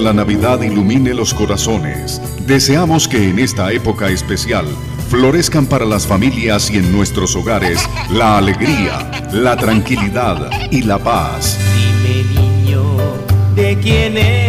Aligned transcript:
la 0.00 0.12
Navidad 0.12 0.62
ilumine 0.62 1.14
los 1.14 1.34
corazones. 1.34 2.20
Deseamos 2.46 3.08
que 3.08 3.28
en 3.28 3.38
esta 3.38 3.72
época 3.72 4.08
especial 4.08 4.66
florezcan 5.08 5.66
para 5.66 5.84
las 5.84 6.06
familias 6.06 6.70
y 6.70 6.78
en 6.78 6.92
nuestros 6.92 7.34
hogares 7.34 7.80
la 8.10 8.38
alegría, 8.38 9.10
la 9.32 9.56
tranquilidad 9.56 10.50
y 10.70 10.82
la 10.82 10.98
paz. 10.98 11.58
Dime 11.74 12.24
niño, 12.40 12.82
¿de 13.54 13.78
quién 13.78 14.16
eres 14.16 14.47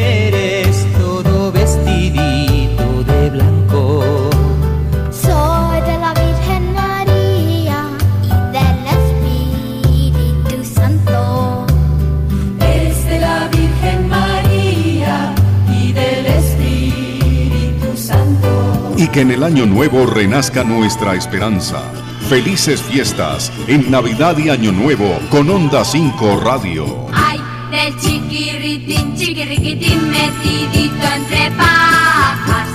que 19.11 19.21
en 19.21 19.31
el 19.31 19.43
año 19.43 19.65
nuevo 19.65 20.05
renazca 20.05 20.63
nuestra 20.63 21.15
esperanza. 21.15 21.81
Felices 22.27 22.81
fiestas 22.81 23.51
en 23.67 23.89
Navidad 23.89 24.37
y 24.37 24.49
Año 24.49 24.71
Nuevo 24.71 25.17
con 25.29 25.49
Onda 25.49 25.83
5 25.83 26.41
Radio. 26.43 27.07
Ay, 27.13 27.39
del 27.71 27.95
chiquirritín, 27.99 29.15
chiquirriquitín 29.15 30.11
metidito 30.11 31.05
entre 31.15 31.51
pajas. 31.57 32.67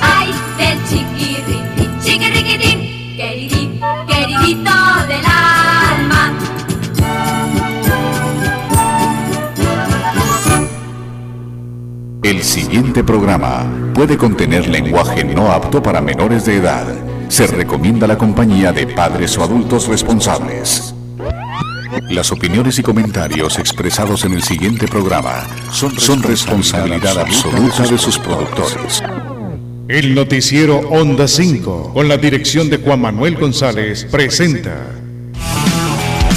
Ay, 0.00 0.32
del 0.58 0.78
chiquirritín, 0.88 2.00
chiquirriquitín, 2.02 3.16
queridito, 3.16 3.86
queridito 4.06 4.70
del 5.08 5.26
alma. 5.26 6.32
El 12.22 12.42
siguiente 12.42 13.04
programa 13.04 13.87
puede 13.98 14.16
contener 14.16 14.68
lenguaje 14.68 15.24
no 15.24 15.50
apto 15.50 15.82
para 15.82 16.00
menores 16.00 16.44
de 16.44 16.54
edad. 16.54 16.86
Se 17.26 17.48
recomienda 17.48 18.06
la 18.06 18.16
compañía 18.16 18.70
de 18.70 18.86
padres 18.86 19.36
o 19.36 19.42
adultos 19.42 19.88
responsables. 19.88 20.94
Las 22.08 22.30
opiniones 22.30 22.78
y 22.78 22.84
comentarios 22.84 23.58
expresados 23.58 24.24
en 24.24 24.34
el 24.34 24.44
siguiente 24.44 24.86
programa 24.86 25.44
son, 25.72 25.98
son 25.98 26.22
responsabilidad 26.22 27.18
absoluta 27.18 27.88
de 27.88 27.98
sus 27.98 28.20
productores. 28.20 29.02
El 29.88 30.14
noticiero 30.14 30.78
Onda 30.78 31.26
5, 31.26 31.90
con 31.92 32.06
la 32.06 32.18
dirección 32.18 32.70
de 32.70 32.76
Juan 32.76 33.00
Manuel 33.00 33.34
González, 33.34 34.06
presenta. 34.08 34.97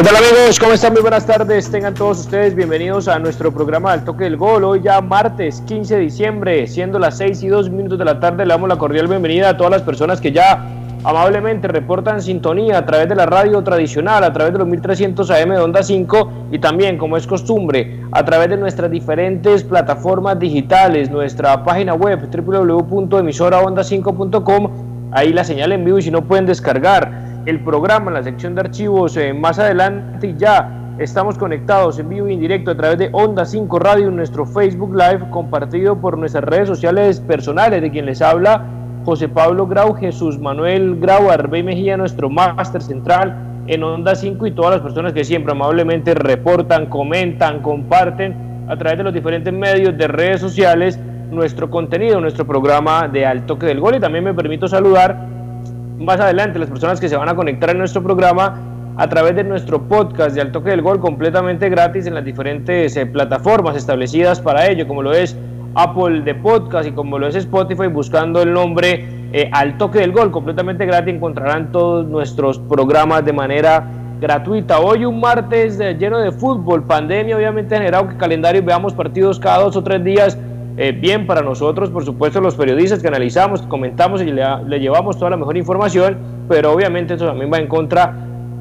¿Qué 0.00 0.08
amigos? 0.10 0.60
¿Cómo 0.60 0.74
están? 0.74 0.92
Muy 0.92 1.02
buenas 1.02 1.26
tardes. 1.26 1.68
Tengan 1.72 1.92
todos 1.92 2.20
ustedes 2.20 2.54
bienvenidos 2.54 3.08
a 3.08 3.18
nuestro 3.18 3.52
programa 3.52 3.96
del 3.96 4.04
Toque 4.04 4.22
del 4.24 4.36
Gol. 4.36 4.62
Hoy 4.62 4.80
ya 4.80 5.00
martes 5.00 5.60
15 5.66 5.96
de 5.96 6.02
diciembre, 6.02 6.68
siendo 6.68 7.00
las 7.00 7.18
6 7.18 7.42
y 7.42 7.48
2 7.48 7.68
minutos 7.70 7.98
de 7.98 8.04
la 8.04 8.20
tarde, 8.20 8.46
le 8.46 8.54
damos 8.54 8.68
la 8.68 8.76
cordial 8.76 9.08
bienvenida 9.08 9.48
a 9.48 9.56
todas 9.56 9.72
las 9.72 9.82
personas 9.82 10.20
que 10.20 10.30
ya 10.30 10.68
amablemente 11.02 11.66
reportan 11.66 12.22
sintonía 12.22 12.78
a 12.78 12.86
través 12.86 13.08
de 13.08 13.16
la 13.16 13.26
radio 13.26 13.60
tradicional, 13.64 14.22
a 14.22 14.32
través 14.32 14.52
de 14.52 14.60
los 14.60 14.68
1300 14.68 15.28
AM 15.32 15.48
de 15.48 15.58
Onda 15.58 15.82
5 15.82 16.32
y 16.52 16.60
también, 16.60 16.96
como 16.96 17.16
es 17.16 17.26
costumbre, 17.26 18.00
a 18.12 18.24
través 18.24 18.50
de 18.50 18.56
nuestras 18.56 18.92
diferentes 18.92 19.64
plataformas 19.64 20.38
digitales, 20.38 21.10
nuestra 21.10 21.64
página 21.64 21.94
web 21.94 22.20
www.emisoraonda5.com, 22.30 24.70
ahí 25.10 25.32
la 25.32 25.42
señal 25.42 25.72
en 25.72 25.84
vivo 25.84 25.98
y 25.98 26.02
si 26.02 26.12
no 26.12 26.22
pueden 26.22 26.46
descargar 26.46 27.26
el 27.46 27.60
programa 27.60 28.10
en 28.10 28.14
la 28.14 28.22
sección 28.22 28.54
de 28.54 28.62
archivos 28.62 29.16
eh, 29.16 29.32
más 29.32 29.58
adelante 29.58 30.28
y 30.28 30.36
ya 30.36 30.94
estamos 30.98 31.38
conectados 31.38 31.98
en 31.98 32.08
vivo 32.08 32.28
y 32.28 32.34
en 32.34 32.40
directo 32.40 32.70
a 32.72 32.76
través 32.76 32.98
de 32.98 33.08
Onda 33.12 33.44
5 33.44 33.78
Radio 33.78 34.10
nuestro 34.10 34.44
Facebook 34.44 34.94
Live 34.94 35.30
compartido 35.30 36.00
por 36.00 36.18
nuestras 36.18 36.44
redes 36.44 36.68
sociales 36.68 37.20
personales 37.20 37.80
de 37.80 37.90
quien 37.90 38.06
les 38.06 38.20
habla 38.20 38.64
José 39.04 39.28
Pablo 39.28 39.66
Grau, 39.66 39.94
Jesús 39.94 40.38
Manuel 40.38 40.98
Grau, 41.00 41.30
Arbey 41.30 41.62
Mejía, 41.62 41.96
nuestro 41.96 42.28
máster 42.28 42.82
central 42.82 43.34
en 43.66 43.82
Onda 43.82 44.14
5 44.14 44.46
y 44.46 44.50
todas 44.50 44.72
las 44.72 44.80
personas 44.80 45.12
que 45.12 45.24
siempre 45.24 45.52
amablemente 45.52 46.14
reportan, 46.14 46.86
comentan, 46.86 47.60
comparten 47.60 48.66
a 48.68 48.76
través 48.76 48.98
de 48.98 49.04
los 49.04 49.14
diferentes 49.14 49.52
medios 49.52 49.96
de 49.96 50.08
redes 50.08 50.40
sociales 50.40 50.98
nuestro 51.30 51.70
contenido, 51.70 52.20
nuestro 52.20 52.46
programa 52.46 53.08
de 53.08 53.26
Al 53.26 53.46
Toque 53.46 53.66
del 53.66 53.80
Gol. 53.80 53.96
Y 53.96 54.00
también 54.00 54.24
me 54.24 54.34
permito 54.34 54.68
saludar 54.68 55.37
más 55.98 56.20
adelante 56.20 56.58
las 56.58 56.68
personas 56.68 57.00
que 57.00 57.08
se 57.08 57.16
van 57.16 57.28
a 57.28 57.34
conectar 57.34 57.70
en 57.70 57.78
nuestro 57.78 58.02
programa 58.02 58.94
a 58.96 59.08
través 59.08 59.36
de 59.36 59.44
nuestro 59.44 59.82
podcast 59.82 60.34
de 60.34 60.40
Al 60.40 60.52
Toque 60.52 60.70
del 60.70 60.82
Gol 60.82 61.00
completamente 61.00 61.68
gratis 61.68 62.06
en 62.06 62.14
las 62.14 62.24
diferentes 62.24 62.96
eh, 62.96 63.06
plataformas 63.06 63.76
establecidas 63.76 64.40
para 64.40 64.68
ello, 64.68 64.88
como 64.88 65.02
lo 65.02 65.12
es 65.12 65.36
Apple 65.74 66.22
de 66.22 66.34
Podcast 66.34 66.88
y 66.88 66.92
como 66.92 67.18
lo 67.18 67.28
es 67.28 67.36
Spotify, 67.36 67.86
buscando 67.86 68.42
el 68.42 68.52
nombre 68.52 69.06
eh, 69.32 69.50
Al 69.52 69.76
Toque 69.78 70.00
del 70.00 70.12
Gol 70.12 70.30
completamente 70.30 70.84
gratis, 70.86 71.14
encontrarán 71.14 71.70
todos 71.70 72.06
nuestros 72.06 72.58
programas 72.58 73.24
de 73.24 73.32
manera 73.32 73.84
gratuita. 74.20 74.80
Hoy 74.80 75.04
un 75.04 75.20
martes 75.20 75.78
eh, 75.78 75.94
lleno 75.94 76.18
de 76.18 76.32
fútbol, 76.32 76.82
pandemia 76.82 77.36
obviamente 77.36 77.74
ha 77.74 77.78
generado 77.78 78.08
que 78.08 78.16
calendario 78.16 78.62
veamos 78.62 78.94
partidos 78.94 79.38
cada 79.38 79.58
dos 79.58 79.76
o 79.76 79.82
tres 79.82 80.02
días 80.02 80.36
eh, 80.80 80.92
bien 80.92 81.26
para 81.26 81.42
nosotros, 81.42 81.90
por 81.90 82.04
supuesto, 82.04 82.40
los 82.40 82.54
periodistas 82.54 83.02
que 83.02 83.08
analizamos, 83.08 83.62
comentamos 83.62 84.22
y 84.22 84.26
le, 84.26 84.44
le, 84.64 84.78
llevamos 84.78 85.18
toda 85.18 85.30
la 85.30 85.36
mejor 85.36 85.56
información, 85.56 86.16
pero 86.48 86.72
obviamente 86.72 87.14
eso 87.14 87.26
también 87.26 87.52
va 87.52 87.58
en 87.58 87.66
contra 87.66 88.14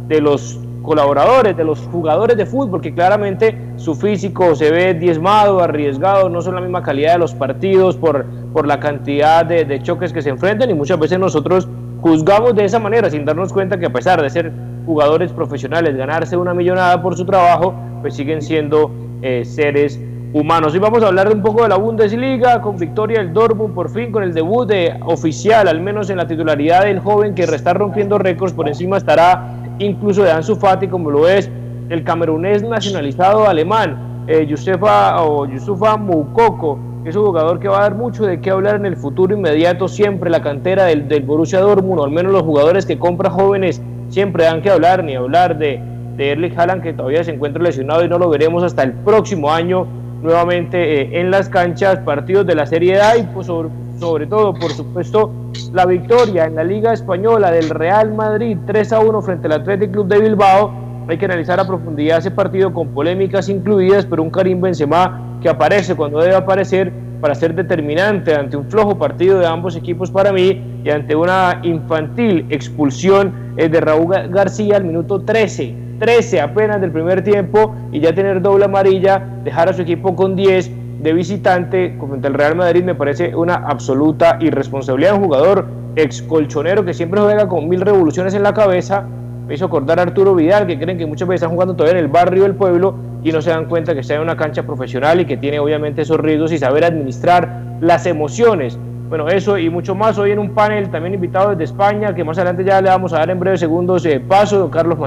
de 0.07 0.19
los 0.19 0.59
colaboradores, 0.81 1.56
de 1.56 1.63
los 1.63 1.79
jugadores 1.91 2.35
de 2.35 2.47
fútbol, 2.47 2.81
que 2.81 2.94
claramente 2.94 3.56
su 3.75 3.94
físico 3.94 4.56
se 4.56 4.72
ve 4.72 4.95
diezmado, 4.95 5.59
arriesgado, 5.59 6.27
no 6.27 6.41
son 6.41 6.56
la 6.56 6.61
misma 6.61 6.81
calidad 6.81 7.13
de 7.13 7.19
los 7.19 7.35
partidos 7.35 7.95
por, 7.97 8.25
por 8.51 8.66
la 8.66 8.79
cantidad 8.79 9.45
de, 9.45 9.66
de 9.66 9.81
choques 9.83 10.11
que 10.11 10.23
se 10.23 10.29
enfrentan 10.29 10.72
y 10.72 10.73
muchas 10.73 10.97
veces 10.97 11.19
nosotros 11.19 11.67
juzgamos 12.01 12.56
de 12.56 12.66
esa 12.66 12.79
manera 12.79 13.11
sin 13.11 13.25
darnos 13.25 13.53
cuenta 13.53 13.77
que 13.77 13.85
a 13.85 13.94
pesar 13.94 14.22
de 14.22 14.29
ser 14.31 14.51
jugadores 14.88 15.31
profesionales, 15.33 15.95
ganarse 15.95 16.35
una 16.35 16.56
millonada 16.56 17.00
por 17.00 17.16
su 17.16 17.25
trabajo, 17.25 17.75
pues 18.01 18.16
siguen 18.16 18.41
siendo 18.41 18.89
eh, 19.22 19.44
seres 19.45 20.00
humanos. 20.33 20.73
Hoy 20.73 20.79
vamos 20.79 21.01
a 21.03 21.07
hablar 21.07 21.31
un 21.31 21.41
poco 21.41 21.63
de 21.63 21.69
la 21.69 21.77
Bundesliga 21.77 22.61
con 22.61 22.77
victoria 22.77 23.19
del 23.19 23.33
Dortmund 23.33 23.73
por 23.73 23.89
fin 23.89 24.11
con 24.11 24.23
el 24.23 24.33
debut 24.33 24.67
de 24.67 24.93
oficial, 25.05 25.67
al 25.67 25.79
menos 25.81 26.09
en 26.09 26.17
la 26.17 26.27
titularidad 26.27 26.83
del 26.83 26.99
joven 26.99 27.33
que 27.33 27.43
está 27.43 27.73
rompiendo 27.73 28.17
récords, 28.17 28.53
por 28.53 28.67
encima 28.67 28.97
estará 28.97 29.53
incluso 29.79 30.23
de 30.23 30.31
Ansu 30.31 30.55
Fati 30.55 30.88
como 30.88 31.12
lo 31.12 31.27
es 31.27 31.50
el 31.89 32.03
camerunés 32.03 32.62
nacionalizado 32.63 33.47
alemán, 33.47 34.25
eh, 34.27 34.45
Yusufa 34.45 35.24
o 35.24 35.45
Yusufa 35.45 35.95
Moukoko, 35.95 36.80
es 37.06 37.15
un 37.15 37.25
jugador 37.25 37.59
que 37.59 37.69
va 37.69 37.80
a 37.80 37.81
dar 37.83 37.95
mucho 37.95 38.25
de 38.25 38.41
qué 38.41 38.50
hablar 38.50 38.75
en 38.75 38.85
el 38.85 38.97
futuro 38.97 39.33
inmediato, 39.33 39.88
siempre 39.88 40.30
la 40.30 40.41
cantera 40.41 40.85
del, 40.85 41.07
del 41.07 41.23
Borussia 41.23 41.62
Dortmund, 41.62 42.01
o 42.01 42.03
al 42.03 42.12
menos 42.12 42.33
los 42.33 42.44
jugadores 42.44 42.85
que 42.85 43.00
compra 43.00 43.30
jóvenes 43.30 43.81
siempre 44.09 44.44
dan 44.44 44.62
que 44.62 44.69
hablar, 44.69 45.06
ni 45.06 45.15
hablar 45.15 45.57
de, 45.57 45.81
de 46.18 46.31
Erling 46.31 46.59
Haaland 46.59 46.83
que 46.83 46.91
todavía 46.91 47.23
se 47.23 47.31
encuentra 47.31 47.63
lesionado 47.63 48.03
y 48.03 48.09
no 48.09 48.19
lo 48.19 48.30
veremos 48.30 48.63
hasta 48.63 48.83
el 48.83 48.91
próximo 48.91 49.53
año 49.53 49.88
nuevamente 50.22 51.02
eh, 51.02 51.19
en 51.19 51.31
las 51.31 51.50
canchas, 51.50 52.00
partidos 52.00 52.46
de 52.46 52.56
la 52.56 52.66
Serie 52.66 53.00
A 53.02 53.18
y 53.18 53.24
pues, 53.24 53.48
sobre, 53.48 54.28
todo, 54.28 54.54
por 54.54 54.72
supuesto, 54.72 55.31
la 55.74 55.86
victoria 55.86 56.46
en 56.46 56.56
la 56.56 56.64
Liga 56.64 56.94
Española 56.94 57.52
del 57.52 57.69
Real 57.69 58.14
Madrid 58.14 58.58
3 58.66 58.94
a 58.94 59.00
1 59.00 59.22
frente 59.22 59.48
al 59.48 59.54
Athletic 59.54 59.92
Club 59.92 60.08
de 60.08 60.19
Bilbao. 60.19 60.72
Hay 61.08 61.18
que 61.18 61.25
analizar 61.25 61.60
a 61.60 61.66
profundidad 61.66 62.18
ese 62.18 62.31
partido 62.31 62.74
con 62.74 62.90
polémicas 62.90 63.48
incluidas, 63.50 64.06
pero 64.06 64.24
un 64.24 64.30
Karim 64.30 64.60
Benzema 64.62 65.40
que 65.42 65.50
aparece 65.50 65.96
cuando 65.96 66.19
debe 66.19 66.36
aparecer 66.36 66.92
para 67.22 67.34
ser 67.34 67.56
determinante 67.56 68.36
ante 68.36 68.58
un 68.58 68.66
flojo 68.66 68.98
partido 68.98 69.40
de 69.40 69.48
ambos 69.48 69.75
equipos 69.75 70.12
para 70.12 70.31
mí 70.31 70.81
y 70.84 70.90
ante 70.90 71.16
una 71.16 71.62
infantil 71.64 72.46
expulsión 72.50 73.54
eh, 73.58 73.69
de 73.69 73.81
Raúl 73.81 74.14
García 74.30 74.78
al 74.78 74.84
minuto 74.84 75.22
13, 75.22 75.87
13 75.99 76.41
apenas 76.41 76.81
del 76.81 76.91
primer 76.91 77.23
tiempo 77.23 77.75
y 77.91 77.99
ya 77.99 78.13
tener 78.13 78.41
doble 78.41 78.65
amarilla, 78.65 79.23
dejar 79.44 79.69
a 79.69 79.73
su 79.73 79.81
equipo 79.81 80.15
con 80.15 80.35
10 80.35 80.71
de 81.01 81.13
visitante 81.13 81.95
contra 81.97 82.27
el 82.27 82.33
Real 82.33 82.55
Madrid 82.55 82.83
me 82.83 82.95
parece 82.95 83.35
una 83.35 83.55
absoluta 83.55 84.38
irresponsabilidad. 84.41 85.15
Un 85.15 85.23
jugador 85.23 85.65
ex 85.95 86.21
colchonero 86.21 86.83
que 86.83 86.94
siempre 86.94 87.21
juega 87.21 87.47
con 87.47 87.67
mil 87.67 87.81
revoluciones 87.81 88.33
en 88.33 88.44
la 88.44 88.53
cabeza. 88.53 89.05
Me 89.47 89.53
hizo 89.53 89.65
acordar 89.65 89.99
a 89.99 90.03
Arturo 90.03 90.35
Vidal, 90.35 90.67
que 90.67 90.77
creen 90.77 90.97
que 90.97 91.05
muchas 91.05 91.27
veces 91.27 91.44
están 91.44 91.53
jugando 91.53 91.75
todavía 91.75 91.99
en 91.99 92.05
el 92.05 92.11
barrio 92.11 92.44
del 92.44 92.55
pueblo 92.55 92.95
y 93.23 93.31
no 93.31 93.41
se 93.41 93.49
dan 93.49 93.65
cuenta 93.65 93.94
que 93.94 94.01
está 94.01 94.15
en 94.15 94.21
una 94.21 94.35
cancha 94.35 94.63
profesional 94.63 95.21
y 95.21 95.25
que 95.25 95.38
tiene 95.38 95.59
obviamente 95.59 96.01
esos 96.01 96.19
riesgos 96.19 96.51
y 96.51 96.57
saber 96.57 96.83
administrar 96.83 97.77
las 97.79 98.05
emociones. 98.05 98.77
Bueno, 99.09 99.30
eso 99.30 99.57
y 99.57 99.69
mucho 99.69 99.95
más 99.95 100.18
hoy 100.18 100.31
en 100.31 100.39
un 100.39 100.54
panel 100.54 100.89
también 100.89 101.13
invitado 101.13 101.51
desde 101.51 101.63
España, 101.63 102.13
que 102.13 102.25
más 102.25 102.38
adelante 102.38 102.65
ya 102.65 102.81
le 102.81 102.89
vamos 102.89 103.13
a 103.13 103.19
dar 103.19 103.30
en 103.30 103.39
breve 103.39 103.57
segundos 103.57 104.06
eh, 104.06 104.19
paso, 104.19 104.69
Carlos, 104.69 105.00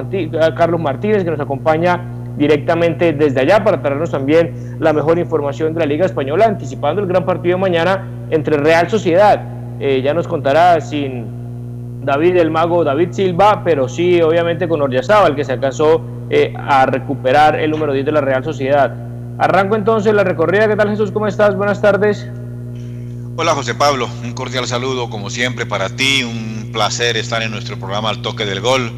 Carlos 0.56 0.80
Martínez, 0.80 1.22
que 1.22 1.30
nos 1.30 1.40
acompaña 1.40 2.00
directamente 2.38 3.12
desde 3.12 3.40
allá 3.40 3.62
para 3.62 3.82
traernos 3.82 4.10
también 4.10 4.76
la 4.80 4.94
mejor 4.94 5.18
información 5.18 5.74
de 5.74 5.80
la 5.80 5.86
Liga 5.86 6.06
Española, 6.06 6.46
anticipando 6.46 7.02
el 7.02 7.08
gran 7.08 7.26
partido 7.26 7.56
de 7.56 7.60
mañana 7.60 8.08
entre 8.30 8.56
Real 8.56 8.88
Sociedad. 8.88 9.42
Eh, 9.78 10.00
ya 10.00 10.14
nos 10.14 10.26
contará 10.26 10.80
sin 10.80 12.02
David 12.02 12.36
el 12.36 12.50
Mago, 12.50 12.82
David 12.82 13.08
Silva, 13.10 13.60
pero 13.62 13.86
sí 13.86 14.22
obviamente 14.22 14.66
con 14.66 14.80
Oryazábal, 14.80 15.36
que 15.36 15.44
se 15.44 15.52
alcanzó 15.52 16.00
eh, 16.30 16.54
a 16.56 16.86
recuperar 16.86 17.60
el 17.60 17.70
número 17.70 17.92
10 17.92 18.06
de 18.06 18.12
la 18.12 18.22
Real 18.22 18.42
Sociedad. 18.42 18.94
Arranco 19.36 19.76
entonces 19.76 20.14
la 20.14 20.24
recorrida. 20.24 20.66
¿Qué 20.68 20.76
tal 20.76 20.88
Jesús? 20.88 21.10
¿Cómo 21.12 21.26
estás? 21.26 21.54
Buenas 21.54 21.82
tardes. 21.82 22.30
Hola 23.36 23.54
José 23.54 23.74
Pablo, 23.74 24.10
un 24.22 24.32
cordial 24.32 24.66
saludo 24.66 25.08
como 25.08 25.30
siempre 25.30 25.64
para 25.64 25.94
ti, 25.94 26.24
un 26.24 26.70
placer 26.72 27.16
estar 27.16 27.42
en 27.42 27.50
nuestro 27.52 27.78
programa 27.78 28.10
Al 28.10 28.20
Toque 28.20 28.44
del 28.44 28.60
Gol. 28.60 28.92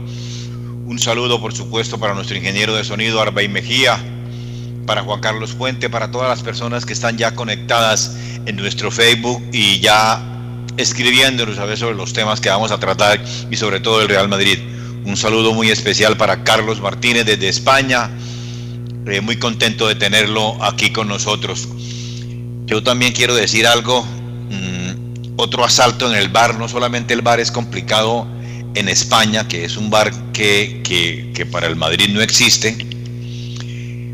Un 0.87 0.99
saludo, 0.99 1.41
por 1.41 1.55
supuesto, 1.55 2.01
para 2.01 2.15
nuestro 2.15 2.37
ingeniero 2.37 2.75
de 2.75 2.83
sonido, 2.83 3.21
Arbey 3.21 3.49
Mejía, 3.49 4.03
para 4.87 5.03
Juan 5.03 5.21
Carlos 5.21 5.53
Fuente, 5.53 5.91
para 5.91 6.11
todas 6.11 6.29
las 6.29 6.43
personas 6.43 6.85
que 6.85 6.95
están 6.95 7.19
ya 7.19 7.35
conectadas 7.35 8.17
en 8.47 8.57
nuestro 8.57 8.91
Facebook 8.91 9.41
y 9.53 9.79
ya 9.81 10.21
escribiéndonos 10.77 11.59
a 11.59 11.67
ver 11.67 11.79
sobre 11.79 11.95
los 11.95 12.13
temas 12.13 12.41
que 12.41 12.49
vamos 12.49 12.73
a 12.73 12.81
tratar 12.81 13.23
y 13.51 13.57
sobre 13.57 13.81
todo 13.81 14.01
el 14.01 14.09
Real 14.09 14.29
Madrid. 14.29 14.59
Un 15.05 15.17
saludo 15.17 15.53
muy 15.53 15.71
especial 15.71 16.17
para 16.17 16.43
Carlos 16.43 16.81
Martínez 16.81 17.27
desde 17.27 17.49
España. 17.49 18.11
Eh, 19.07 19.21
muy 19.21 19.37
contento 19.39 19.87
de 19.87 19.95
tenerlo 19.95 20.63
aquí 20.65 20.91
con 20.91 21.07
nosotros. 21.07 21.69
Yo 22.67 22.83
también 22.83 23.13
quiero 23.13 23.35
decir 23.35 23.67
algo. 23.67 24.07
Mm, 24.53 25.35
otro 25.37 25.65
asalto 25.65 26.11
en 26.11 26.17
el 26.17 26.29
bar. 26.29 26.59
No 26.59 26.69
solamente 26.69 27.15
el 27.15 27.23
bar 27.23 27.41
es 27.41 27.51
complicado 27.51 28.27
en 28.75 28.89
España, 28.89 29.49
que 29.49 29.65
es 29.65 29.77
un 29.77 29.91
bar 29.91 30.13
que, 30.33 30.83
que, 30.85 31.47
para 31.47 31.67
el 31.67 31.77
Madrid 31.77 32.11
no 32.11 32.21
existe. 32.21 32.77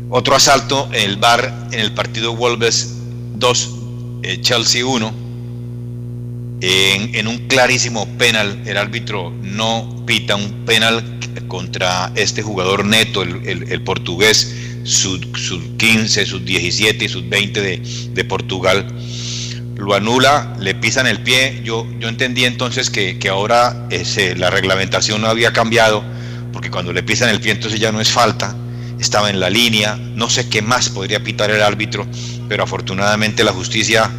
Otro 0.09 0.35
asalto 0.35 0.89
en 0.91 1.09
el 1.09 1.17
bar 1.17 1.67
en 1.71 1.79
el 1.79 1.93
partido 1.93 2.35
Wolves 2.35 2.95
2, 3.35 3.69
eh, 4.23 4.41
Chelsea 4.41 4.85
1. 4.85 5.29
En, 6.61 7.27
un 7.27 7.47
clarísimo 7.47 8.05
penal, 8.17 8.63
el 8.65 8.75
árbitro 8.75 9.31
no 9.41 10.03
pita 10.05 10.35
un 10.35 10.65
penal 10.65 11.19
contra 11.47 12.11
este 12.15 12.41
jugador 12.41 12.83
neto, 12.83 13.21
el, 13.21 13.71
el, 13.71 13.81
portugués, 13.83 14.53
sub, 14.83 15.37
sub 15.37 15.77
15, 15.77 16.25
sub 16.25 16.43
17 16.43 17.05
y 17.05 17.07
sub 17.07 17.29
20 17.29 17.61
de, 17.61 17.77
de 18.13 18.25
Portugal 18.25 18.85
lo 19.79 19.95
anula, 19.95 20.55
le 20.59 20.75
pisan 20.75 21.07
el 21.07 21.19
pie. 21.21 21.61
Yo, 21.63 21.87
yo 21.99 22.09
entendí 22.09 22.45
entonces 22.45 22.89
que, 22.89 23.17
ahora 23.29 23.87
ese, 23.89 24.35
la 24.35 24.49
reglamentación 24.49 25.21
no 25.21 25.27
había 25.27 25.53
cambiado, 25.53 26.03
porque 26.51 26.69
cuando 26.69 26.93
le 26.93 27.01
pisan 27.03 27.29
el 27.29 27.39
pie 27.39 27.53
entonces 27.53 27.79
ya 27.79 27.91
no 27.91 28.01
es 28.01 28.11
falta, 28.11 28.55
estaba 28.99 29.29
en 29.29 29.39
la 29.39 29.49
línea, 29.49 29.95
no 29.95 30.29
sé 30.29 30.49
qué 30.49 30.61
más 30.61 30.89
podría 30.89 31.23
pitar 31.23 31.49
el 31.51 31.61
árbitro, 31.61 32.05
pero 32.49 32.63
afortunadamente 32.63 33.43
la 33.43 33.53
justicia, 33.53 34.09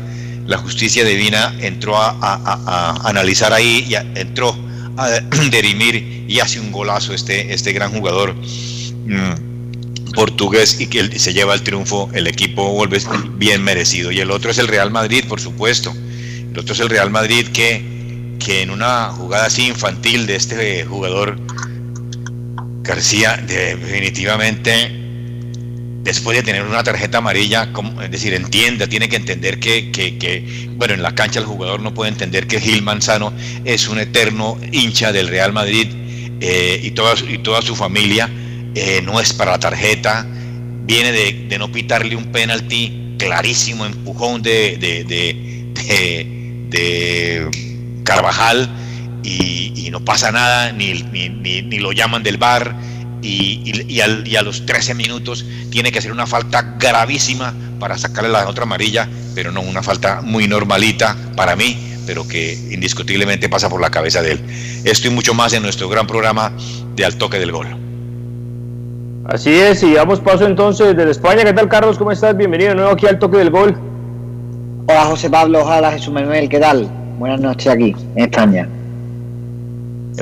la 0.47 0.57
justicia 0.57 1.05
divina 1.05 1.55
entró 1.61 1.97
a, 1.99 3.01
analizar 3.05 3.53
ahí 3.53 3.87
y 3.89 3.95
entró 4.19 4.57
a 4.97 5.11
derimir 5.51 6.25
y 6.27 6.41
hace 6.41 6.61
un 6.61 6.73
golazo 6.73 7.13
este, 7.13 7.53
este 7.53 7.73
gran 7.73 7.91
jugador. 7.93 8.35
Mm, 8.35 9.50
portugués 10.15 10.81
y 10.81 10.87
que 10.87 11.19
se 11.19 11.33
lleva 11.33 11.55
el 11.55 11.63
triunfo 11.63 12.11
el 12.13 12.27
equipo 12.27 12.73
Wolves 12.73 13.09
bien 13.37 13.63
merecido. 13.63 14.11
Y 14.11 14.21
el 14.21 14.31
otro 14.31 14.51
es 14.51 14.59
el 14.59 14.69
Real 14.69 14.91
Madrid, 14.91 15.25
por 15.29 15.41
supuesto. 15.41 15.93
El 16.53 16.59
otro 16.59 16.75
es 16.75 16.81
el 16.81 16.89
Real 16.89 17.11
Madrid 17.11 17.47
que, 17.53 18.37
que 18.39 18.63
en 18.63 18.71
una 18.71 19.11
jugada 19.13 19.47
así 19.47 19.67
infantil 19.67 20.27
de 20.27 20.37
este 20.37 20.85
jugador 20.85 21.37
García, 22.83 23.37
definitivamente 23.47 25.01
después 26.03 26.37
de 26.37 26.43
tener 26.43 26.63
una 26.63 26.83
tarjeta 26.83 27.19
amarilla, 27.19 27.73
como, 27.73 28.01
es 28.01 28.11
decir, 28.11 28.33
entienda, 28.35 28.87
tiene 28.87 29.09
que 29.09 29.17
entender 29.17 29.61
que, 29.61 29.91
que, 29.93 30.67
bueno, 30.77 30.95
en 30.95 31.03
la 31.03 31.15
cancha 31.15 31.39
el 31.41 31.47
jugador 31.47 31.81
no 31.81 31.93
puede 31.93 32.11
entender 32.11 32.47
que 32.47 32.61
Gil 32.61 32.83
Manzano 32.83 33.33
es 33.65 33.87
un 33.87 33.99
eterno 33.99 34.59
hincha 34.73 35.13
del 35.13 35.29
Real 35.29 35.53
Madrid 35.53 35.89
eh, 36.41 36.81
y, 36.83 36.91
toda, 36.93 37.15
y 37.29 37.39
toda 37.39 37.61
su 37.63 37.77
familia 37.77 38.31
eh, 38.75 39.03
no 39.03 39.21
es 39.21 39.33
para 39.33 39.53
la 39.53 39.59
tarjeta, 39.59 40.27
viene 40.85 41.13
de, 41.13 41.59
no 41.59 41.71
pitarle 41.71 42.17
un 42.17 42.33
penalti, 42.33 43.17
clarísimo 43.19 43.85
empujón 43.87 44.43
de, 44.43 44.77
Carvajal 48.05 48.69
y, 49.23 49.89
no 49.91 50.05
pasa 50.05 50.31
nada, 50.31 50.73
ni, 50.73 50.95
ni, 50.95 51.79
lo 51.79 51.93
llaman 51.93 52.23
del 52.23 52.39
bar 52.39 52.75
y, 53.23 53.73
y, 53.89 54.01
a 54.37 54.43
los 54.43 54.67
13 54.67 54.95
minutos 54.95 55.45
tiene 55.71 55.91
que 55.93 55.99
hacer 55.99 56.13
una 56.13 56.27
falta 56.27 56.77
gravísima 56.79 57.55
para 57.79 57.99
sacarle 57.99 58.31
la 58.31 58.49
otra 58.49 58.65
amarilla, 58.65 59.09
pero 59.35 59.51
no 59.51 59.61
una 59.61 59.83
falta 59.83 60.21
muy 60.23 60.47
normalita 60.47 61.17
para 61.37 61.57
mí, 61.57 61.77
pero 62.07 62.27
que 62.27 62.53
indiscutiblemente 62.71 63.49
pasa 63.49 63.69
por 63.69 63.81
la 63.81 63.91
cabeza 63.91 64.23
de 64.23 64.33
él. 64.33 64.41
Esto 64.85 65.09
y 65.09 65.11
mucho 65.11 65.35
más 65.35 65.53
en 65.53 65.63
nuestro 65.63 65.89
gran 65.89 66.07
programa 66.07 66.53
de 66.95 67.05
Al 67.05 67.17
Toque 67.17 67.39
del 67.39 67.53
Gol. 67.53 67.80
Así 69.25 69.51
es, 69.51 69.83
y 69.83 69.93
damos 69.93 70.19
paso 70.19 70.47
entonces 70.47 70.97
desde 70.97 71.11
España. 71.11 71.45
¿Qué 71.45 71.53
tal, 71.53 71.69
Carlos? 71.69 71.99
¿Cómo 71.99 72.11
estás? 72.11 72.35
Bienvenido 72.37 72.71
de 72.71 72.77
nuevo 72.77 72.91
aquí 72.91 73.07
al 73.07 73.19
toque 73.19 73.37
del 73.37 73.51
gol. 73.51 73.77
Hola, 74.89 75.05
José 75.05 75.29
Pablo. 75.29 75.63
Hola, 75.63 75.93
Jesús 75.93 76.13
Manuel. 76.13 76.49
¿Qué 76.49 76.59
tal? 76.59 76.89
Buenas 77.19 77.39
noches 77.41 77.71
aquí, 77.71 77.95
en 78.17 78.25
España. 78.25 78.67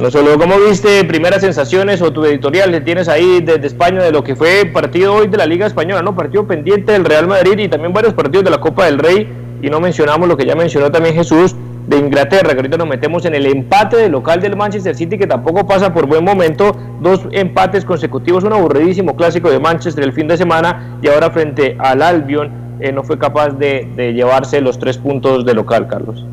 No 0.00 0.10
solo, 0.10 0.36
¿cómo 0.36 0.56
viste 0.58 1.04
primeras 1.04 1.40
sensaciones 1.42 2.02
o 2.02 2.12
tu 2.12 2.24
editorial 2.24 2.72
que 2.72 2.80
tienes 2.80 3.08
ahí 3.08 3.40
desde 3.40 3.68
España 3.68 4.02
de 4.02 4.10
lo 4.10 4.22
que 4.22 4.34
fue 4.34 4.66
partido 4.66 5.14
hoy 5.14 5.28
de 5.28 5.36
la 5.36 5.46
Liga 5.46 5.66
Española, 5.66 6.02
¿no? 6.02 6.14
Partido 6.14 6.46
pendiente 6.46 6.92
del 6.92 7.04
Real 7.04 7.28
Madrid 7.28 7.56
y 7.58 7.68
también 7.68 7.92
varios 7.92 8.14
partidos 8.14 8.44
de 8.44 8.50
la 8.50 8.60
Copa 8.60 8.86
del 8.86 8.98
Rey. 8.98 9.28
Y 9.62 9.70
no 9.70 9.80
mencionamos 9.80 10.28
lo 10.28 10.36
que 10.36 10.44
ya 10.44 10.56
mencionó 10.56 10.90
también 10.90 11.14
Jesús, 11.14 11.54
de 11.88 11.96
Inglaterra, 11.96 12.50
que 12.50 12.56
ahorita 12.56 12.76
nos 12.76 12.86
metemos 12.86 13.24
en 13.24 13.34
el 13.34 13.46
empate 13.46 13.96
del 13.96 14.12
local 14.12 14.40
del 14.40 14.56
Manchester 14.56 14.94
City, 14.94 15.16
que 15.16 15.26
tampoco 15.26 15.66
pasa 15.66 15.92
por 15.92 16.06
buen 16.06 16.22
momento, 16.22 16.76
dos 17.00 17.26
empates 17.32 17.84
consecutivos, 17.84 18.44
un 18.44 18.52
aburridísimo 18.52 19.16
clásico 19.16 19.50
de 19.50 19.58
Manchester 19.58 20.04
el 20.04 20.12
fin 20.12 20.28
de 20.28 20.36
semana, 20.36 20.98
y 21.02 21.08
ahora 21.08 21.30
frente 21.30 21.76
al 21.78 22.02
Albion 22.02 22.50
eh, 22.80 22.92
no 22.92 23.02
fue 23.02 23.18
capaz 23.18 23.50
de, 23.50 23.90
de 23.96 24.12
llevarse 24.12 24.60
los 24.60 24.78
tres 24.78 24.98
puntos 24.98 25.46
de 25.46 25.54
local, 25.54 25.88
Carlos. 25.88 26.24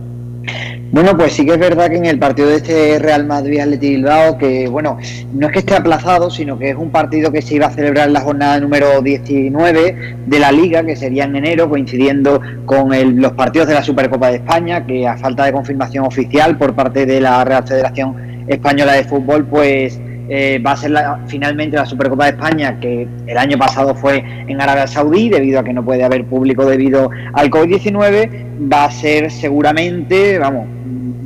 Bueno, 0.91 1.17
pues 1.17 1.33
sí 1.33 1.45
que 1.45 1.53
es 1.53 1.59
verdad 1.59 1.89
que 1.89 1.97
en 1.97 2.05
el 2.05 2.19
partido 2.19 2.47
de 2.47 2.55
este 2.57 2.99
Real 2.99 3.25
Madrid 3.25 3.59
Athletic 3.59 3.89
Bilbao, 3.89 4.37
que 4.37 4.67
bueno, 4.67 4.97
no 5.33 5.47
es 5.47 5.53
que 5.53 5.59
esté 5.59 5.75
aplazado, 5.75 6.29
sino 6.29 6.57
que 6.57 6.69
es 6.69 6.75
un 6.75 6.89
partido 6.89 7.31
que 7.31 7.41
se 7.41 7.55
iba 7.55 7.67
a 7.67 7.71
celebrar 7.71 8.07
en 8.07 8.13
la 8.13 8.21
jornada 8.21 8.59
número 8.59 9.01
19 9.01 10.15
de 10.25 10.39
la 10.39 10.51
Liga, 10.51 10.83
que 10.83 10.95
sería 10.95 11.25
en 11.25 11.35
enero, 11.35 11.69
coincidiendo 11.69 12.41
con 12.65 12.89
los 13.19 13.31
partidos 13.33 13.67
de 13.67 13.73
la 13.73 13.83
Supercopa 13.83 14.29
de 14.29 14.37
España, 14.37 14.85
que 14.85 15.07
a 15.07 15.17
falta 15.17 15.45
de 15.45 15.51
confirmación 15.51 16.05
oficial 16.05 16.57
por 16.57 16.73
parte 16.73 17.05
de 17.05 17.19
la 17.19 17.43
Real 17.43 17.67
Federación 17.67 18.45
Española 18.47 18.93
de 18.93 19.03
Fútbol, 19.03 19.45
pues 19.45 19.99
eh, 20.29 20.62
va 20.65 20.72
a 20.72 20.77
ser 20.77 20.94
finalmente 21.27 21.77
la 21.77 21.86
Supercopa 21.86 22.25
de 22.25 22.32
España, 22.32 22.79
que 22.79 23.08
el 23.27 23.38
año 23.38 23.58
pasado 23.58 23.96
fue 23.96 24.24
en 24.48 24.62
Arabia 24.62 24.88
Saudí, 24.88 25.29
debido 25.29 25.60
a 25.60 25.63
que 25.63 25.74
no 25.74 25.84
puede 25.84 26.03
haber 26.03 26.25
público 26.25 26.65
debido 26.65 27.10
al 27.34 27.50
COVID-19, 27.50 28.70
va 28.72 28.86
a 28.86 28.91
ser 28.91 29.32
seguramente, 29.32 30.39
vamos, 30.39 30.67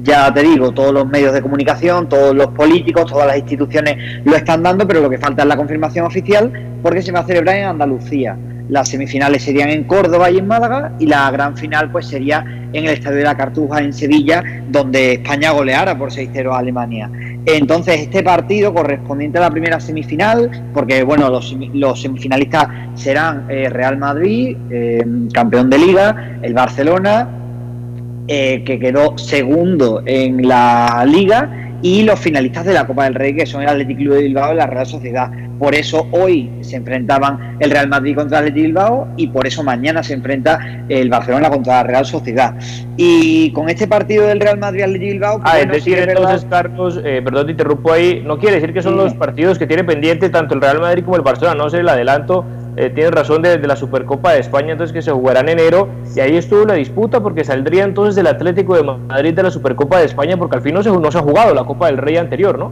ya 0.04 0.34
te 0.34 0.42
digo, 0.44 0.72
todos 0.72 0.94
los 0.94 1.08
medios 1.08 1.34
de 1.34 1.42
comunicación, 1.42 2.10
todos 2.10 2.36
los 2.36 2.48
políticos, 2.48 3.06
todas 3.06 3.28
las 3.28 3.38
instituciones 3.38 4.24
lo 4.26 4.36
están 4.36 4.64
dando, 4.64 4.88
pero 4.88 5.02
lo 5.02 5.10
que 5.10 5.18
falta 5.18 5.44
es 5.44 5.48
la 5.48 5.58
confirmación 5.58 6.06
oficial 6.06 6.52
porque 6.82 7.02
se 7.02 7.12
va 7.12 7.20
a 7.20 7.26
celebrar 7.26 7.58
en 7.58 7.66
Andalucía. 7.66 8.38
Las 8.70 8.90
semifinales 8.90 9.44
serían 9.44 9.70
en 9.70 9.84
Córdoba 9.84 10.30
y 10.32 10.38
en 10.38 10.48
Málaga 10.48 10.94
y 11.00 11.06
la 11.06 11.30
gran 11.32 11.58
final 11.58 11.92
pues 11.92 12.08
sería 12.08 12.46
en 12.72 12.86
el 12.86 12.92
Estadio 12.92 13.18
de 13.18 13.24
la 13.24 13.36
Cartuja 13.36 13.80
en 13.80 13.92
Sevilla, 13.92 14.44
donde 14.70 15.14
España 15.14 15.52
goleara 15.52 15.98
por 15.98 16.12
6-0 16.12 16.54
a 16.54 16.60
Alemania. 16.60 17.10
Entonces, 17.46 18.02
este 18.02 18.22
partido 18.22 18.74
correspondiente 18.74 19.40
a 19.40 19.42
la 19.42 19.50
primera 19.50 19.80
semifinal, 19.80 20.70
porque 20.74 21.04
bueno, 21.04 21.30
los, 21.30 22.00
semifinalistas 22.00 22.68
serán 22.96 23.46
eh, 23.50 23.70
Real 23.70 23.98
Madrid, 23.98 24.56
eh, 24.70 25.04
campeón 25.34 25.70
de 25.70 25.78
liga, 25.80 26.38
el 26.42 26.54
Barcelona, 26.54 27.28
eh, 28.28 28.64
que 28.64 28.78
quedó 28.78 29.18
segundo 29.18 30.04
en 30.06 30.48
la 30.48 31.04
liga, 31.08 31.69
y 31.82 32.04
los 32.04 32.20
finalistas 32.20 32.66
de 32.66 32.74
la 32.74 32.86
Copa 32.86 33.06
del 33.06 33.16
Rey, 33.16 33.36
que 33.36 33.46
son 33.46 33.62
el 33.62 33.70
Athletic 33.70 33.98
Club 33.98 34.16
de 34.16 34.24
Bilbao 34.24 34.54
y 34.54 34.58
la 34.58 34.68
Real 34.68 34.86
Sociedad. 34.86 35.32
Por 35.58 35.76
eso 35.76 36.08
hoy 36.12 36.50
se 36.62 36.78
enfrentaban 36.78 37.58
el 37.60 37.72
Real 37.72 37.90
Madrid 37.90 38.16
contra 38.16 38.40
el 38.40 38.46
Athletic 38.46 38.64
Bilbao 38.68 39.08
y 39.18 39.28
por 39.28 39.46
eso 39.46 39.64
mañana 39.64 40.04
se 40.04 40.14
enfrenta 40.14 40.86
el 40.88 41.10
Barcelona 41.10 41.50
contra 41.50 41.76
la 41.76 41.84
Real 41.84 42.06
Sociedad. 42.06 42.56
Y 42.98 43.52
con 43.52 43.70
este 43.70 43.88
partido 43.88 44.28
del 44.28 44.40
Real 44.40 44.58
Madrid 44.58 44.84
Athletic 44.84 45.12
Bilbao. 45.12 45.42
Ah, 45.44 45.60
es 45.60 45.70
decir, 45.70 45.98
entonces, 45.98 46.46
Carlos, 46.50 47.00
eh, 47.04 47.22
perdón, 47.24 47.48
te 47.48 47.52
interrumpo 47.52 47.92
ahí, 47.92 48.22
no 48.26 48.38
quiere 48.38 48.56
decir 48.56 48.74
que 48.74 48.82
son 48.82 48.96
los 48.96 49.14
partidos 49.14 49.58
que 49.58 49.68
tiene 49.68 49.84
pendiente 49.84 50.30
tanto 50.30 50.56
el 50.56 50.62
Real 50.62 50.80
Madrid 50.80 51.04
como 51.04 51.18
el 51.18 51.22
Barcelona, 51.22 51.56
no 51.56 51.70
sé 51.70 51.80
el 51.80 51.90
adelanto 51.90 52.46
eh, 52.82 52.90
tienes 52.90 53.12
razón 53.12 53.42
de, 53.42 53.58
la 53.60 53.76
Supercopa 53.76 54.32
de 54.32 54.40
España, 54.40 54.72
entonces 54.72 54.94
que 54.94 55.02
se 55.02 55.12
jugará 55.12 55.42
en 55.42 55.50
enero, 55.50 55.90
y 56.16 56.22
ahí 56.22 56.38
estuvo 56.38 56.64
la 56.64 56.76
disputa 56.76 57.20
porque 57.20 57.44
saldría 57.44 57.84
entonces 57.84 58.18
el 58.18 58.26
Atlético 58.26 58.74
de 58.74 58.84
Madrid 58.84 59.34
de 59.34 59.44
la 59.44 59.52
Supercopa 59.52 60.00
de 60.00 60.06
España, 60.06 60.38
porque 60.38 60.56
al 60.56 60.62
fin 60.62 60.76
no 60.76 60.82
se, 60.82 60.90
no 60.90 61.12
se 61.12 61.18
ha 61.18 61.22
jugado 61.22 61.54
la 61.54 61.66
Copa 61.66 61.88
del 61.88 61.98
Rey 61.98 62.16
anterior, 62.16 62.58
¿no? 62.58 62.72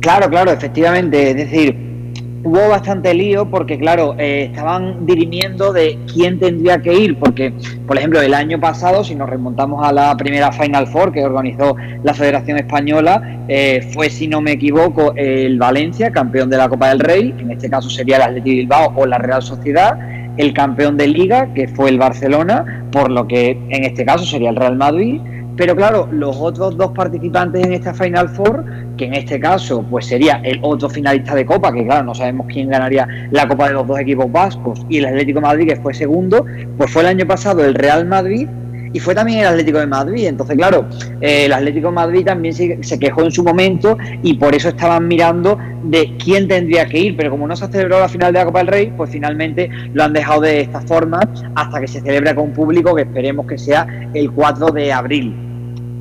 Claro, 0.00 0.30
claro, 0.30 0.50
efectivamente, 0.50 1.28
es 1.28 1.36
decir, 1.36 1.85
hubo 2.46 2.68
bastante 2.68 3.12
lío 3.12 3.50
porque, 3.50 3.76
claro, 3.76 4.14
eh, 4.18 4.44
estaban 4.44 5.04
dirimiendo 5.04 5.72
de 5.72 5.98
quién 6.12 6.38
tendría 6.38 6.80
que 6.80 6.94
ir, 6.94 7.18
porque, 7.18 7.52
por 7.88 7.98
ejemplo, 7.98 8.20
el 8.20 8.34
año 8.34 8.60
pasado, 8.60 9.02
si 9.02 9.16
nos 9.16 9.28
remontamos 9.28 9.84
a 9.84 9.92
la 9.92 10.16
primera 10.16 10.52
Final 10.52 10.86
Four 10.86 11.12
que 11.12 11.24
organizó 11.24 11.74
la 12.04 12.14
Federación 12.14 12.58
Española, 12.58 13.40
eh, 13.48 13.90
fue, 13.92 14.10
si 14.10 14.28
no 14.28 14.40
me 14.40 14.52
equivoco, 14.52 15.12
el 15.16 15.58
Valencia, 15.58 16.12
campeón 16.12 16.48
de 16.48 16.56
la 16.56 16.68
Copa 16.68 16.90
del 16.90 17.00
Rey, 17.00 17.34
en 17.36 17.50
este 17.50 17.68
caso 17.68 17.90
sería 17.90 18.16
el 18.16 18.22
Athletic 18.22 18.44
Bilbao 18.44 18.92
o 18.94 19.06
la 19.06 19.18
Real 19.18 19.42
Sociedad, 19.42 19.98
el 20.36 20.52
campeón 20.52 20.96
de 20.96 21.08
Liga, 21.08 21.52
que 21.52 21.66
fue 21.66 21.90
el 21.90 21.98
Barcelona, 21.98 22.86
por 22.92 23.10
lo 23.10 23.26
que 23.26 23.58
en 23.70 23.84
este 23.84 24.04
caso 24.04 24.24
sería 24.24 24.50
el 24.50 24.56
Real 24.56 24.76
Madrid, 24.76 25.20
pero 25.56 25.74
claro, 25.74 26.08
los 26.12 26.36
otros 26.36 26.76
dos 26.76 26.92
participantes 26.92 27.64
en 27.64 27.72
esta 27.72 27.94
Final 27.94 28.28
Four, 28.28 28.64
que 28.96 29.06
en 29.06 29.14
este 29.14 29.40
caso 29.40 29.84
pues 29.88 30.06
sería 30.06 30.40
el 30.44 30.58
otro 30.62 30.90
finalista 30.90 31.34
de 31.34 31.46
Copa, 31.46 31.72
que 31.72 31.84
claro, 31.84 32.04
no 32.04 32.14
sabemos 32.14 32.46
quién 32.50 32.68
ganaría 32.68 33.08
la 33.30 33.48
Copa 33.48 33.68
de 33.68 33.74
los 33.74 33.86
dos 33.86 33.98
equipos 33.98 34.30
vascos, 34.30 34.84
y 34.88 34.98
el 34.98 35.06
Atlético 35.06 35.40
de 35.40 35.46
Madrid, 35.46 35.68
que 35.68 35.76
fue 35.76 35.94
segundo, 35.94 36.44
pues 36.76 36.90
fue 36.90 37.02
el 37.02 37.08
año 37.08 37.26
pasado 37.26 37.64
el 37.64 37.74
Real 37.74 38.06
Madrid 38.06 38.48
y 38.92 39.00
fue 39.00 39.14
también 39.14 39.40
el 39.40 39.46
Atlético 39.46 39.78
de 39.78 39.86
Madrid. 39.86 40.26
Entonces, 40.26 40.56
claro, 40.56 40.86
eh, 41.20 41.44
el 41.44 41.52
Atlético 41.52 41.88
de 41.88 41.94
Madrid 41.94 42.24
también 42.24 42.54
se, 42.54 42.82
se, 42.82 42.98
quejó 42.98 43.24
en 43.24 43.30
su 43.30 43.44
momento 43.44 43.98
y 44.22 44.34
por 44.34 44.54
eso 44.54 44.70
estaban 44.70 45.06
mirando 45.06 45.58
de 45.84 46.16
quién 46.16 46.48
tendría 46.48 46.86
que 46.86 46.98
ir. 46.98 47.16
Pero 47.16 47.30
como 47.30 47.46
no 47.46 47.54
se 47.56 47.66
ha 47.66 47.68
celebrado 47.68 48.00
la 48.00 48.08
final 48.08 48.32
de 48.32 48.38
la 48.38 48.44
Copa 48.46 48.60
del 48.60 48.68
Rey, 48.68 48.92
pues 48.96 49.10
finalmente 49.10 49.68
lo 49.92 50.02
han 50.02 50.14
dejado 50.14 50.40
de 50.40 50.62
esta 50.62 50.80
forma 50.80 51.20
hasta 51.54 51.78
que 51.78 51.88
se 51.88 52.00
celebre 52.00 52.34
con 52.34 52.52
público, 52.52 52.94
que 52.94 53.02
esperemos 53.02 53.46
que 53.46 53.58
sea 53.58 53.86
el 54.14 54.30
4 54.30 54.68
de 54.68 54.92
abril 54.92 55.45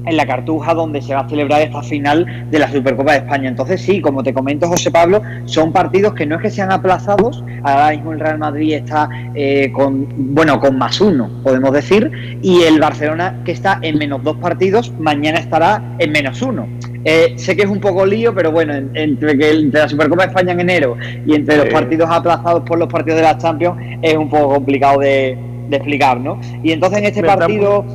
en 0.06 0.18
la 0.18 0.26
Cartuja 0.26 0.74
donde 0.74 1.02
se 1.02 1.14
va 1.14 1.22
a 1.22 1.30
celebrar 1.30 1.62
esta 1.62 1.82
final 1.82 2.48
de 2.50 2.60
la 2.60 2.72
Supercopa 2.72 3.14
de 3.14 3.18
España. 3.20 3.50
Entonces 3.50 3.82
sí, 3.82 4.02
como 4.02 4.24
te 4.24 4.34
comento 4.34 4.68
José 4.68 4.92
Pablo, 4.92 5.22
son 5.46 5.72
partidos 5.72 6.14
que 6.14 6.26
no 6.26 6.36
es 6.36 6.42
que 6.42 6.50
sean 6.50 6.72
aplazados, 6.72 7.44
ahora 7.64 7.92
mismo 7.92 8.14
el 8.14 8.20
Real 8.20 8.38
Madrid 8.38 8.74
está 8.74 9.10
eh, 9.34 9.72
con, 9.74 10.08
bueno, 10.34 10.60
con 10.60 10.78
más 10.78 11.00
uno, 11.02 11.30
podemos 11.44 11.72
decir, 11.72 12.40
y 12.42 12.62
el 12.62 12.80
Barcelona 12.80 13.42
que 13.46 13.52
está 13.52 13.80
en 13.82 13.98
menos 13.98 14.24
dos 14.24 14.38
partidos, 14.38 14.92
mañana 15.00 15.40
estará 15.40 15.82
en 16.00 16.12
menos 16.12 16.42
uno. 16.42 16.68
Eh, 17.04 17.34
sé 17.38 17.56
que 17.56 17.64
es 17.64 17.70
un 17.70 17.80
poco 17.80 18.04
lío, 18.06 18.34
pero 18.34 18.52
bueno, 18.52 18.74
entre, 18.74 19.38
que, 19.38 19.52
entre 19.52 19.82
la 19.82 19.88
Supercopa 19.88 20.24
de 20.24 20.28
España 20.30 20.54
en 20.54 20.62
enero 20.62 20.98
y 21.26 21.36
entre 21.36 21.58
los 21.58 21.68
partidos 21.68 22.10
aplazados 22.10 22.64
por 22.64 22.80
los 22.80 22.92
partidos 22.92 23.18
de 23.18 23.24
la 23.24 23.38
Champions 23.38 23.78
es 24.02 24.18
un 24.18 24.28
poco 24.28 24.56
complicado 24.56 25.00
de, 25.02 25.38
de 25.70 25.78
explicar, 25.78 26.20
¿no? 26.20 26.40
Y 26.64 26.72
entonces 26.72 27.00
en 27.00 27.06
este 27.06 27.24
partido 27.24 27.86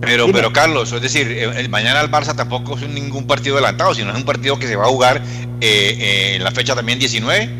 pero, 0.00 0.26
pero 0.32 0.52
Carlos, 0.52 0.92
es 0.92 1.02
decir, 1.02 1.26
eh, 1.30 1.68
mañana 1.68 2.00
el 2.00 2.10
Barça 2.10 2.34
tampoco 2.34 2.76
es 2.76 2.88
ningún 2.88 3.26
partido 3.26 3.56
adelantado, 3.56 3.94
sino 3.94 4.10
es 4.10 4.16
un 4.16 4.24
partido 4.24 4.58
que 4.58 4.66
se 4.66 4.74
va 4.74 4.84
a 4.84 4.88
jugar 4.88 5.18
eh, 5.18 5.96
eh, 6.00 6.36
en 6.36 6.44
la 6.44 6.50
fecha 6.50 6.74
también 6.74 6.98
19. 6.98 7.50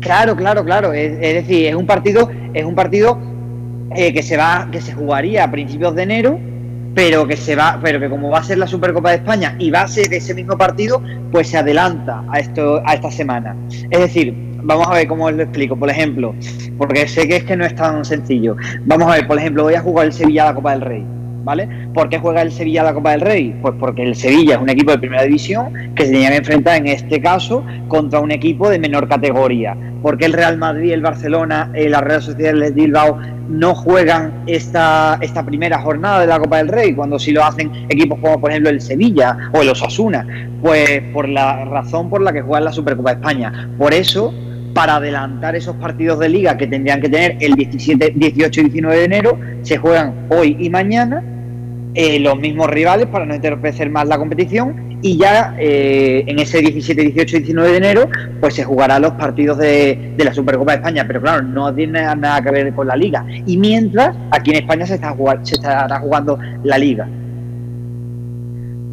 Claro, 0.00 0.34
claro, 0.34 0.64
claro. 0.64 0.92
Es, 0.92 1.18
decir, 1.18 1.66
es 1.66 1.74
un 1.74 1.86
partido, 1.86 2.30
es 2.54 2.64
un 2.64 2.74
partido 2.74 3.18
que 3.94 4.22
se 4.22 4.36
va, 4.36 4.68
que 4.70 4.80
se 4.80 4.92
jugaría 4.92 5.44
a 5.44 5.50
principios 5.50 5.94
de 5.94 6.02
enero, 6.02 6.38
pero 6.94 7.26
que 7.26 7.36
se 7.36 7.54
va, 7.54 7.78
pero 7.82 8.00
que 8.00 8.08
como 8.08 8.30
va 8.30 8.38
a 8.38 8.44
ser 8.44 8.58
la 8.58 8.66
Supercopa 8.66 9.10
de 9.10 9.16
España 9.16 9.56
y 9.58 9.70
va 9.70 9.82
a 9.82 9.88
ser 9.88 10.12
ese 10.12 10.34
mismo 10.34 10.56
partido, 10.56 11.02
pues 11.32 11.48
se 11.48 11.58
adelanta 11.58 12.22
a 12.30 12.38
esto, 12.38 12.82
a 12.84 12.94
esta 12.94 13.10
semana. 13.10 13.56
Es 13.90 14.00
decir, 14.00 14.34
vamos 14.62 14.86
a 14.88 14.94
ver 14.94 15.06
cómo 15.06 15.26
os 15.26 15.32
lo 15.34 15.42
explico. 15.42 15.76
Por 15.76 15.90
ejemplo, 15.90 16.34
porque 16.78 17.06
sé 17.08 17.28
que 17.28 17.36
es 17.36 17.44
que 17.44 17.56
no 17.56 17.64
es 17.64 17.74
tan 17.74 18.04
sencillo. 18.04 18.56
Vamos 18.84 19.08
a 19.08 19.16
ver, 19.16 19.26
por 19.26 19.38
ejemplo, 19.38 19.64
voy 19.64 19.74
a 19.74 19.80
jugar 19.80 20.06
el 20.06 20.12
Sevilla 20.12 20.44
a 20.44 20.46
la 20.46 20.54
Copa 20.54 20.72
del 20.72 20.80
Rey 20.80 21.16
¿vale? 21.46 21.68
¿Por 21.94 22.08
qué 22.08 22.18
juega 22.18 22.42
el 22.42 22.50
Sevilla 22.50 22.82
la 22.82 22.92
Copa 22.92 23.12
del 23.12 23.20
Rey? 23.20 23.56
Pues 23.62 23.74
porque 23.78 24.02
el 24.02 24.16
Sevilla 24.16 24.56
es 24.56 24.60
un 24.60 24.68
equipo 24.68 24.90
de 24.90 24.98
primera 24.98 25.22
división 25.22 25.72
que 25.94 26.04
se 26.04 26.12
tenía 26.12 26.28
que 26.30 26.38
enfrentar 26.38 26.76
en 26.76 26.88
este 26.88 27.20
caso 27.20 27.64
contra 27.86 28.18
un 28.18 28.32
equipo 28.32 28.68
de 28.68 28.80
menor 28.80 29.08
categoría. 29.08 29.76
¿Por 30.02 30.18
qué 30.18 30.24
el 30.26 30.32
Real 30.32 30.58
Madrid, 30.58 30.92
el 30.92 31.02
Barcelona, 31.02 31.70
eh, 31.72 31.88
la 31.88 32.00
Real 32.00 32.20
Sociedad 32.20 32.52
de 32.52 32.70
Bilbao 32.72 33.18
no 33.48 33.76
juegan 33.76 34.42
esta, 34.48 35.18
esta 35.20 35.46
primera 35.46 35.78
jornada 35.78 36.20
de 36.20 36.26
la 36.26 36.40
Copa 36.40 36.56
del 36.58 36.66
Rey, 36.66 36.94
cuando 36.94 37.16
sí 37.16 37.30
lo 37.30 37.44
hacen 37.44 37.70
equipos 37.88 38.18
como 38.18 38.40
por 38.40 38.50
ejemplo 38.50 38.70
el 38.70 38.80
Sevilla 38.80 39.38
o 39.52 39.62
el 39.62 39.68
Osasuna? 39.68 40.26
Pues 40.60 41.00
por 41.12 41.28
la 41.28 41.64
razón 41.64 42.10
por 42.10 42.22
la 42.22 42.32
que 42.32 42.42
juegan 42.42 42.64
la 42.64 42.72
Supercopa 42.72 43.10
de 43.10 43.20
España. 43.20 43.70
Por 43.78 43.94
eso 43.94 44.34
para 44.74 44.96
adelantar 44.96 45.56
esos 45.56 45.76
partidos 45.76 46.18
de 46.18 46.28
liga 46.28 46.56
que 46.58 46.66
tendrían 46.66 47.00
que 47.00 47.08
tener 47.08 47.36
el 47.40 47.54
17, 47.54 48.12
18 48.16 48.60
y 48.60 48.64
19 48.64 48.98
de 48.98 49.04
enero, 49.04 49.38
se 49.62 49.78
juegan 49.78 50.26
hoy 50.28 50.54
y 50.60 50.68
mañana 50.68 51.22
eh, 51.96 52.20
los 52.20 52.38
mismos 52.38 52.68
rivales 52.68 53.06
para 53.06 53.24
no 53.24 53.34
entorpecer 53.34 53.88
más 53.88 54.06
la 54.06 54.18
competición 54.18 54.98
y 55.00 55.16
ya 55.16 55.54
eh, 55.58 56.24
en 56.26 56.38
ese 56.38 56.60
17, 56.60 57.00
18 57.00 57.36
y 57.36 57.40
19 57.40 57.70
de 57.70 57.76
enero 57.76 58.08
pues 58.40 58.54
se 58.54 58.64
jugarán 58.64 59.02
los 59.02 59.12
partidos 59.12 59.56
de, 59.58 60.12
la 60.18 60.34
Supercopa 60.34 60.72
de 60.72 60.78
España, 60.78 61.04
pero 61.06 61.20
claro, 61.22 61.42
no 61.42 61.74
tiene 61.74 62.02
nada 62.16 62.42
que 62.42 62.50
ver 62.50 62.74
con 62.74 62.86
la 62.86 62.96
liga. 62.96 63.24
Y 63.46 63.56
mientras, 63.56 64.16
aquí 64.30 64.50
en 64.50 64.56
España 64.56 64.86
se, 64.86 64.96
está 64.96 65.16
se 65.42 65.54
estará 65.54 65.98
jugando 66.00 66.38
la 66.64 66.76
liga. 66.76 67.08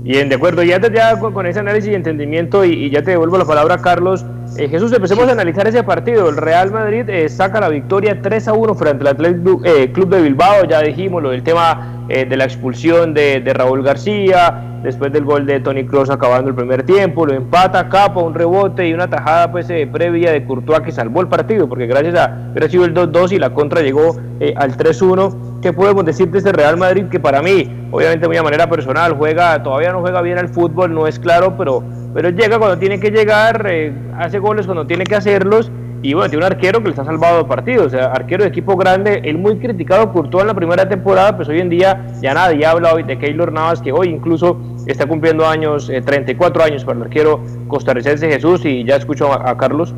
Bien, 0.03 0.27
de 0.27 0.35
acuerdo, 0.35 0.63
ya, 0.63 0.81
ya 0.91 1.17
con 1.17 1.45
ese 1.45 1.59
análisis 1.59 1.91
y 1.91 1.95
entendimiento 1.95 2.65
y, 2.65 2.89
ya 2.89 3.01
te 3.01 3.11
devuelvo 3.11 3.37
la 3.37 3.45
palabra 3.45 3.77
Carlos. 3.77 4.25
Eh, 4.57 4.69
Jesús, 4.69 4.93
empecemos 4.93 5.27
a 5.27 5.31
analizar 5.31 5.67
ese 5.67 5.83
partido. 5.83 6.29
El 6.29 6.37
Real 6.37 6.71
Madrid 6.71 7.05
saca 7.27 7.59
la 7.59 7.69
victoria 7.69 8.21
3 8.21 8.47
a 8.47 8.53
1 8.53 8.75
frente 8.75 9.01
al 9.01 9.15
Atlético 9.15 9.61
Club 9.93 10.09
de 10.09 10.21
Bilbao. 10.21 10.65
Ya 10.65 10.81
dijimos 10.81 11.23
lo 11.23 11.31
del 11.31 11.43
tema 11.43 11.93
eh, 12.09 12.25
de 12.25 12.35
la 12.35 12.43
expulsión 12.43 13.13
de, 13.13 13.41
Raúl 13.53 13.81
García, 13.81 14.79
después 14.83 15.13
del 15.13 15.23
gol 15.23 15.45
de 15.45 15.61
Tony 15.61 15.85
Cross 15.85 16.09
acabando 16.09 16.49
el 16.49 16.55
primer 16.55 16.83
tiempo, 16.83 17.25
lo 17.25 17.33
empata 17.33 17.87
Capa, 17.87 18.19
un 18.19 18.33
rebote 18.33 18.85
y 18.85 18.93
una 18.93 19.09
tajada 19.09 19.49
pues 19.49 19.69
eh, 19.69 19.87
previa 19.89 20.33
de 20.33 20.43
Courtois 20.43 20.81
que 20.81 20.91
salvó 20.91 21.21
el 21.21 21.29
partido, 21.29 21.69
porque 21.69 21.87
gracias 21.87 22.15
a 22.15 22.69
sido 22.69 22.83
el 22.83 22.93
2-2 22.93 23.31
y 23.31 23.39
la 23.39 23.51
contra 23.51 23.81
llegó 23.81 24.17
eh, 24.41 24.53
al 24.57 24.75
3-1. 24.75 25.61
¿Qué 25.61 25.71
podemos 25.71 26.03
decir 26.03 26.29
de 26.29 26.39
este 26.39 26.51
Real 26.51 26.75
Madrid 26.75 27.05
que 27.09 27.21
para 27.21 27.41
mí, 27.41 27.87
obviamente 27.91 28.37
a 28.37 28.43
manera 28.43 28.69
personal, 28.69 29.13
juega, 29.13 29.63
todavía 29.63 29.93
no 29.93 30.01
juega 30.01 30.21
bien 30.21 30.37
al 30.37 30.49
fútbol, 30.49 30.93
no 30.93 31.07
es 31.07 31.19
claro, 31.19 31.55
pero, 31.57 31.83
pero 32.13 32.29
llega 32.29 32.59
cuando 32.59 32.77
tiene 32.77 32.99
que 32.99 33.11
llegar, 33.11 33.69
hace 34.17 34.39
goles 34.39 34.65
cuando 34.65 34.85
tiene 34.85 35.03
que 35.03 35.15
hacerlos 35.15 35.71
y 36.03 36.13
bueno, 36.13 36.29
tiene 36.29 36.45
un 36.45 36.51
arquero 36.51 36.83
que 36.83 36.89
les 36.89 36.99
ha 36.99 37.05
salvado 37.05 37.47
partidos, 37.47 37.87
o 37.87 37.89
sea, 37.89 38.07
arquero 38.07 38.43
de 38.43 38.49
equipo 38.49 38.75
grande, 38.75 39.21
él 39.23 39.37
muy 39.37 39.57
criticado, 39.57 40.11
Courtois 40.11 40.41
en 40.41 40.47
la 40.47 40.53
primera 40.53 40.87
temporada, 40.87 41.35
pues 41.35 41.47
hoy 41.47 41.61
en 41.61 41.69
día 41.69 42.05
ya 42.21 42.33
nadie 42.33 42.65
habla 42.65 42.93
hoy 42.93 43.03
de 43.03 43.17
Keylor 43.17 43.53
Navas, 43.53 43.81
que 43.81 43.93
hoy 43.93 44.09
incluso 44.09 44.59
está 44.85 45.05
cumpliendo 45.05 45.47
años, 45.47 45.87
34 45.87 46.61
eh, 46.61 46.65
años 46.65 46.83
para 46.83 46.97
el 46.97 47.03
arquero 47.03 47.41
costarricense 47.69 48.27
Jesús, 48.27 48.65
y 48.65 48.83
ya 48.83 48.97
escucho 48.97 49.31
a, 49.31 49.57
Carlos. 49.57 49.93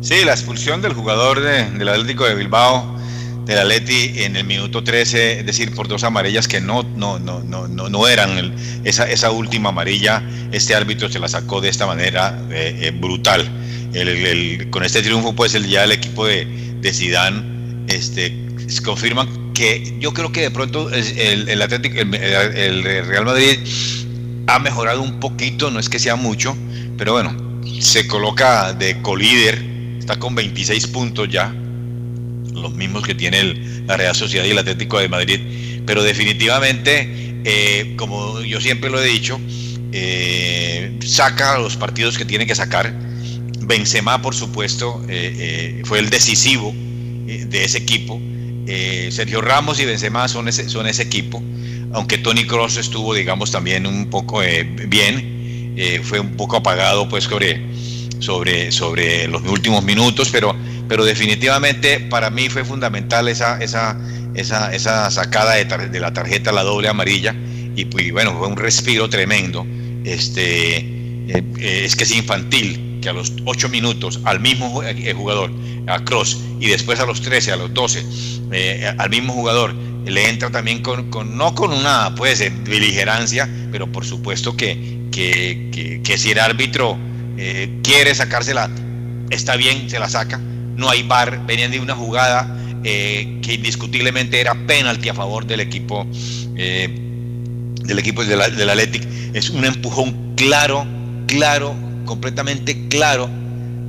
Sí, 0.00 0.24
la 0.24 0.32
expulsión 0.32 0.80
del 0.80 0.94
jugador 0.94 1.40
del 1.40 1.86
Atlético 1.86 2.24
de 2.24 2.34
Bilbao, 2.34 2.95
del 3.46 3.58
Atleti 3.58 4.24
en 4.24 4.34
el 4.34 4.44
minuto 4.44 4.82
13, 4.82 5.40
es 5.40 5.46
decir, 5.46 5.72
por 5.72 5.86
dos 5.86 6.02
amarillas 6.02 6.48
que 6.48 6.60
no, 6.60 6.82
no, 6.82 7.20
no, 7.20 7.40
no, 7.44 7.68
no, 7.68 8.08
eran 8.08 8.54
esa, 8.82 9.08
esa 9.08 9.30
última 9.30 9.68
amarilla, 9.68 10.22
este 10.50 10.74
árbitro 10.74 11.08
se 11.08 11.20
la 11.20 11.28
sacó 11.28 11.60
de 11.60 11.68
esta 11.68 11.86
manera 11.86 12.36
eh, 12.50 12.76
eh, 12.82 12.90
brutal. 12.90 13.48
Con 14.70 14.84
este 14.84 15.00
triunfo, 15.00 15.34
pues 15.34 15.54
el, 15.54 15.68
ya 15.68 15.84
el 15.84 15.92
equipo 15.92 16.26
de, 16.26 16.44
de 16.80 16.92
Zidane 16.92 17.86
este, 17.88 18.36
confirman 18.84 19.54
que 19.54 19.96
yo 20.00 20.12
creo 20.12 20.32
que 20.32 20.42
de 20.42 20.50
pronto 20.50 20.90
el, 20.90 21.48
el, 21.48 21.62
Atlético, 21.62 22.00
el, 22.00 22.82
Real 22.82 23.24
Madrid 23.24 23.58
ha 24.48 24.58
mejorado 24.58 25.00
un 25.00 25.18
poquito, 25.18 25.70
no 25.70 25.78
es 25.78 25.88
que 25.88 25.98
sea 25.98 26.16
mucho, 26.16 26.54
pero 26.98 27.12
bueno, 27.12 27.60
se 27.80 28.06
coloca 28.06 28.74
de 28.74 29.00
colíder, 29.02 29.64
está 29.98 30.18
con 30.18 30.34
26 30.34 30.88
puntos 30.88 31.28
ya, 31.30 31.54
los 32.56 32.74
mismos 32.74 33.04
que 33.04 33.14
tiene 33.14 33.82
la 33.86 33.96
Real 33.96 34.14
Sociedad 34.14 34.44
y 34.44 34.50
el 34.50 34.58
Atlético 34.58 34.98
de 34.98 35.08
Madrid, 35.08 35.40
pero 35.86 36.02
definitivamente, 36.02 37.08
eh, 37.44 37.94
como 37.96 38.40
yo 38.40 38.60
siempre 38.60 38.90
lo 38.90 39.00
he 39.00 39.06
dicho, 39.06 39.40
eh, 39.92 40.98
saca 41.04 41.58
los 41.58 41.76
partidos 41.76 42.18
que 42.18 42.24
tiene 42.24 42.46
que 42.46 42.54
sacar. 42.54 42.92
Benzema, 43.60 44.22
por 44.22 44.34
supuesto, 44.34 45.04
eh, 45.08 45.82
fue 45.84 45.98
el 45.98 46.10
decisivo 46.10 46.72
de 46.72 47.64
ese 47.64 47.78
equipo. 47.78 48.20
Sergio 49.10 49.40
Ramos 49.40 49.78
y 49.78 49.84
Benzema 49.84 50.26
son 50.28 50.48
ese, 50.48 50.68
son 50.68 50.86
ese 50.86 51.02
equipo, 51.02 51.42
aunque 51.92 52.18
Tony 52.18 52.44
Cross 52.44 52.78
estuvo, 52.78 53.14
digamos, 53.14 53.52
también 53.52 53.86
un 53.86 54.10
poco 54.10 54.40
bien, 54.88 55.74
fue 56.02 56.18
un 56.18 56.36
poco 56.36 56.56
apagado 56.56 57.08
pues 57.08 57.24
sobre, 57.24 57.60
sobre, 58.18 58.72
sobre 58.72 59.28
los 59.28 59.42
últimos 59.42 59.84
minutos, 59.84 60.30
pero, 60.32 60.54
pero 60.88 61.04
definitivamente 61.04 62.00
para 62.00 62.30
mí 62.30 62.48
fue 62.48 62.64
fundamental 62.64 63.28
esa, 63.28 63.58
esa, 63.62 63.98
esa, 64.34 64.74
esa 64.74 65.10
sacada 65.10 65.54
de, 65.54 65.64
de, 65.88 66.00
la 66.00 66.12
tarjeta, 66.12 66.52
la 66.52 66.62
doble 66.62 66.88
amarilla, 66.88 67.34
y 67.74 67.84
pues, 67.84 68.10
bueno, 68.12 68.36
fue 68.38 68.48
un 68.48 68.56
respiro 68.56 69.08
tremendo. 69.08 69.66
Este, 70.04 70.76
eh, 71.28 71.42
eh, 71.58 71.82
es 71.84 71.96
que 71.96 72.04
es 72.04 72.12
infantil 72.12 73.00
que 73.02 73.08
a 73.08 73.12
los 73.12 73.32
8 73.44 73.68
minutos 73.68 74.20
al 74.24 74.40
mismo 74.40 74.82
eh, 74.82 75.12
jugador, 75.12 75.50
a 75.88 75.98
Cross, 76.04 76.38
y 76.60 76.68
después 76.68 77.00
a 77.00 77.06
los 77.06 77.20
13, 77.20 77.52
a 77.52 77.56
los 77.56 77.74
12, 77.74 78.04
al 78.98 79.10
mismo 79.10 79.32
jugador, 79.32 79.74
le 79.74 80.28
entra 80.28 80.50
también 80.50 80.82
con, 80.82 81.10
con 81.10 81.36
no 81.36 81.54
con 81.54 81.72
una 81.72 82.14
pues 82.14 82.44
beligerancia, 82.64 83.48
pero 83.72 83.90
por 83.90 84.04
supuesto 84.04 84.56
que, 84.56 85.00
que, 85.10 86.00
que 86.02 86.18
si 86.18 86.30
el 86.30 86.38
árbitro 86.38 86.96
quiere 87.82 88.14
sacársela, 88.14 88.70
está 89.30 89.56
bien, 89.56 89.90
se 89.90 89.98
la 89.98 90.08
saca. 90.08 90.40
No 90.76 90.88
hay 90.90 91.02
bar, 91.02 91.44
venían 91.46 91.70
de 91.70 91.80
una 91.80 91.94
jugada 91.94 92.54
que 92.82 93.54
indiscutiblemente 93.54 94.40
era 94.40 94.54
penalti 94.54 95.08
a 95.08 95.14
favor 95.14 95.44
del 95.44 95.60
equipo 95.60 96.06
del 97.86 97.98
equipo 97.98 98.24
del, 98.24 98.40
Athletic. 98.40 99.06
Es 99.32 99.50
un 99.50 99.64
empujón 99.64 100.34
claro, 100.36 100.86
claro, 101.26 101.74
completamente 102.04 102.88
claro 102.88 103.28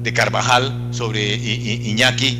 de 0.03 0.13
Carvajal 0.13 0.89
sobre 0.91 1.35
Iñaki 1.35 2.37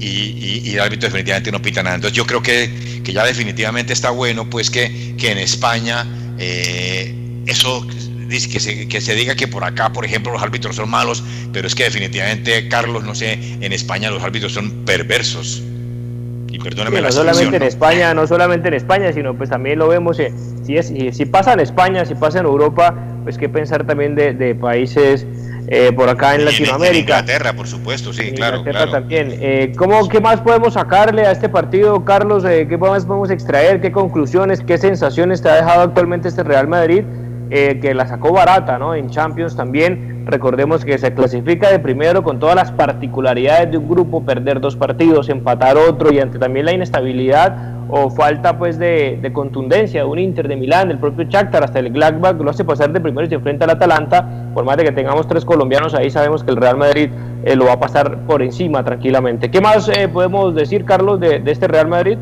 y, 0.00 0.70
el 0.70 0.80
árbitro 0.80 1.08
definitivamente 1.08 1.52
no 1.52 1.62
pita 1.62 1.82
nada. 1.82 1.96
Entonces 1.96 2.16
yo 2.16 2.26
creo 2.26 2.42
que, 2.42 3.02
que 3.04 3.12
ya 3.12 3.24
definitivamente 3.24 3.92
está 3.92 4.10
bueno 4.10 4.48
pues 4.48 4.70
que, 4.70 5.14
que 5.16 5.30
en 5.30 5.38
España 5.38 6.06
eh, 6.38 7.14
eso 7.46 7.86
que 8.28 8.60
se, 8.60 8.88
que 8.88 9.00
se 9.00 9.14
diga 9.14 9.34
que 9.34 9.48
por 9.48 9.64
acá, 9.64 9.92
por 9.92 10.04
ejemplo, 10.04 10.32
los 10.32 10.42
árbitros 10.42 10.76
son 10.76 10.90
malos, 10.90 11.22
pero 11.52 11.66
es 11.66 11.74
que 11.74 11.84
definitivamente, 11.84 12.68
Carlos, 12.68 13.04
no 13.04 13.14
sé, 13.14 13.38
en 13.60 13.72
España 13.72 14.10
los 14.10 14.22
árbitros 14.22 14.52
son 14.52 14.84
perversos 14.84 15.62
no 16.70 17.12
solamente 17.12 17.56
en 17.56 17.62
España, 17.62 18.14
no 18.14 18.26
solamente 18.26 18.68
en 18.68 18.74
España, 18.74 19.12
sino 19.12 19.34
pues 19.34 19.50
también 19.50 19.78
lo 19.78 19.88
vemos, 19.88 20.18
eh, 20.18 20.32
si, 20.64 20.76
es, 20.76 20.88
si 20.88 21.26
pasa 21.26 21.52
en 21.52 21.60
España, 21.60 22.04
si 22.04 22.14
pasa 22.14 22.40
en 22.40 22.46
Europa, 22.46 22.94
pues 23.24 23.38
qué 23.38 23.48
pensar 23.48 23.86
también 23.86 24.14
de, 24.14 24.54
países 24.54 25.26
eh, 25.68 25.92
por 25.94 26.08
acá 26.08 26.34
en 26.34 26.44
Latinoamérica. 26.44 26.90
En 26.90 27.00
Inglaterra, 27.00 27.52
por 27.52 27.66
supuesto, 27.66 28.12
sí, 28.12 28.32
claro. 28.32 28.62
claro. 28.62 28.90
también. 28.90 29.36
Eh, 29.40 29.72
¿cómo, 29.76 30.08
¿Qué 30.08 30.20
más 30.20 30.40
podemos 30.40 30.74
sacarle 30.74 31.26
a 31.26 31.32
este 31.32 31.48
partido, 31.48 32.04
Carlos? 32.04 32.44
Eh, 32.44 32.66
¿Qué 32.68 32.78
más 32.78 33.04
podemos 33.04 33.30
extraer? 33.30 33.80
¿Qué 33.80 33.90
conclusiones, 33.90 34.60
qué 34.60 34.78
sensaciones 34.78 35.42
te 35.42 35.48
ha 35.48 35.56
dejado 35.56 35.82
actualmente 35.82 36.28
este 36.28 36.42
Real 36.42 36.68
Madrid? 36.68 37.02
Que 37.48 37.94
la 37.94 38.06
sacó 38.06 38.32
barata, 38.32 38.78
¿no? 38.78 38.94
En 38.94 39.08
Champions 39.10 39.56
también 39.56 40.16
Recordemos 40.26 40.84
que 40.84 40.98
se 40.98 41.14
clasifica 41.14 41.70
de 41.70 41.78
primero 41.78 42.24
con 42.24 42.40
todas 42.40 42.56
las 42.56 42.72
particularidades 42.72 43.70
de 43.70 43.78
un 43.78 43.88
grupo, 43.88 44.24
perder 44.24 44.60
dos 44.60 44.74
partidos, 44.74 45.28
empatar 45.28 45.76
otro 45.76 46.12
y 46.12 46.18
ante 46.18 46.36
también 46.36 46.66
la 46.66 46.72
inestabilidad 46.72 47.76
o 47.88 48.10
falta 48.10 48.58
pues 48.58 48.76
de, 48.76 49.20
contundencia 49.32 50.00
de 50.00 50.06
un 50.08 50.18
Inter 50.18 50.48
de 50.48 50.56
Milán, 50.56 50.88
del 50.88 50.98
propio 50.98 51.26
Shakhtar 51.26 51.62
hasta 51.62 51.78
el 51.78 51.92
Gladbach 51.92 52.40
lo 52.40 52.50
hace 52.50 52.64
pasar 52.64 52.92
de 52.92 53.00
primero 53.00 53.24
y 53.24 53.28
se 53.28 53.36
enfrenta 53.36 53.66
al 53.66 53.70
Atalanta, 53.70 54.50
por 54.52 54.64
más 54.64 54.76
de 54.78 54.82
que 54.82 54.90
tengamos 54.90 55.28
tres 55.28 55.44
colombianos 55.44 55.94
ahí 55.94 56.10
sabemos 56.10 56.42
que 56.42 56.50
el 56.50 56.56
Real 56.56 56.76
Madrid 56.76 57.08
eh, 57.44 57.54
lo 57.54 57.66
va 57.66 57.74
a 57.74 57.80
pasar 57.80 58.26
por 58.26 58.42
encima 58.42 58.82
tranquilamente. 58.82 59.48
¿Qué 59.48 59.60
más 59.60 59.88
eh, 59.88 60.08
podemos 60.08 60.56
decir 60.56 60.84
Carlos 60.84 61.20
de 61.20 61.40
este 61.46 61.68
Real 61.68 61.86
Madrid? 61.86 62.18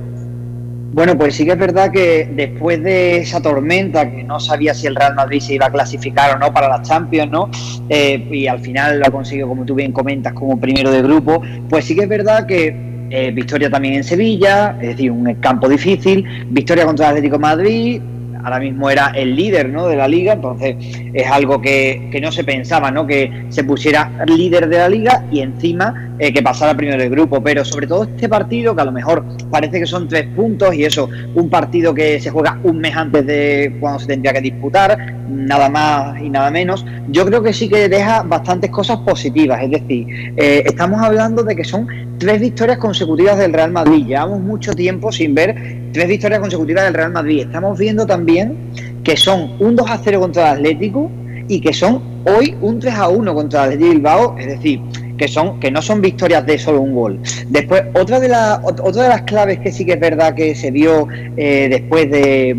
Bueno, 0.95 1.19
pues 1.19 1.35
sí 1.35 1.45
que 1.45 1.51
es 1.51 1.59
verdad 1.59 1.91
que 1.91 2.31
después 2.37 2.81
de 2.81 3.17
esa 3.17 3.43
tormenta, 3.43 4.09
que 4.09 4.23
no 4.23 4.39
sabía 4.39 4.73
si 4.75 4.87
el 4.87 4.95
Real 4.95 5.17
Madrid 5.17 5.41
se 5.41 5.55
iba 5.55 5.67
a 5.67 5.73
clasificar 5.73 6.37
o 6.37 6.39
no 6.39 6.55
para 6.55 6.69
la 6.69 6.83
Champions, 6.83 7.33
¿no? 7.33 7.51
Eh, 7.89 8.29
y 8.31 8.47
al 8.47 8.61
final 8.61 9.01
lo 9.01 9.07
ha 9.07 9.11
conseguido, 9.11 9.49
como 9.49 9.65
tú 9.65 9.75
bien 9.75 9.91
comentas, 9.91 10.33
como 10.35 10.61
primero 10.61 10.93
de 10.93 11.03
grupo, 11.03 11.43
pues 11.69 11.85
sí 11.85 11.97
que 11.97 12.03
es 12.03 12.09
verdad 12.09 12.47
que 12.47 12.77
eh, 13.11 13.33
victoria 13.33 13.69
también 13.69 13.95
en 13.95 14.05
Sevilla, 14.05 14.77
es 14.81 14.91
decir, 14.91 15.11
un 15.11 15.35
campo 15.41 15.69
difícil, 15.69 16.25
victoria 16.51 16.87
contra 16.87 17.07
el 17.07 17.17
Atlético 17.17 17.41
Madrid, 17.41 18.01
ahora 18.45 18.61
mismo 18.61 18.91
era 18.91 19.09
el 19.15 19.35
líder 19.35 19.71
¿no? 19.71 19.89
de 19.89 19.97
la 19.97 20.07
liga, 20.07 20.35
entonces 20.35 20.77
es 21.13 21.27
algo 21.27 21.61
que, 21.61 22.11
no 22.23 22.31
se 22.31 22.45
pensaba, 22.45 22.91
¿no? 22.91 23.07
que 23.07 23.47
se 23.49 23.65
pusiera 23.65 24.11
líder 24.27 24.69
de 24.69 24.79
la 24.79 24.89
liga 24.89 25.25
y 25.33 25.41
encima 25.41 26.13
eh, 26.19 26.33
que 26.33 26.43
pasara 26.43 26.77
primero 26.77 26.99
del 26.99 27.11
grupo, 27.11 27.43
pero 27.43 27.65
sobre 27.65 27.87
todo 27.87 28.05
este 28.05 28.29
partido 28.29 28.75
que 28.75 28.83
a 28.83 28.85
lo 28.85 28.93
mejor 28.93 29.25
parece 29.51 29.81
que 29.81 29.87
son 29.87 30.09
tres 30.09 30.27
puntos 30.37 30.75
y 30.75 30.85
eso, 30.85 31.09
un 31.35 31.49
partido 31.49 31.95
que 31.95 32.21
se 32.21 32.31
juega 32.31 32.59
un 32.63 32.79
mes 32.79 32.95
antes 32.95 33.27
de 33.27 33.77
cuando 33.81 33.99
se 33.99 34.07
tendría 34.07 34.33
que 34.33 34.41
disputar, 34.41 35.15
nada 35.29 35.69
más 35.69 36.21
y 36.21 36.29
nada 36.29 36.51
menos, 36.51 36.85
yo 37.09 37.25
creo 37.27 37.43
que 37.43 37.53
sí 37.53 37.69
que 37.69 37.89
deja 37.89 38.23
bastantes 38.23 38.71
cosas 38.71 38.99
positivas, 38.99 39.63
es 39.63 39.71
decir, 39.71 40.07
eh, 40.37 40.63
estamos 40.67 41.03
hablando 41.03 41.43
de 41.43 41.57
que 41.57 41.65
son 41.65 41.89
tres 42.19 42.41
victorias 42.41 42.79
consecutivas 42.79 43.39
del 43.39 43.53
Real 43.53 43.73
Madrid, 43.73 44.07
llevamos 44.07 44.41
mucho 44.41 44.75
tiempo 44.75 45.11
sin 45.11 45.35
ver 45.35 45.84
tres 45.95 46.09
victorias 46.09 46.41
consecutivas 46.41 46.85
del 46.85 46.95
Real 46.95 47.13
Madrid, 47.13 47.43
estamos 47.43 47.79
viendo 47.79 48.05
también 48.05 48.57
que 49.05 49.17
son 49.17 49.53
un 49.61 49.77
2 49.77 49.89
a 49.89 50.01
0 50.03 50.21
contra 50.21 50.51
el 50.51 50.57
Atlético 50.59 51.11
y 51.47 51.61
que 51.61 51.73
son 51.73 52.03
hoy 52.25 52.57
un 52.61 52.81
3 52.81 52.95
a 52.95 53.09
1 53.09 53.35
contra 53.35 53.65
el 53.65 53.73
Atlético 53.75 53.93
Bilbao, 53.93 54.37
es 54.39 54.47
decir, 54.47 54.81
que 55.17 55.29
son 55.29 55.61
que 55.61 55.71
no 55.71 55.81
son 55.81 56.01
victorias 56.01 56.45
de 56.47 56.59
solo 56.59 56.81
un 56.81 56.95
gol. 56.95 57.21
Después, 57.49 57.85
otra 57.95 58.19
de, 58.19 58.29
las 58.29 58.59
otra 58.65 59.05
de 59.05 59.09
las 59.09 59.23
claves 59.23 59.61
que 59.61 59.71
sí 59.71 59.87
que 59.87 59.93
es 59.93 60.01
verdad 60.01 60.35
que 60.35 60.57
se 60.57 60.73
vio 60.73 61.07
eh, 61.37 61.69
después 61.71 62.11
de, 62.11 62.57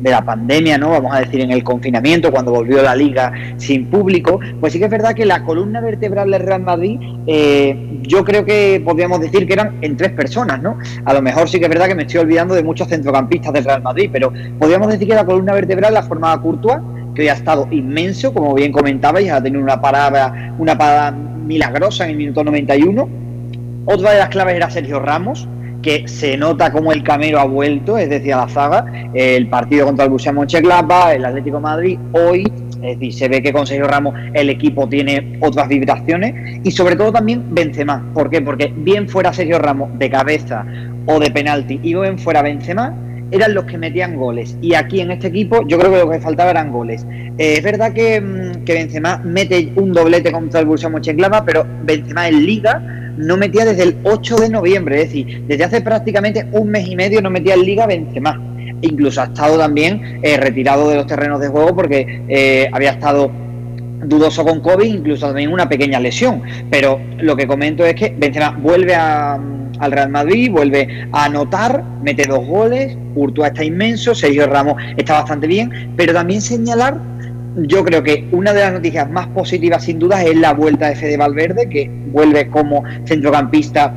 de, 0.00 0.10
la 0.10 0.24
pandemia, 0.24 0.78
¿no? 0.78 0.90
Vamos 0.90 1.14
a 1.14 1.20
decir, 1.20 1.40
en 1.40 1.50
el 1.50 1.62
confinamiento, 1.62 2.30
cuando 2.30 2.52
volvió 2.52 2.82
la 2.82 2.94
liga 2.94 3.32
sin 3.56 3.86
público, 3.86 4.40
pues 4.60 4.72
sí 4.72 4.78
que 4.78 4.86
es 4.86 4.90
verdad 4.90 5.14
que 5.14 5.24
la 5.24 5.44
columna 5.44 5.80
vertebral 5.80 6.30
del 6.30 6.42
Real 6.42 6.62
Madrid, 6.62 6.98
eh, 7.26 8.00
yo 8.02 8.24
creo 8.24 8.44
que 8.44 8.82
podríamos 8.84 9.20
decir 9.20 9.46
que 9.46 9.52
eran 9.52 9.78
en 9.82 9.96
tres 9.96 10.12
personas, 10.12 10.60
¿no? 10.62 10.78
A 11.04 11.14
lo 11.14 11.22
mejor 11.22 11.48
sí 11.48 11.58
que 11.58 11.66
es 11.66 11.70
verdad 11.70 11.86
que 11.86 11.94
me 11.94 12.02
estoy 12.02 12.20
olvidando 12.20 12.54
de 12.54 12.62
muchos 12.62 12.88
centrocampistas 12.88 13.52
del 13.52 13.64
Real 13.64 13.82
Madrid, 13.82 14.10
pero 14.12 14.32
podríamos 14.58 14.88
decir 14.88 15.08
que 15.08 15.14
la 15.14 15.24
columna 15.24 15.52
vertebral 15.52 15.94
la 15.94 16.02
formaba 16.02 16.40
Courtois, 16.40 16.80
que 17.14 17.22
hoy 17.22 17.28
ha 17.28 17.34
estado 17.34 17.66
inmenso, 17.70 18.32
como 18.32 18.54
bien 18.54 18.72
comentabais, 18.72 19.30
ha 19.30 19.42
tenido 19.42 19.62
una 19.62 19.80
parada, 19.80 20.54
una 20.58 20.76
parada 20.76 21.10
milagrosa 21.12 22.04
en 22.04 22.10
el 22.10 22.16
minuto 22.16 22.44
91. 22.44 23.08
Otra 23.86 24.12
de 24.12 24.18
las 24.18 24.28
claves 24.28 24.54
era 24.54 24.70
Sergio 24.70 25.00
Ramos, 25.00 25.48
que 25.82 26.06
se 26.08 26.36
nota 26.36 26.72
como 26.72 26.92
el 26.92 27.02
Camero 27.02 27.40
ha 27.40 27.44
vuelto, 27.44 27.98
es 27.98 28.08
decir, 28.08 28.34
a 28.34 28.38
la 28.38 28.48
zaga. 28.48 28.84
El 29.14 29.48
partido 29.48 29.86
contra 29.86 30.04
el 30.04 30.10
Borussia 30.10 30.32
Mönchengladbach, 30.32 31.14
el 31.14 31.24
Atlético 31.24 31.60
Madrid, 31.60 31.98
hoy, 32.12 32.44
es 32.82 32.98
decir, 32.98 33.12
se 33.12 33.28
ve 33.28 33.42
que 33.42 33.52
con 33.52 33.66
Sergio 33.66 33.86
Ramos 33.86 34.14
el 34.34 34.50
equipo 34.50 34.88
tiene 34.88 35.38
otras 35.40 35.68
vibraciones 35.68 36.60
y 36.64 36.70
sobre 36.70 36.96
todo 36.96 37.12
también 37.12 37.54
Benzema. 37.54 38.10
¿Por 38.14 38.30
qué? 38.30 38.40
Porque 38.40 38.72
bien 38.74 39.08
fuera 39.08 39.32
Sergio 39.32 39.58
Ramos 39.58 39.98
de 39.98 40.10
cabeza 40.10 40.64
o 41.06 41.18
de 41.18 41.30
penalti 41.30 41.80
y 41.82 41.94
bien 41.94 42.18
fuera 42.18 42.42
Benzema, 42.42 42.94
eran 43.32 43.54
los 43.54 43.64
que 43.64 43.78
metían 43.78 44.16
goles. 44.16 44.56
Y 44.60 44.74
aquí 44.74 45.00
en 45.00 45.12
este 45.12 45.28
equipo 45.28 45.66
yo 45.66 45.78
creo 45.78 45.92
que 45.92 45.98
lo 45.98 46.10
que 46.10 46.20
faltaba 46.20 46.50
eran 46.50 46.72
goles. 46.72 47.06
Eh, 47.38 47.54
es 47.58 47.62
verdad 47.62 47.92
que, 47.92 48.20
mm, 48.20 48.64
que, 48.64 48.74
Benzema 48.74 49.18
mete 49.18 49.72
un 49.76 49.92
doblete 49.92 50.32
contra 50.32 50.60
el 50.60 50.66
Borussia 50.66 50.88
Mönchengladbach, 50.88 51.44
pero 51.44 51.66
Benzema 51.84 52.28
en 52.28 52.44
Liga 52.44 52.99
no 53.20 53.36
metía 53.36 53.64
desde 53.64 53.84
el 53.84 53.96
8 54.04 54.36
de 54.36 54.48
noviembre, 54.48 55.02
es 55.02 55.08
decir, 55.08 55.44
desde 55.46 55.64
hace 55.64 55.80
prácticamente 55.80 56.46
un 56.52 56.68
mes 56.68 56.86
y 56.86 56.96
medio 56.96 57.20
no 57.20 57.30
metía 57.30 57.54
en 57.54 57.62
Liga 57.62 57.86
Benzema. 57.86 58.40
Incluso 58.82 59.20
ha 59.20 59.24
estado 59.24 59.58
también 59.58 60.20
eh, 60.22 60.36
retirado 60.38 60.88
de 60.88 60.96
los 60.96 61.06
terrenos 61.06 61.40
de 61.40 61.48
juego 61.48 61.74
porque 61.74 62.22
eh, 62.28 62.68
había 62.72 62.92
estado 62.92 63.30
dudoso 64.04 64.44
con 64.44 64.60
COVID, 64.60 64.84
incluso 64.84 65.26
también 65.26 65.52
una 65.52 65.68
pequeña 65.68 66.00
lesión. 66.00 66.42
Pero 66.70 67.00
lo 67.18 67.36
que 67.36 67.46
comento 67.46 67.84
es 67.84 67.94
que 67.94 68.14
Benzema 68.16 68.50
vuelve 68.50 68.94
a 68.94 69.38
al 69.80 69.92
Real 69.92 70.10
Madrid, 70.10 70.50
vuelve 70.50 71.08
a 71.12 71.24
anotar, 71.24 71.82
mete 72.02 72.26
dos 72.26 72.46
goles, 72.46 72.96
Urtua 73.14 73.48
está 73.48 73.64
inmenso, 73.64 74.14
Sergio 74.14 74.46
Ramos 74.46 74.80
está 74.96 75.14
bastante 75.14 75.46
bien, 75.46 75.92
pero 75.96 76.12
también 76.12 76.40
señalar, 76.40 77.00
yo 77.56 77.84
creo 77.84 78.02
que 78.02 78.28
una 78.32 78.52
de 78.52 78.60
las 78.60 78.72
noticias 78.72 79.10
más 79.10 79.26
positivas 79.28 79.84
sin 79.84 79.98
duda 79.98 80.22
es 80.22 80.36
la 80.36 80.52
vuelta 80.52 80.88
de 80.88 80.96
Fede 80.96 81.16
Valverde, 81.16 81.68
que 81.68 81.90
vuelve 82.12 82.48
como 82.48 82.84
centrocampista 83.04 83.92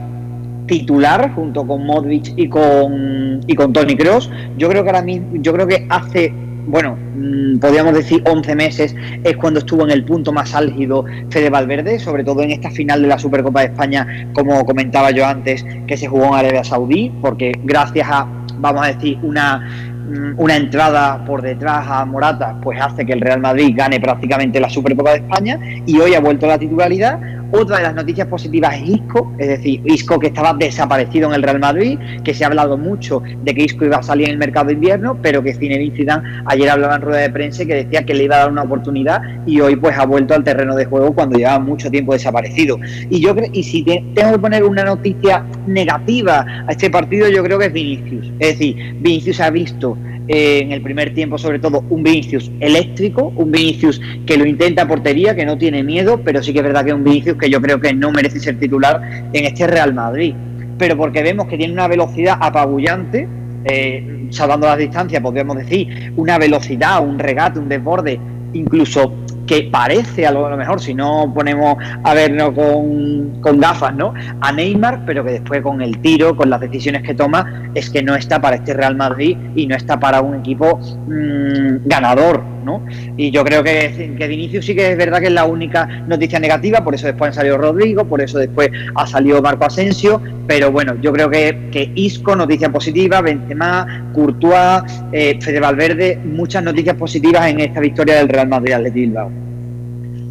titular 0.65 1.31
junto 1.33 1.65
con 1.67 1.85
Modric 1.85 2.33
y 2.35 2.47
con 2.47 3.41
y 3.45 3.55
con 3.55 3.73
Tony 3.73 3.95
Kroos. 3.95 4.31
Yo 4.57 4.69
creo 4.69 4.83
que 4.83 4.89
ahora 4.89 5.01
mismo, 5.01 5.29
yo 5.33 5.53
creo 5.53 5.67
que 5.67 5.85
hace 5.89 6.33
bueno, 6.65 6.95
mm, 7.15 7.59
podríamos 7.59 7.93
decir 7.93 8.23
11 8.25 8.55
meses, 8.55 8.95
es 9.23 9.35
cuando 9.37 9.59
estuvo 9.59 9.83
en 9.83 9.91
el 9.91 10.05
punto 10.05 10.31
más 10.31 10.55
álgido 10.55 11.05
Fede 11.29 11.49
Valverde, 11.49 11.99
sobre 11.99 12.23
todo 12.23 12.41
en 12.41 12.51
esta 12.51 12.71
final 12.71 13.01
de 13.01 13.07
la 13.07 13.19
Supercopa 13.19 13.61
de 13.61 13.67
España, 13.67 14.29
como 14.33 14.65
comentaba 14.65 15.11
yo 15.11 15.25
antes, 15.25 15.65
que 15.87 15.97
se 15.97 16.07
jugó 16.07 16.27
en 16.27 16.33
Arabia 16.35 16.63
Saudí, 16.63 17.11
porque 17.21 17.51
gracias 17.63 18.07
a, 18.09 18.27
vamos 18.59 18.83
a 18.83 18.93
decir, 18.93 19.19
una 19.23 19.92
una 20.37 20.55
entrada 20.55 21.23
por 21.25 21.41
detrás 21.41 21.85
a 21.87 22.05
Morata, 22.05 22.57
pues 22.61 22.79
hace 22.81 23.05
que 23.05 23.13
el 23.13 23.21
Real 23.21 23.39
Madrid 23.39 23.73
gane 23.75 23.99
prácticamente 23.99 24.59
la 24.59 24.69
Supercopa 24.69 25.11
de 25.11 25.17
España 25.17 25.59
y 25.85 25.99
hoy 25.99 26.13
ha 26.13 26.19
vuelto 26.19 26.47
la 26.47 26.57
titularidad. 26.57 27.19
Otra 27.55 27.77
de 27.77 27.83
las 27.83 27.93
noticias 27.93 28.27
positivas 28.27 28.75
es 28.77 28.89
Isco, 28.89 29.31
es 29.37 29.47
decir, 29.47 29.79
Isco 29.85 30.17
que 30.17 30.25
estaba 30.27 30.53
desaparecido 30.55 31.29
en 31.29 31.35
el 31.35 31.43
Real 31.43 31.59
Madrid, 31.59 31.99
que 32.23 32.33
se 32.33 32.43
ha 32.43 32.47
hablado 32.47 32.79
mucho 32.79 33.21
de 33.43 33.53
que 33.53 33.61
Isco 33.63 33.85
iba 33.85 33.97
a 33.97 34.01
salir 34.03 34.25
en 34.25 34.31
el 34.31 34.37
mercado 34.39 34.67
de 34.67 34.73
invierno, 34.73 35.19
pero 35.21 35.43
que 35.43 35.53
Zinedine 35.53 35.95
Zidane 35.95 36.41
ayer 36.47 36.67
hablaba 36.67 36.95
en 36.95 37.03
rueda 37.03 37.21
de 37.21 37.29
prensa 37.29 37.63
que 37.65 37.75
decía 37.75 38.03
que 38.07 38.15
le 38.15 38.23
iba 38.23 38.37
a 38.37 38.39
dar 38.39 38.51
una 38.51 38.63
oportunidad 38.63 39.21
y 39.45 39.59
hoy 39.61 39.75
pues 39.75 39.95
ha 39.95 40.05
vuelto 40.07 40.33
al 40.33 40.43
terreno 40.43 40.75
de 40.75 40.85
juego 40.85 41.13
cuando 41.13 41.37
llevaba 41.37 41.59
mucho 41.59 41.91
tiempo 41.91 42.13
desaparecido. 42.13 42.79
Y 43.11 43.19
yo 43.21 43.35
y 43.51 43.61
si 43.61 43.83
te- 43.83 44.03
tengo 44.15 44.31
que 44.31 44.39
poner 44.39 44.63
una 44.63 44.83
noticia 44.83 45.45
negativa 45.67 46.45
a 46.67 46.71
este 46.71 46.89
partido, 46.89 47.29
yo 47.29 47.43
creo 47.43 47.59
que 47.59 47.65
es 47.67 47.73
Vinicius. 47.73 48.31
Es 48.39 48.57
decir, 48.57 48.95
Vinicius 48.99 49.39
ha 49.39 49.51
visto 49.51 49.95
eh, 50.29 50.59
en 50.63 50.71
el 50.71 50.81
primer 50.81 51.13
tiempo, 51.13 51.37
sobre 51.37 51.59
todo, 51.59 51.83
un 51.89 52.01
Vinicius 52.01 52.49
eléctrico, 52.61 53.33
un 53.35 53.51
Vinicius 53.51 53.99
que 54.25 54.37
lo 54.37 54.45
intenta 54.45 54.87
portería, 54.87 55.35
que 55.35 55.45
no 55.45 55.57
tiene 55.57 55.83
miedo, 55.83 56.21
pero 56.23 56.41
sí 56.41 56.53
que 56.53 56.59
es 56.59 56.63
verdad 56.63 56.83
que 56.85 56.91
es 56.91 56.95
un 56.95 57.03
Vinicius 57.03 57.35
que 57.43 57.49
yo 57.49 57.61
creo 57.61 57.79
que 57.79 57.93
no 57.93 58.11
merece 58.11 58.39
ser 58.39 58.57
titular 58.57 59.01
en 59.33 59.45
este 59.45 59.67
Real 59.67 59.93
Madrid. 59.93 60.33
Pero 60.77 60.95
porque 60.95 61.21
vemos 61.21 61.47
que 61.47 61.57
tiene 61.57 61.73
una 61.73 61.89
velocidad 61.89 62.37
apabullante, 62.39 63.27
eh, 63.65 64.27
salvando 64.29 64.65
las 64.65 64.77
distancias, 64.77 65.21
podríamos 65.21 65.57
decir, 65.57 66.13
una 66.15 66.37
velocidad, 66.37 67.05
un 67.05 67.19
regate, 67.19 67.59
un 67.59 67.67
desborde, 67.67 68.17
incluso 68.53 69.13
que 69.45 69.63
parece 69.63 70.25
a 70.25 70.31
lo, 70.31 70.55
mejor, 70.55 70.79
si 70.79 70.93
no 70.93 71.29
ponemos 71.35 71.75
a 72.01 72.13
vernos 72.13 72.51
con, 72.51 73.41
con 73.41 73.59
gafas, 73.59 73.93
¿no? 73.93 74.13
A 74.39 74.53
Neymar, 74.53 75.03
pero 75.05 75.25
que 75.25 75.31
después 75.31 75.61
con 75.61 75.81
el 75.81 75.99
tiro, 75.99 76.37
con 76.37 76.49
las 76.49 76.61
decisiones 76.61 77.03
que 77.03 77.13
toma, 77.13 77.69
es 77.75 77.89
que 77.89 78.01
no 78.01 78.15
está 78.15 78.39
para 78.39 78.55
este 78.55 78.73
Real 78.73 78.95
Madrid 78.95 79.37
y 79.53 79.67
no 79.67 79.75
está 79.75 79.99
para 79.99 80.21
un 80.21 80.35
equipo 80.35 80.79
mm, 80.79 81.87
ganador, 81.87 82.52
¿no? 82.63 82.85
Y 83.17 83.31
yo 83.31 83.43
creo 83.43 83.63
que, 83.63 84.15
que 84.17 84.27
Vinicius 84.27 84.65
sí 84.65 84.73
que 84.75 84.91
es 84.91 84.97
verdad 84.97 85.19
que 85.19 85.27
es 85.27 85.33
la 85.33 85.45
única 85.45 85.85
noticia 86.07 86.39
negativa, 86.39 86.83
por 86.83 86.95
eso 86.95 87.07
después 87.07 87.31
ha 87.31 87.33
salido 87.33 87.57
Rodrigo, 87.57 88.05
por 88.05 88.21
eso 88.21 88.37
después 88.39 88.69
ha 88.95 89.05
salido 89.07 89.41
Marco 89.41 89.65
Asensio, 89.65 90.21
pero 90.47 90.71
bueno, 90.71 90.95
yo 91.01 91.11
creo 91.13 91.29
que, 91.29 91.69
que 91.71 91.91
Isco, 91.95 92.35
noticia 92.35 92.71
positiva, 92.71 93.21
Benzema, 93.21 94.09
Courtois, 94.13 94.83
eh, 95.11 95.37
Fede 95.41 95.59
Valverde, 95.59 96.19
muchas 96.23 96.63
noticias 96.63 96.95
positivas 96.95 97.49
en 97.49 97.59
esta 97.59 97.79
victoria 97.79 98.15
del 98.15 98.29
Real 98.29 98.47
Madrid 98.47 98.73
Athletic 98.73 98.93
Bilbao. 98.93 99.31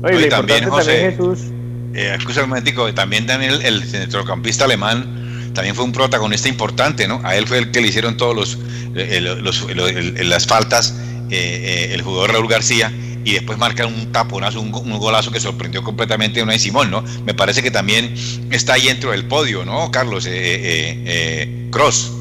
Oye, 0.03 0.17
Oye, 0.17 0.27
también, 0.27 0.69
José, 0.69 1.11
Jesús, 1.13 1.53
Eh, 1.95 2.17
un 2.43 2.49
momentico, 2.49 2.93
también 2.95 3.27
Daniel, 3.27 3.61
el 3.65 3.83
centrocampista 3.85 4.65
alemán, 4.65 5.51
también 5.55 5.75
fue 5.75 5.85
un 5.85 5.93
protagonista 5.93 6.49
importante, 6.49 7.07
¿no? 7.07 7.21
A 7.25 7.37
él 7.37 7.47
fue 7.47 7.59
el 7.59 7.71
que 7.71 7.81
le 7.81 7.89
hicieron 7.89 8.17
todos 8.17 8.35
los, 8.35 8.59
eh, 8.95 9.21
los- 9.21 9.69
el- 9.69 10.17
el- 10.17 10.31
las 10.31 10.47
faltas, 10.47 10.99
eh, 11.31 11.89
eh, 11.91 11.95
el 11.95 12.03
jugador 12.03 12.33
Raúl 12.33 12.49
García, 12.49 12.93
y 13.25 13.35
después 13.35 13.57
marca 13.57 13.87
un 13.87 14.11
taponazo, 14.11 14.61
un, 14.61 14.73
go- 14.73 14.81
un 14.81 14.99
golazo 14.99 15.31
que 15.31 15.39
sorprendió 15.39 15.83
completamente 15.85 16.41
a 16.41 16.43
Unai 16.43 16.59
Simón, 16.59 16.91
¿no? 16.91 17.05
Me 17.25 17.35
parece 17.35 17.63
que 17.63 17.71
también 17.71 18.15
está 18.51 18.75
ahí 18.75 18.87
dentro 18.87 19.13
del 19.13 19.27
podio, 19.27 19.65
¿no, 19.65 19.91
Carlos? 19.93 20.27
Eh, 20.29 21.69
Cross. 21.71 22.13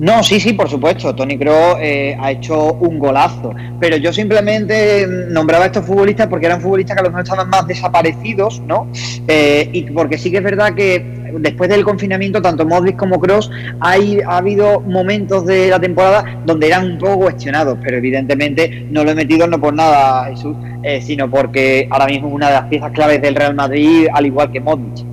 No, 0.00 0.22
sí, 0.22 0.38
sí, 0.38 0.52
por 0.52 0.70
supuesto. 0.70 1.12
Tony 1.14 1.36
Kroos 1.36 1.76
eh, 1.80 2.16
ha 2.20 2.30
hecho 2.30 2.74
un 2.74 3.00
golazo. 3.00 3.52
Pero 3.80 3.96
yo 3.96 4.12
simplemente 4.12 5.04
mm, 5.06 5.32
nombraba 5.32 5.64
a 5.64 5.66
estos 5.66 5.84
futbolistas 5.86 6.28
porque 6.28 6.46
eran 6.46 6.60
futbolistas 6.60 6.94
que 6.94 7.00
a 7.00 7.02
lo 7.02 7.10
mejor 7.10 7.22
estaban 7.24 7.48
más 7.50 7.66
desaparecidos, 7.66 8.60
¿no? 8.60 8.88
Y 9.28 9.82
porque 9.90 10.16
sí 10.16 10.30
que 10.30 10.36
es 10.38 10.44
verdad 10.44 10.74
que 10.74 11.00
después 11.38 11.68
del 11.70 11.84
confinamiento, 11.84 12.40
tanto 12.40 12.64
Modric 12.64 12.96
como 12.96 13.20
hay, 13.80 14.20
ha 14.26 14.38
habido 14.38 14.80
momentos 14.80 15.44
de 15.46 15.68
la 15.68 15.80
temporada 15.80 16.40
donde 16.46 16.68
eran 16.68 16.92
un 16.92 16.98
poco 16.98 17.18
cuestionados. 17.20 17.78
Pero 17.82 17.96
evidentemente 17.98 18.86
no 18.90 19.04
lo 19.04 19.10
he 19.10 19.14
metido 19.14 19.46
no 19.46 19.60
por 19.60 19.74
nada, 19.74 20.26
Jesús, 20.30 20.56
eh, 20.82 21.00
sino 21.02 21.28
porque 21.30 21.88
ahora 21.90 22.06
mismo 22.06 22.28
es 22.28 22.34
una 22.34 22.48
de 22.48 22.54
las 22.54 22.64
piezas 22.64 22.92
claves 22.92 23.20
del 23.20 23.34
Real 23.34 23.54
Madrid, 23.54 24.06
al 24.12 24.26
igual 24.26 24.50
que 24.52 24.60
Modric. 24.60 25.04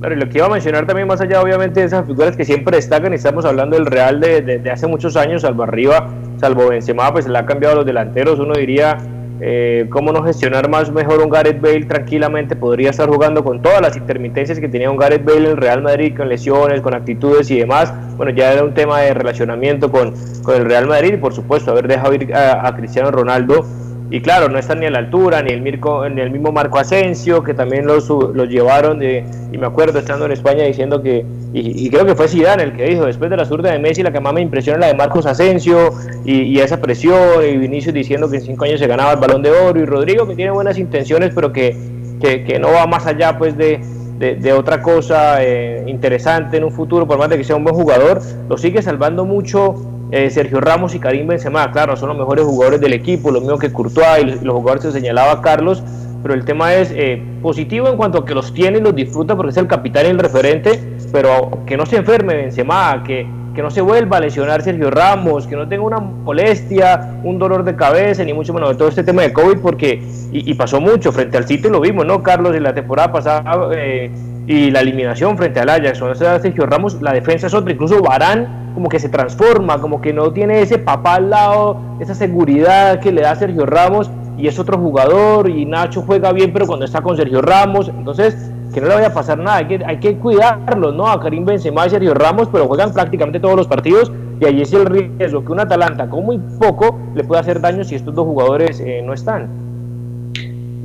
Claro, 0.00 0.14
y 0.14 0.18
lo 0.18 0.28
que 0.28 0.38
iba 0.38 0.46
a 0.46 0.50
mencionar 0.50 0.86
también 0.86 1.08
más 1.08 1.22
allá, 1.22 1.40
obviamente, 1.40 1.80
de 1.80 1.86
esas 1.86 2.06
figuras 2.06 2.36
que 2.36 2.44
siempre 2.44 2.76
destacan, 2.76 3.12
y 3.12 3.16
estamos 3.16 3.46
hablando 3.46 3.76
del 3.76 3.86
Real 3.86 4.20
de, 4.20 4.42
de- 4.42 4.70
hace 4.70 4.86
muchos 4.86 5.16
años, 5.16 5.40
salvo 5.42 5.62
arriba, 5.62 6.08
salvo 6.38 6.68
Benzema, 6.68 7.10
pues 7.12 7.26
le 7.26 7.38
ha 7.38 7.46
cambiado 7.46 7.72
a 7.72 7.76
los 7.76 7.86
delanteros, 7.86 8.38
uno 8.38 8.52
diría, 8.54 8.98
eh, 9.40 9.86
cómo 9.90 10.12
no 10.12 10.22
gestionar 10.22 10.68
más 10.68 10.90
mejor 10.90 11.20
un 11.20 11.30
Gareth 11.30 11.60
Bale 11.60 11.84
tranquilamente, 11.84 12.56
podría 12.56 12.90
estar 12.90 13.08
jugando 13.08 13.44
con 13.44 13.62
todas 13.62 13.80
las 13.80 13.96
intermitencias 13.96 14.58
que 14.58 14.68
tenía 14.68 14.90
un 14.90 14.96
Gareth 14.96 15.24
Bale 15.24 15.38
en 15.38 15.50
el 15.52 15.56
Real 15.56 15.82
Madrid, 15.82 16.16
con 16.16 16.28
lesiones, 16.28 16.80
con 16.80 16.94
actitudes 16.94 17.50
y 17.50 17.58
demás, 17.58 17.92
bueno, 18.16 18.32
ya 18.32 18.52
era 18.52 18.64
un 18.64 18.74
tema 18.74 19.00
de 19.00 19.14
relacionamiento 19.14 19.90
con, 19.90 20.14
con 20.42 20.54
el 20.54 20.64
Real 20.64 20.86
Madrid, 20.86 21.14
y 21.14 21.16
por 21.18 21.34
supuesto, 21.34 21.70
haber 21.70 21.88
dejado 21.88 22.14
ir 22.14 22.34
a, 22.34 22.66
a 22.66 22.76
Cristiano 22.76 23.10
Ronaldo, 23.10 23.66
y 24.08 24.20
claro, 24.20 24.48
no 24.48 24.58
están 24.58 24.78
ni 24.80 24.86
a 24.86 24.90
la 24.90 24.98
altura, 24.98 25.42
ni 25.42 25.50
el, 25.50 25.60
Mirko, 25.62 26.08
ni 26.08 26.20
el 26.20 26.30
mismo 26.30 26.52
Marco 26.52 26.78
Asensio, 26.78 27.42
que 27.42 27.54
también 27.54 27.86
los, 27.86 28.08
los 28.08 28.48
llevaron, 28.48 29.00
de, 29.00 29.24
y 29.52 29.58
me 29.58 29.66
acuerdo 29.66 29.98
estando 29.98 30.26
en 30.26 30.32
España 30.32 30.62
diciendo 30.62 31.02
que, 31.02 31.24
y, 31.52 31.90
creo 31.90 32.06
que 32.06 32.14
fue 32.14 32.28
Zidane 32.28 32.62
el 32.62 32.72
que 32.76 32.84
dijo, 32.84 33.06
después 33.06 33.30
de 33.30 33.36
la 33.36 33.44
zurda 33.44 33.72
de 33.72 33.80
Messi, 33.80 34.04
la 34.04 34.12
que 34.12 34.20
más 34.20 34.32
me 34.32 34.42
impresiona 34.42 34.76
es 34.76 34.80
la 34.80 34.86
de 34.88 34.94
Marcos 34.94 35.26
Asensio, 35.26 35.90
y, 36.24 36.42
y 36.42 36.60
esa 36.60 36.80
presión, 36.80 37.44
y 37.44 37.56
Vinicius 37.56 37.94
diciendo 37.94 38.30
que 38.30 38.36
en 38.36 38.42
cinco 38.42 38.64
años 38.64 38.78
se 38.78 38.86
ganaba 38.86 39.12
el 39.12 39.18
Balón 39.18 39.42
de 39.42 39.50
Oro, 39.50 39.80
y 39.80 39.84
Rodrigo 39.84 40.26
que 40.28 40.36
tiene 40.36 40.52
buenas 40.52 40.78
intenciones, 40.78 41.32
pero 41.34 41.52
que, 41.52 41.76
que, 42.20 42.58
no 42.60 42.70
va 42.70 42.86
más 42.86 43.06
allá 43.06 43.36
pues 43.36 43.56
de, 43.56 43.80
de, 44.18 44.36
de 44.36 44.52
otra 44.52 44.82
cosa 44.82 45.42
eh, 45.42 45.82
interesante 45.88 46.58
en 46.58 46.64
un 46.64 46.70
futuro, 46.70 47.08
por 47.08 47.18
más 47.18 47.28
de 47.28 47.38
que 47.38 47.44
sea 47.44 47.56
un 47.56 47.64
buen 47.64 47.74
jugador, 47.74 48.22
lo 48.48 48.56
sigue 48.56 48.82
salvando 48.82 49.24
mucho 49.24 49.95
eh, 50.10 50.30
Sergio 50.30 50.60
Ramos 50.60 50.94
y 50.94 50.98
Karim 50.98 51.26
Benzema, 51.26 51.70
claro, 51.72 51.96
son 51.96 52.10
los 52.10 52.18
mejores 52.18 52.44
jugadores 52.44 52.80
del 52.80 52.92
equipo, 52.92 53.30
lo 53.30 53.40
mismo 53.40 53.58
que 53.58 53.72
Courtois 53.72 54.22
y 54.22 54.24
los, 54.24 54.42
los 54.42 54.54
jugadores 54.54 54.84
que 54.84 54.92
señalaba 54.92 55.42
Carlos, 55.42 55.82
pero 56.22 56.34
el 56.34 56.44
tema 56.44 56.74
es 56.74 56.92
eh, 56.94 57.22
positivo 57.42 57.88
en 57.88 57.96
cuanto 57.96 58.18
a 58.18 58.24
que 58.24 58.34
los 58.34 58.52
tiene 58.52 58.78
y 58.78 58.80
los 58.80 58.94
disfruta 58.94 59.36
porque 59.36 59.50
es 59.50 59.56
el 59.56 59.66
capitán 59.66 60.06
y 60.06 60.08
el 60.08 60.18
referente, 60.18 60.80
pero 61.12 61.64
que 61.66 61.76
no 61.76 61.86
se 61.86 61.96
enferme 61.96 62.34
Benzema, 62.34 63.02
que, 63.04 63.26
que 63.54 63.62
no 63.62 63.70
se 63.70 63.80
vuelva 63.80 64.18
a 64.18 64.20
lesionar 64.20 64.62
Sergio 64.62 64.90
Ramos, 64.90 65.46
que 65.46 65.56
no 65.56 65.68
tenga 65.68 65.84
una 65.84 65.98
molestia, 65.98 67.18
un 67.24 67.38
dolor 67.38 67.64
de 67.64 67.74
cabeza, 67.74 68.24
ni 68.24 68.32
mucho 68.32 68.52
menos 68.52 68.70
de 68.70 68.74
todo 68.76 68.88
este 68.88 69.04
tema 69.04 69.22
de 69.22 69.32
COVID, 69.32 69.58
porque, 69.58 70.02
y, 70.32 70.50
y 70.50 70.54
pasó 70.54 70.80
mucho, 70.80 71.12
frente 71.12 71.36
al 71.36 71.46
City 71.46 71.68
lo 71.68 71.80
vimos, 71.80 72.04
¿no, 72.04 72.22
Carlos? 72.22 72.54
En 72.54 72.64
la 72.64 72.74
temporada 72.74 73.12
pasada, 73.12 73.70
eh, 73.74 74.10
y 74.46 74.70
la 74.70 74.80
eliminación 74.80 75.36
frente 75.36 75.60
al 75.60 75.68
Ajax, 75.68 75.98
cuando 75.98 76.14
se 76.14 76.24
da 76.24 76.38
Sergio 76.38 76.66
Ramos, 76.66 77.00
la 77.02 77.12
defensa 77.12 77.48
es 77.48 77.54
otra, 77.54 77.72
incluso 77.72 78.00
Barán 78.00 78.72
como 78.74 78.88
que 78.88 79.00
se 79.00 79.08
transforma, 79.08 79.80
como 79.80 80.00
que 80.00 80.12
no 80.12 80.32
tiene 80.32 80.60
ese 80.60 80.78
papá 80.78 81.14
al 81.14 81.30
lado, 81.30 81.80
esa 81.98 82.14
seguridad 82.14 83.00
que 83.00 83.10
le 83.10 83.22
da 83.22 83.34
Sergio 83.34 83.64
Ramos, 83.64 84.10
y 84.36 84.46
es 84.46 84.58
otro 84.58 84.78
jugador, 84.78 85.48
y 85.48 85.64
Nacho 85.64 86.02
juega 86.02 86.30
bien, 86.32 86.52
pero 86.52 86.66
cuando 86.66 86.84
está 86.84 87.00
con 87.00 87.16
Sergio 87.16 87.40
Ramos, 87.40 87.88
entonces 87.88 88.52
que 88.74 88.80
no 88.80 88.88
le 88.88 88.94
vaya 88.94 89.06
a 89.08 89.14
pasar 89.14 89.38
nada, 89.38 89.56
hay 89.56 89.66
que, 89.66 89.84
hay 89.84 89.98
que 89.98 90.18
cuidarlos, 90.18 90.94
¿no? 90.94 91.08
A 91.08 91.18
Karim 91.18 91.46
Benzema 91.46 91.86
y 91.86 91.90
Sergio 91.90 92.12
Ramos, 92.12 92.48
pero 92.52 92.68
juegan 92.68 92.92
prácticamente 92.92 93.40
todos 93.40 93.56
los 93.56 93.66
partidos, 93.66 94.12
y 94.38 94.44
allí 94.44 94.60
es 94.60 94.72
el 94.74 94.84
riesgo 94.84 95.42
que 95.42 95.52
un 95.52 95.60
Atalanta 95.60 96.10
con 96.10 96.26
muy 96.26 96.38
poco 96.60 96.98
le 97.14 97.24
puede 97.24 97.40
hacer 97.40 97.60
daño 97.60 97.82
si 97.82 97.94
estos 97.94 98.14
dos 98.14 98.26
jugadores 98.26 98.78
eh, 98.80 99.00
no 99.02 99.14
están. 99.14 99.65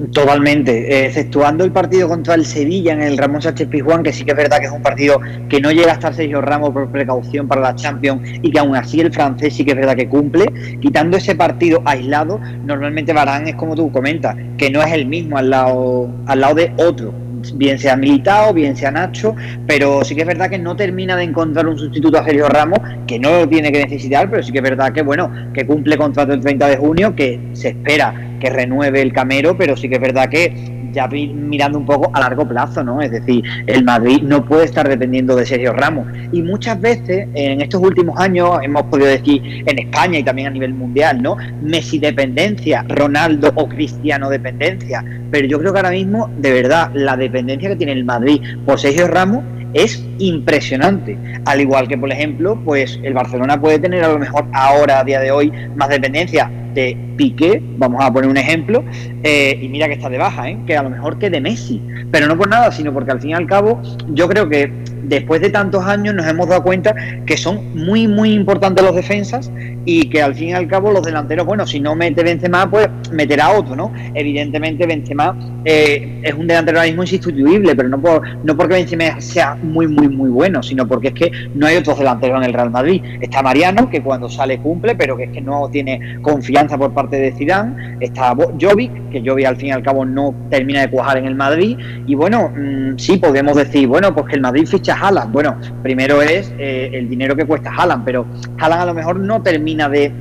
Totalmente, 0.09 1.05
exceptuando 1.05 1.63
el 1.63 1.71
partido 1.71 2.07
contra 2.07 2.33
el 2.33 2.45
Sevilla 2.45 2.93
en 2.93 3.01
el 3.01 3.17
Ramón 3.17 3.41
Sánchez 3.41 3.67
Pizjuán, 3.67 4.01
que 4.01 4.11
sí 4.11 4.23
que 4.23 4.31
es 4.31 4.37
verdad 4.37 4.59
que 4.59 4.65
es 4.65 4.71
un 4.71 4.81
partido 4.81 5.19
que 5.47 5.61
no 5.61 5.71
llega 5.71 5.91
a 5.91 5.93
estar 5.93 6.13
Sergio 6.13 6.41
Ramos 6.41 6.71
por 6.71 6.89
precaución 6.89 7.47
para 7.47 7.61
la 7.61 7.75
Champions 7.75 8.21
y 8.41 8.51
que 8.51 8.59
aún 8.59 8.75
así 8.75 8.99
el 8.99 9.13
francés 9.13 9.53
sí 9.53 9.63
que 9.63 9.71
es 9.71 9.77
verdad 9.77 9.95
que 9.95 10.07
cumple. 10.07 10.45
Quitando 10.81 11.17
ese 11.17 11.35
partido 11.35 11.81
aislado, 11.85 12.39
normalmente 12.65 13.13
Barán 13.13 13.47
es 13.47 13.55
como 13.55 13.75
tú 13.75 13.91
comentas, 13.91 14.35
que 14.57 14.71
no 14.71 14.81
es 14.81 14.91
el 14.91 15.05
mismo 15.05 15.37
al 15.37 15.49
lado, 15.51 16.09
al 16.25 16.41
lado 16.41 16.55
de 16.55 16.73
otro, 16.77 17.13
bien 17.55 17.77
sea 17.77 17.95
Militao, 17.95 18.53
bien 18.53 18.75
sea 18.75 18.91
Nacho, 18.91 19.35
pero 19.67 20.03
sí 20.03 20.15
que 20.15 20.21
es 20.21 20.27
verdad 20.27 20.49
que 20.49 20.57
no 20.57 20.75
termina 20.75 21.15
de 21.15 21.23
encontrar 21.23 21.67
un 21.67 21.77
sustituto 21.77 22.17
a 22.17 22.23
Sergio 22.23 22.47
Ramos, 22.47 22.79
que 23.05 23.19
no 23.19 23.31
lo 23.31 23.47
tiene 23.47 23.71
que 23.71 23.83
necesitar, 23.83 24.29
pero 24.29 24.41
sí 24.41 24.51
que 24.51 24.59
es 24.59 24.63
verdad 24.63 24.93
que 24.93 25.03
bueno, 25.03 25.31
que 25.53 25.65
cumple 25.65 25.97
contrato 25.97 26.33
el 26.33 26.41
30 26.41 26.67
de 26.69 26.77
junio, 26.77 27.15
que 27.15 27.39
se 27.53 27.69
espera 27.69 28.30
que 28.41 28.49
renueve 28.49 29.01
el 29.01 29.13
Camero, 29.13 29.55
pero 29.57 29.77
sí 29.77 29.87
que 29.87 29.95
es 29.95 30.01
verdad 30.01 30.27
que 30.27 30.53
ya 30.91 31.07
mirando 31.07 31.77
un 31.77 31.85
poco 31.85 32.11
a 32.13 32.19
largo 32.19 32.47
plazo, 32.47 32.83
¿no? 32.83 33.01
Es 33.01 33.11
decir, 33.11 33.43
el 33.65 33.83
Madrid 33.83 34.21
no 34.23 34.45
puede 34.45 34.65
estar 34.65 34.87
dependiendo 34.87 35.35
de 35.35 35.45
Sergio 35.45 35.73
Ramos. 35.73 36.07
Y 36.31 36.41
muchas 36.41 36.79
veces, 36.79 37.27
en 37.33 37.61
estos 37.61 37.81
últimos 37.81 38.19
años, 38.19 38.59
hemos 38.61 38.83
podido 38.83 39.07
decir 39.07 39.41
en 39.65 39.79
España 39.79 40.19
y 40.19 40.23
también 40.23 40.49
a 40.49 40.51
nivel 40.51 40.73
mundial, 40.73 41.21
¿no? 41.21 41.37
Messi 41.61 41.99
dependencia, 41.99 42.85
Ronaldo 42.87 43.51
o 43.55 43.67
Cristiano 43.69 44.29
dependencia. 44.29 45.03
Pero 45.31 45.47
yo 45.47 45.59
creo 45.59 45.71
que 45.71 45.79
ahora 45.79 45.91
mismo, 45.91 46.29
de 46.37 46.51
verdad, 46.51 46.91
la 46.93 47.15
dependencia 47.15 47.69
que 47.69 47.75
tiene 47.75 47.93
el 47.93 48.03
Madrid 48.03 48.41
por 48.65 48.79
Sergio 48.79 49.07
Ramos 49.07 49.43
es 49.73 50.05
impresionante. 50.19 51.17
Al 51.45 51.61
igual 51.61 51.87
que, 51.87 51.97
por 51.97 52.11
ejemplo, 52.11 52.59
pues 52.65 52.99
el 53.03 53.13
Barcelona 53.13 53.59
puede 53.59 53.79
tener 53.79 54.03
a 54.03 54.09
lo 54.09 54.19
mejor 54.19 54.45
ahora, 54.51 54.99
a 54.99 55.03
día 55.03 55.19
de 55.21 55.31
hoy, 55.31 55.51
más 55.75 55.87
dependencia 55.87 56.51
de 56.73 56.97
Piqué, 57.17 57.61
vamos 57.77 58.03
a 58.03 58.11
poner 58.11 58.29
un 58.29 58.37
ejemplo, 58.37 58.83
eh, 59.23 59.57
y 59.61 59.67
mira 59.67 59.87
que 59.87 59.93
está 59.93 60.09
de 60.09 60.17
baja, 60.17 60.49
¿eh? 60.49 60.57
que 60.65 60.75
a 60.75 60.83
lo 60.83 60.89
mejor 60.89 61.19
que 61.19 61.29
de 61.29 61.41
Messi, 61.41 61.81
pero 62.11 62.27
no 62.27 62.37
por 62.37 62.49
nada, 62.49 62.71
sino 62.71 62.93
porque 62.93 63.11
al 63.11 63.21
fin 63.21 63.31
y 63.31 63.33
al 63.33 63.47
cabo 63.47 63.81
yo 64.09 64.27
creo 64.27 64.49
que 64.49 64.71
después 65.03 65.41
de 65.41 65.49
tantos 65.49 65.85
años 65.85 66.15
nos 66.15 66.27
hemos 66.27 66.47
dado 66.47 66.63
cuenta 66.63 66.95
que 67.25 67.37
son 67.37 67.75
muy, 67.75 68.07
muy 68.07 68.33
importantes 68.33 68.83
los 68.83 68.95
defensas 68.95 69.51
y 69.85 70.09
que 70.09 70.21
al 70.21 70.35
fin 70.35 70.49
y 70.49 70.53
al 70.53 70.67
cabo 70.67 70.91
los 70.91 71.03
delanteros, 71.03 71.45
bueno, 71.45 71.65
si 71.65 71.79
no 71.79 71.95
mete 71.95 72.23
Benzema, 72.23 72.69
pues 72.69 72.87
meterá 73.11 73.51
otro, 73.51 73.75
¿no? 73.75 73.91
Evidentemente 74.13 74.85
Benzema 74.85 75.35
eh, 75.65 76.21
es 76.23 76.33
un 76.33 76.47
delantero 76.47 76.77
ahora 76.77 76.87
mismo 76.87 77.03
insustituible, 77.03 77.75
pero 77.75 77.89
no, 77.89 77.99
por, 77.99 78.21
no 78.45 78.55
porque 78.55 78.75
Benzema 78.75 79.19
sea 79.19 79.55
muy, 79.55 79.87
muy, 79.87 80.07
muy 80.07 80.29
bueno, 80.29 80.61
sino 80.61 80.87
porque 80.87 81.09
es 81.09 81.13
que 81.13 81.31
no 81.55 81.67
hay 81.67 81.77
otros 81.77 81.97
delanteros 81.97 82.37
en 82.37 82.43
el 82.43 82.53
Real 82.53 82.69
Madrid. 82.69 83.03
Está 83.19 83.41
Mariano, 83.41 83.89
que 83.89 84.01
cuando 84.01 84.29
sale 84.29 84.59
cumple, 84.59 84.95
pero 84.95 85.17
que 85.17 85.25
es 85.25 85.31
que 85.31 85.41
no 85.41 85.69
tiene 85.69 86.19
confianza 86.21 86.60
por 86.67 86.93
parte 86.93 87.17
de 87.17 87.31
Zidane. 87.31 87.97
Está 87.99 88.35
Jovic, 88.59 89.09
que 89.09 89.21
Jovic 89.25 89.45
al 89.45 89.57
fin 89.57 89.69
y 89.69 89.71
al 89.71 89.83
cabo 89.83 90.05
no 90.05 90.33
termina 90.49 90.81
de 90.81 90.89
cuajar 90.89 91.17
en 91.17 91.25
el 91.25 91.35
Madrid. 91.35 91.77
Y 92.07 92.15
bueno, 92.15 92.49
mm, 92.55 92.97
sí, 92.97 93.17
podemos 93.17 93.55
decir, 93.55 93.87
bueno, 93.87 94.13
pues 94.13 94.27
que 94.27 94.35
el 94.35 94.41
Madrid 94.41 94.65
ficha 94.65 94.93
a 94.93 95.07
Haaland. 95.07 95.31
Bueno, 95.31 95.57
primero 95.81 96.21
es 96.21 96.53
eh, 96.57 96.91
el 96.93 97.09
dinero 97.09 97.35
que 97.35 97.45
cuesta 97.45 97.71
Haaland, 97.75 98.05
pero 98.05 98.25
Haaland 98.57 98.81
a 98.81 98.85
lo 98.85 98.93
mejor 98.93 99.19
no 99.19 99.41
termina 99.41 99.89
de, 99.89 100.11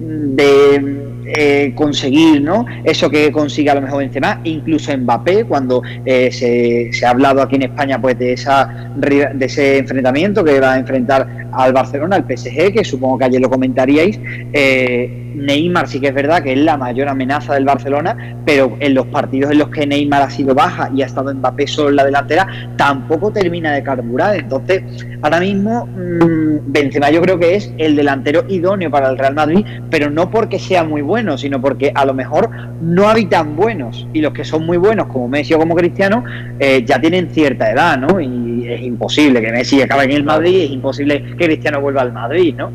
de 0.00 1.10
eh, 1.26 1.72
conseguir 1.74 2.42
¿no? 2.42 2.66
eso 2.84 3.08
que 3.08 3.30
consigue 3.30 3.70
a 3.70 3.74
lo 3.74 3.82
mejor 3.82 3.98
Benzema, 3.98 4.40
incluso 4.44 4.96
Mbappé, 4.96 5.44
cuando 5.44 5.82
eh, 6.04 6.30
se, 6.32 6.92
se 6.92 7.06
ha 7.06 7.10
hablado 7.10 7.42
aquí 7.42 7.56
en 7.56 7.62
España 7.62 8.00
pues 8.00 8.18
de, 8.18 8.32
esa, 8.32 8.92
de 8.96 9.44
ese 9.44 9.78
enfrentamiento 9.78 10.42
que 10.42 10.58
va 10.58 10.72
a 10.72 10.78
enfrentar 10.78 11.48
al 11.52 11.72
Barcelona, 11.72 12.16
al 12.16 12.24
PSG, 12.24 12.72
que 12.72 12.84
supongo 12.84 13.18
que 13.18 13.24
ayer 13.26 13.40
lo 13.40 13.50
comentaríais. 13.50 14.18
eh, 14.52 15.20
Neymar 15.34 15.88
sí 15.88 16.00
que 16.00 16.08
es 16.08 16.14
verdad 16.14 16.42
que 16.42 16.52
es 16.52 16.58
la 16.58 16.76
mayor 16.76 17.08
amenaza 17.08 17.54
del 17.54 17.64
Barcelona, 17.64 18.36
pero 18.44 18.76
en 18.80 18.94
los 18.94 19.06
partidos 19.06 19.52
en 19.52 19.58
los 19.58 19.68
que 19.70 19.86
Neymar 19.86 20.22
ha 20.22 20.30
sido 20.30 20.54
baja 20.54 20.90
y 20.94 21.02
ha 21.02 21.06
estado 21.06 21.32
Mbappé 21.32 21.66
solo 21.66 21.90
en 21.90 21.96
la 21.96 22.04
delantera, 22.04 22.46
tampoco 22.76 23.30
termina 23.32 23.72
de 23.72 23.82
carburar. 23.82 24.36
Entonces, 24.36 24.82
ahora 25.22 25.40
mismo 25.40 25.86
mm, 25.86 26.49
Benzema 26.66 27.10
yo 27.10 27.20
creo 27.22 27.38
que 27.38 27.54
es 27.56 27.72
el 27.78 27.96
delantero 27.96 28.44
idóneo 28.48 28.90
para 28.90 29.08
el 29.08 29.18
Real 29.18 29.34
Madrid, 29.34 29.64
pero 29.90 30.10
no 30.10 30.30
porque 30.30 30.58
sea 30.58 30.84
muy 30.84 31.02
bueno, 31.02 31.36
sino 31.38 31.60
porque 31.60 31.92
a 31.94 32.04
lo 32.04 32.14
mejor 32.14 32.50
no 32.82 33.08
habitan 33.08 33.56
buenos 33.56 34.06
y 34.12 34.20
los 34.20 34.32
que 34.32 34.44
son 34.44 34.64
muy 34.66 34.76
buenos 34.76 35.06
como 35.06 35.28
Messi 35.28 35.54
o 35.54 35.58
como 35.58 35.74
Cristiano 35.74 36.24
eh, 36.58 36.84
ya 36.86 37.00
tienen 37.00 37.30
cierta 37.30 37.70
edad, 37.70 37.98
¿no? 37.98 38.20
Y 38.20 38.68
es 38.68 38.82
imposible 38.82 39.40
que 39.40 39.50
Messi 39.52 39.80
acabe 39.82 40.04
en 40.04 40.12
el 40.12 40.24
Madrid, 40.24 40.64
es 40.64 40.70
imposible 40.70 41.22
que 41.36 41.46
Cristiano 41.46 41.80
vuelva 41.80 42.02
al 42.02 42.12
Madrid, 42.12 42.54
¿no? 42.56 42.70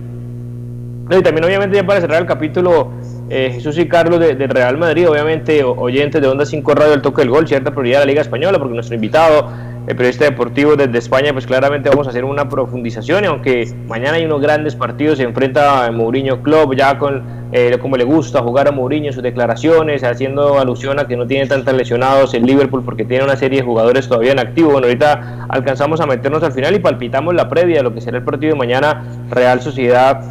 Y 1.10 1.22
también 1.22 1.46
obviamente 1.46 1.76
ya 1.76 1.86
para 1.86 2.02
cerrar 2.02 2.22
el 2.22 2.28
capítulo, 2.28 2.90
eh, 3.30 3.52
Jesús 3.54 3.78
y 3.78 3.88
Carlos 3.88 4.20
de- 4.20 4.34
Real 4.48 4.76
Madrid, 4.78 5.08
obviamente 5.08 5.64
oyentes 5.64 6.20
de 6.20 6.28
Onda 6.28 6.46
5 6.48 6.74
Radio, 6.74 6.94
el 6.96 7.02
toque 7.04 7.22
del 7.22 7.30
gol, 7.30 7.48
cierta 7.48 7.70
prioridad 7.72 8.00
de 8.00 8.06
la 8.06 8.10
Liga 8.10 8.22
Española, 8.22 8.58
porque 8.58 8.74
nuestro 8.74 8.96
invitado, 8.96 9.48
el 9.88 9.96
periodista 9.96 10.26
deportivo 10.26 10.76
desde 10.76 10.98
España, 10.98 11.32
pues 11.32 11.46
claramente 11.46 11.90
vamos 11.90 12.08
a 12.08 12.10
hacer 12.10 12.26
una 12.26 12.50
profundización, 12.50 13.24
y 13.24 13.28
aunque 13.28 13.72
mañana 13.88 14.14
hay 14.14 14.26
unos 14.26 14.42
grandes 14.42 14.76
partidos, 14.76 15.18
se 15.18 15.24
enfrenta 15.24 15.86
a 15.86 15.92
Mourinho 15.92 16.42
Club, 16.42 16.76
ya 16.76 16.98
con 16.98 17.46
eh, 17.52 17.78
como 17.80 17.96
le 17.96 18.04
gusta 18.04 18.42
jugar 18.42 18.68
a 18.68 18.72
Mourinho 18.72 19.14
sus 19.14 19.22
declaraciones, 19.22 20.04
haciendo 20.04 20.60
alusión 20.60 21.00
a 21.00 21.08
que 21.08 21.16
no 21.16 21.28
tiene 21.28 21.46
tantos 21.48 21.74
lesionados 21.74 22.34
el 22.34 22.44
Liverpool 22.44 22.84
porque 22.84 23.06
tiene 23.06 23.24
una 23.24 23.36
serie 23.36 23.60
de 23.60 23.66
jugadores 23.66 24.08
todavía 24.08 24.32
en 24.32 24.40
activo. 24.40 24.72
Bueno, 24.72 24.88
ahorita 24.88 25.46
alcanzamos 25.48 26.02
a 26.02 26.06
meternos 26.08 26.44
al 26.44 26.52
final 26.52 26.76
y 26.76 26.80
palpitamos 26.80 27.34
la 27.36 27.48
previa 27.48 27.78
de 27.78 27.84
lo 27.84 27.94
que 27.94 28.02
será 28.02 28.18
el 28.18 28.24
partido 28.24 28.54
de 28.54 28.60
mañana, 28.60 29.06
Real 29.30 29.62
Sociedad. 29.62 30.22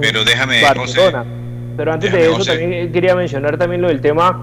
Pero 0.00 0.24
déjame, 0.24 0.62
Barcelona. 0.62 1.24
Pero 1.76 1.92
antes 1.92 2.10
de 2.10 2.22
eso, 2.22 2.34
José. 2.34 2.58
también 2.58 2.92
quería 2.92 3.14
mencionar 3.14 3.58
también 3.58 3.80
lo 3.82 3.88
del 3.88 4.00
tema 4.00 4.40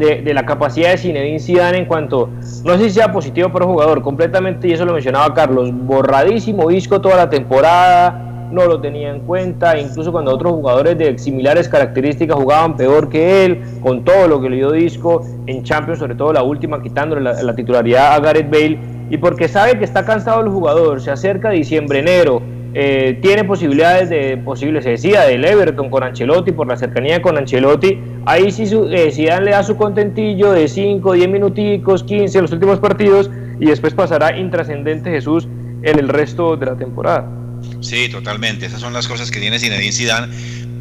de, 0.00 0.34
la 0.34 0.44
capacidad 0.44 0.90
de 0.90 0.98
Zinedine 0.98 1.38
Zidane 1.38 1.78
en 1.78 1.84
cuanto, 1.84 2.28
no 2.64 2.76
sé 2.76 2.84
si 2.84 2.90
sea 2.90 3.12
positivo 3.12 3.50
para 3.50 3.66
un 3.66 3.72
jugador, 3.72 4.02
completamente, 4.02 4.68
y 4.68 4.72
eso 4.72 4.84
lo 4.84 4.92
mencionaba 4.92 5.32
Carlos, 5.34 5.70
borradísimo 5.72 6.70
Isco 6.70 7.00
toda 7.00 7.16
la 7.16 7.30
temporada, 7.30 8.48
no 8.50 8.66
lo 8.66 8.80
tenía 8.80 9.10
en 9.10 9.20
cuenta, 9.20 9.78
incluso 9.78 10.10
cuando 10.10 10.32
otros 10.32 10.52
jugadores 10.52 10.98
de 10.98 11.18
similares 11.18 11.68
características 11.68 12.36
jugaban 12.36 12.76
peor 12.76 13.08
que 13.08 13.44
él, 13.44 13.62
con 13.80 14.04
todo 14.04 14.26
lo 14.26 14.40
que 14.40 14.50
le 14.50 14.56
dio 14.56 14.72
Disco 14.72 15.24
en 15.46 15.62
Champions, 15.62 16.00
sobre 16.00 16.14
todo 16.14 16.32
la 16.32 16.42
última, 16.42 16.82
quitándole 16.82 17.20
la, 17.20 17.40
la 17.42 17.54
titularidad 17.54 18.14
a 18.14 18.20
Gareth 18.20 18.50
Bale, 18.50 18.78
y 19.10 19.18
porque 19.18 19.48
sabe 19.48 19.78
que 19.78 19.84
está 19.84 20.04
cansado 20.04 20.40
el 20.40 20.48
jugador, 20.48 21.00
se 21.00 21.10
acerca 21.10 21.50
diciembre, 21.50 22.00
enero, 22.00 22.42
eh, 22.74 23.18
tiene 23.22 23.44
posibilidades 23.44 24.10
de, 24.10 24.36
posible, 24.38 24.82
se 24.82 24.90
decía, 24.90 25.22
del 25.22 25.44
Everton 25.44 25.90
con 25.90 26.02
Ancelotti, 26.02 26.52
por 26.52 26.66
la 26.66 26.76
cercanía 26.76 27.20
con 27.20 27.36
Ancelotti, 27.36 27.98
ahí 28.26 28.50
sí 28.52 28.66
su, 28.66 28.88
eh, 28.88 29.10
Zidane 29.12 29.46
le 29.46 29.50
da 29.52 29.62
su 29.62 29.76
contentillo 29.76 30.52
de 30.52 30.68
5, 30.68 31.12
10 31.14 31.28
minuticos, 31.28 32.04
15 32.04 32.38
en 32.38 32.42
los 32.42 32.52
últimos 32.52 32.78
partidos, 32.78 33.30
y 33.58 33.66
después 33.66 33.94
pasará 33.94 34.38
intrascendente 34.38 35.10
Jesús 35.10 35.46
en 35.82 35.98
el 35.98 36.08
resto 36.08 36.56
de 36.56 36.66
la 36.66 36.76
temporada. 36.76 37.28
Sí, 37.80 38.08
totalmente. 38.08 38.66
Esas 38.66 38.80
son 38.80 38.92
las 38.92 39.06
cosas 39.06 39.30
que 39.30 39.40
tiene 39.40 39.58
Zinedine 39.58 39.92
Zidane, 39.92 40.32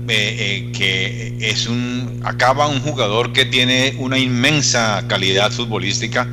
eh, 0.07 0.35
eh, 0.39 0.71
que 0.75 1.37
es 1.39 1.67
un 1.67 2.21
acaba 2.23 2.67
un 2.67 2.79
jugador 2.79 3.31
que 3.31 3.45
tiene 3.45 3.93
una 3.99 4.17
inmensa 4.17 5.05
calidad 5.07 5.51
futbolística. 5.51 6.27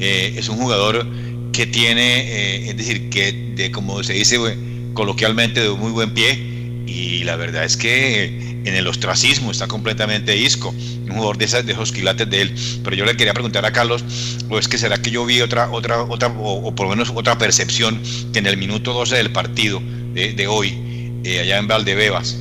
eh, 0.00 0.34
es 0.36 0.48
un 0.48 0.56
jugador 0.56 1.06
que 1.52 1.66
tiene, 1.66 2.68
es 2.70 2.76
decir, 2.76 3.10
que 3.10 3.32
de 3.54 3.70
como 3.70 4.02
se 4.02 4.14
dice 4.14 4.38
coloquialmente, 4.94 5.60
de 5.60 5.70
muy 5.70 5.92
buen 5.92 6.12
pie. 6.12 6.48
Y 6.86 7.24
la 7.24 7.36
verdad 7.36 7.64
es 7.64 7.76
que 7.76 8.24
en 8.64 8.74
el 8.74 8.86
ostracismo 8.86 9.50
está 9.50 9.68
completamente 9.68 10.36
Isco, 10.36 10.70
un 10.70 11.10
jugador 11.10 11.38
de, 11.38 11.44
esas, 11.44 11.64
de 11.64 11.72
esos 11.72 11.92
quilates 11.92 12.28
de 12.28 12.42
él. 12.42 12.54
Pero 12.84 12.96
yo 12.96 13.04
le 13.04 13.16
quería 13.16 13.32
preguntar 13.32 13.64
a 13.64 13.72
Carlos, 13.72 14.04
o 14.48 14.58
es 14.58 14.68
que 14.68 14.78
será 14.78 14.98
que 14.98 15.10
yo 15.10 15.24
vi 15.24 15.40
otra, 15.40 15.70
otra, 15.70 16.02
otra, 16.02 16.28
o, 16.28 16.74
por 16.74 16.86
lo 16.86 16.90
menos 16.90 17.12
otra 17.14 17.38
percepción 17.38 18.00
que 18.32 18.38
en 18.38 18.46
el 18.46 18.56
minuto 18.56 18.92
12 18.92 19.16
del 19.16 19.30
partido 19.30 19.80
de, 20.12 20.32
de 20.32 20.46
hoy, 20.46 21.20
eh, 21.24 21.40
allá 21.40 21.58
en 21.58 21.68
Valdebebas, 21.68 22.38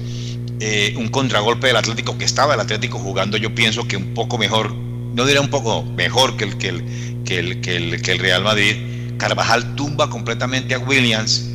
eh, 0.59 0.93
un 0.97 1.07
contragolpe 1.07 1.67
del 1.67 1.77
Atlético 1.77 2.17
que 2.17 2.25
estaba 2.25 2.53
el 2.53 2.59
Atlético 2.59 2.99
jugando, 2.99 3.37
yo 3.37 3.55
pienso 3.55 3.87
que 3.87 3.95
un 3.95 4.13
poco 4.13 4.37
mejor, 4.37 4.73
no 4.73 5.25
diré 5.25 5.39
un 5.39 5.49
poco 5.49 5.83
mejor 5.83 6.35
que 6.35 6.45
el, 6.45 6.57
que 6.57 6.69
el, 6.69 6.83
que 7.23 7.39
el, 7.39 7.61
que 7.61 7.75
el, 7.77 8.01
que 8.01 8.11
el 8.11 8.19
Real 8.19 8.43
Madrid. 8.43 8.75
Carvajal 9.17 9.75
tumba 9.75 10.09
completamente 10.09 10.73
a 10.73 10.79
Williams 10.79 11.45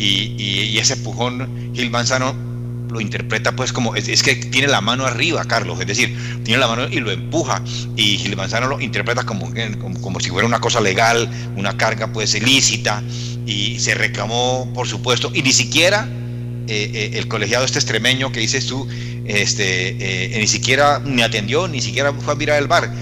y, 0.00 0.78
ese 0.78 0.94
empujón 0.94 1.72
Gil 1.74 1.90
Manzano 1.90 2.34
lo 2.90 3.00
interpreta 3.00 3.52
pues 3.52 3.72
como 3.72 3.94
es, 3.94 4.22
que 4.22 4.34
tiene 4.36 4.66
la 4.66 4.80
mano 4.80 5.06
arriba 5.06 5.44
Carlos 5.44 5.78
es 5.80 5.86
decir 5.86 6.16
tiene 6.42 6.58
la 6.58 6.66
mano 6.66 6.88
y 6.88 7.00
lo 7.00 7.10
empuja 7.10 7.62
y 7.96 8.16
Gil 8.18 8.36
Manzano 8.36 8.66
lo 8.66 8.80
interpreta 8.80 9.24
como, 9.24 9.52
como, 9.78 10.00
como 10.00 10.20
si 10.20 10.30
fuera 10.30 10.46
una 10.46 10.60
cosa 10.60 10.80
legal 10.80 11.30
una 11.56 11.76
carga 11.76 12.12
pues 12.12 12.34
ilícita 12.34 13.02
y 13.46 13.78
se 13.78 13.94
reclamó 13.94 14.70
por 14.74 14.88
supuesto 14.88 15.30
y 15.34 15.42
ni 15.42 15.52
siquiera 15.52 16.08
eh, 16.66 16.90
eh, 16.94 17.10
el 17.18 17.28
colegiado 17.28 17.64
este 17.64 17.78
extremeño 17.78 18.32
que 18.32 18.40
dices 18.40 18.66
tú 18.66 18.88
este 19.26 20.34
eh, 20.34 20.38
ni 20.38 20.46
siquiera 20.46 21.00
ni 21.04 21.22
atendió 21.22 21.68
ni 21.68 21.80
siquiera 21.80 22.12
fue 22.12 22.32
a 22.32 22.36
mirar 22.36 22.58
el 22.58 22.68
bar. 22.68 22.92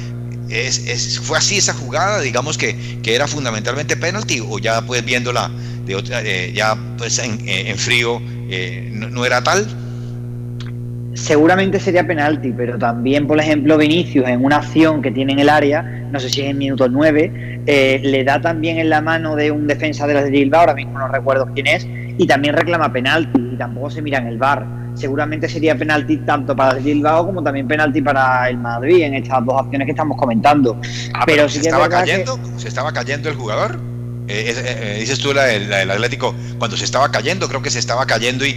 Es, 0.48 1.20
fue 1.22 1.36
así 1.36 1.58
esa 1.58 1.74
jugada, 1.74 2.22
digamos 2.22 2.56
que, 2.56 2.74
que, 3.02 3.14
era 3.14 3.28
fundamentalmente 3.28 3.98
penalti, 3.98 4.40
o 4.40 4.58
ya 4.58 4.80
pues 4.80 5.04
viéndola 5.04 5.50
de 5.88 5.96
otra, 5.96 6.20
eh, 6.22 6.52
ya 6.52 6.76
pues 6.96 7.18
en, 7.18 7.40
en 7.48 7.76
frío, 7.76 8.20
eh, 8.48 8.88
no, 8.92 9.08
no, 9.08 9.24
era 9.24 9.42
tal. 9.42 9.66
Seguramente 11.14 11.80
sería 11.80 12.06
penalti, 12.06 12.52
pero 12.56 12.78
también, 12.78 13.26
por 13.26 13.40
ejemplo, 13.40 13.76
Vinicius 13.76 14.28
en 14.28 14.44
una 14.44 14.58
acción 14.58 15.02
que 15.02 15.10
tiene 15.10 15.32
en 15.32 15.40
el 15.40 15.48
área, 15.48 15.82
no 15.82 16.20
sé 16.20 16.28
si 16.28 16.42
es 16.42 16.50
en 16.50 16.58
minuto 16.58 16.88
9, 16.88 17.62
eh, 17.66 18.00
le 18.04 18.22
da 18.22 18.40
también 18.40 18.78
en 18.78 18.90
la 18.90 19.00
mano 19.00 19.34
de 19.34 19.50
un 19.50 19.66
defensa 19.66 20.06
de 20.06 20.14
los 20.14 20.24
de 20.24 20.30
Bilbao, 20.30 20.60
ahora 20.60 20.74
mismo 20.74 20.98
no 20.98 21.08
recuerdo 21.08 21.48
quién 21.54 21.66
es, 21.66 21.86
y 22.18 22.26
también 22.26 22.54
reclama 22.54 22.92
penalti, 22.92 23.40
y 23.54 23.56
tampoco 23.56 23.90
se 23.90 24.02
mira 24.02 24.18
en 24.18 24.28
el 24.28 24.38
bar 24.38 24.78
seguramente 24.94 25.48
sería 25.48 25.78
penalti 25.78 26.16
tanto 26.18 26.56
para 26.56 26.76
el 26.76 26.82
Bilbao 26.82 27.26
como 27.26 27.40
también 27.42 27.68
penalti 27.68 28.02
para 28.02 28.48
el 28.48 28.58
Madrid 28.58 29.04
en 29.04 29.14
estas 29.14 29.44
dos 29.44 29.60
acciones 29.60 29.86
que 29.86 29.92
estamos 29.92 30.16
comentando. 30.16 30.76
Ah, 31.14 31.22
pero, 31.24 31.36
pero 31.36 31.48
sí 31.48 31.60
se 31.60 31.66
estaba 31.68 31.88
cayendo, 31.88 32.36
que... 32.36 32.60
se 32.60 32.68
estaba 32.68 32.92
cayendo 32.92 33.28
el 33.28 33.36
jugador. 33.36 33.78
Eh, 34.28 34.54
eh, 34.56 34.96
dices 35.00 35.18
tú 35.18 35.32
la, 35.32 35.46
la, 35.58 35.78
del 35.78 35.90
Atlético 35.90 36.34
cuando 36.58 36.76
se 36.76 36.84
estaba 36.84 37.10
cayendo, 37.10 37.48
creo 37.48 37.62
que 37.62 37.70
se 37.70 37.78
estaba 37.78 38.06
cayendo 38.06 38.44
y, 38.44 38.50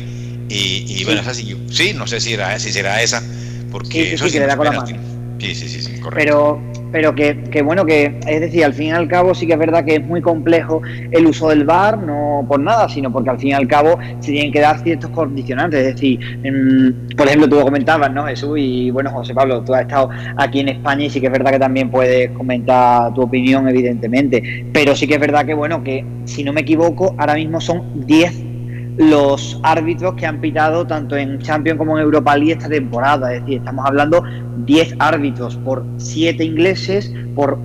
y, 0.50 0.86
y 0.88 0.98
sí. 1.00 1.06
bueno, 1.06 1.34
sí, 1.34 1.56
sí, 1.72 1.94
no 1.94 2.08
sé 2.08 2.20
si 2.20 2.34
era 2.34 2.60
si 2.60 2.72
será 2.72 3.02
esa, 3.02 3.24
porque 3.72 4.04
sí, 4.04 4.16
eso 4.16 4.26
sí, 4.26 4.32
sí 4.32 4.34
que 4.34 4.42
le 4.42 4.48
da 4.48 4.58
con 4.58 4.66
la 4.66 4.72
mano. 4.74 5.21
Sí, 5.42 5.56
sí, 5.56 5.82
sí, 5.82 6.00
correcto. 6.00 6.16
Pero, 6.16 6.60
pero 6.92 7.16
que, 7.16 7.36
que, 7.50 7.64
bueno, 7.64 7.84
que 7.84 8.20
es 8.28 8.42
decir, 8.42 8.64
al 8.64 8.74
fin 8.74 8.88
y 8.88 8.92
al 8.92 9.08
cabo 9.08 9.34
sí 9.34 9.48
que 9.48 9.54
es 9.54 9.60
verdad 9.60 9.84
que 9.84 9.96
es 9.96 10.06
muy 10.06 10.22
complejo 10.22 10.82
el 11.10 11.26
uso 11.26 11.50
del 11.50 11.64
VAR, 11.64 11.98
no 11.98 12.46
por 12.48 12.60
nada, 12.60 12.88
sino 12.88 13.12
porque 13.12 13.32
al 13.32 13.40
fin 13.40 13.50
y 13.50 13.54
al 13.54 13.68
cabo 13.68 13.98
se 14.20 14.32
tienen 14.32 14.52
que 14.52 14.60
dar 14.60 14.80
ciertos 14.84 15.10
condicionantes. 15.10 15.80
Es 15.80 15.96
decir, 15.96 16.20
en, 16.44 17.08
por 17.18 17.28
ejemplo, 17.28 17.50
tú 17.50 17.56
lo 17.56 17.64
comentabas, 17.64 18.12
¿no, 18.12 18.26
Jesús? 18.26 18.58
Y 18.60 18.92
bueno, 18.92 19.10
José 19.10 19.34
Pablo, 19.34 19.64
tú 19.64 19.74
has 19.74 19.82
estado 19.82 20.10
aquí 20.38 20.60
en 20.60 20.70
España 20.70 21.06
y 21.06 21.10
sí 21.10 21.20
que 21.20 21.26
es 21.26 21.32
verdad 21.32 21.52
que 21.52 21.60
también 21.60 21.90
puedes 21.90 22.30
comentar 22.32 23.12
tu 23.14 23.22
opinión, 23.22 23.68
evidentemente. 23.68 24.66
Pero 24.72 24.96
sí 24.96 25.08
que 25.08 25.16
es 25.16 25.20
verdad 25.20 25.44
que, 25.46 25.56
bueno, 25.56 25.84
que 25.84 26.06
si 26.26 26.44
no 26.44 26.54
me 26.54 26.62
equivoco, 26.62 27.16
ahora 27.18 27.34
mismo 27.34 27.60
son 27.60 28.06
10 28.06 28.51
los 28.98 29.60
árbitros 29.64 30.16
que 30.16 30.26
han 30.26 30.42
pitado 30.42 30.86
tanto 30.86 31.16
en 31.16 31.40
Champions 31.40 31.78
como 31.78 31.98
en 31.98 32.04
Europa 32.04 32.36
League 32.36 32.54
esta 32.54 32.70
temporada. 32.70 33.34
Es 33.34 33.42
decir, 33.42 33.60
estamos 33.60 33.86
hablando 33.86 34.24
10 34.66 34.96
árbitros 35.00 35.56
por 35.58 35.86
7 35.98 36.44
ingleses, 36.44 37.14
por 37.36 37.58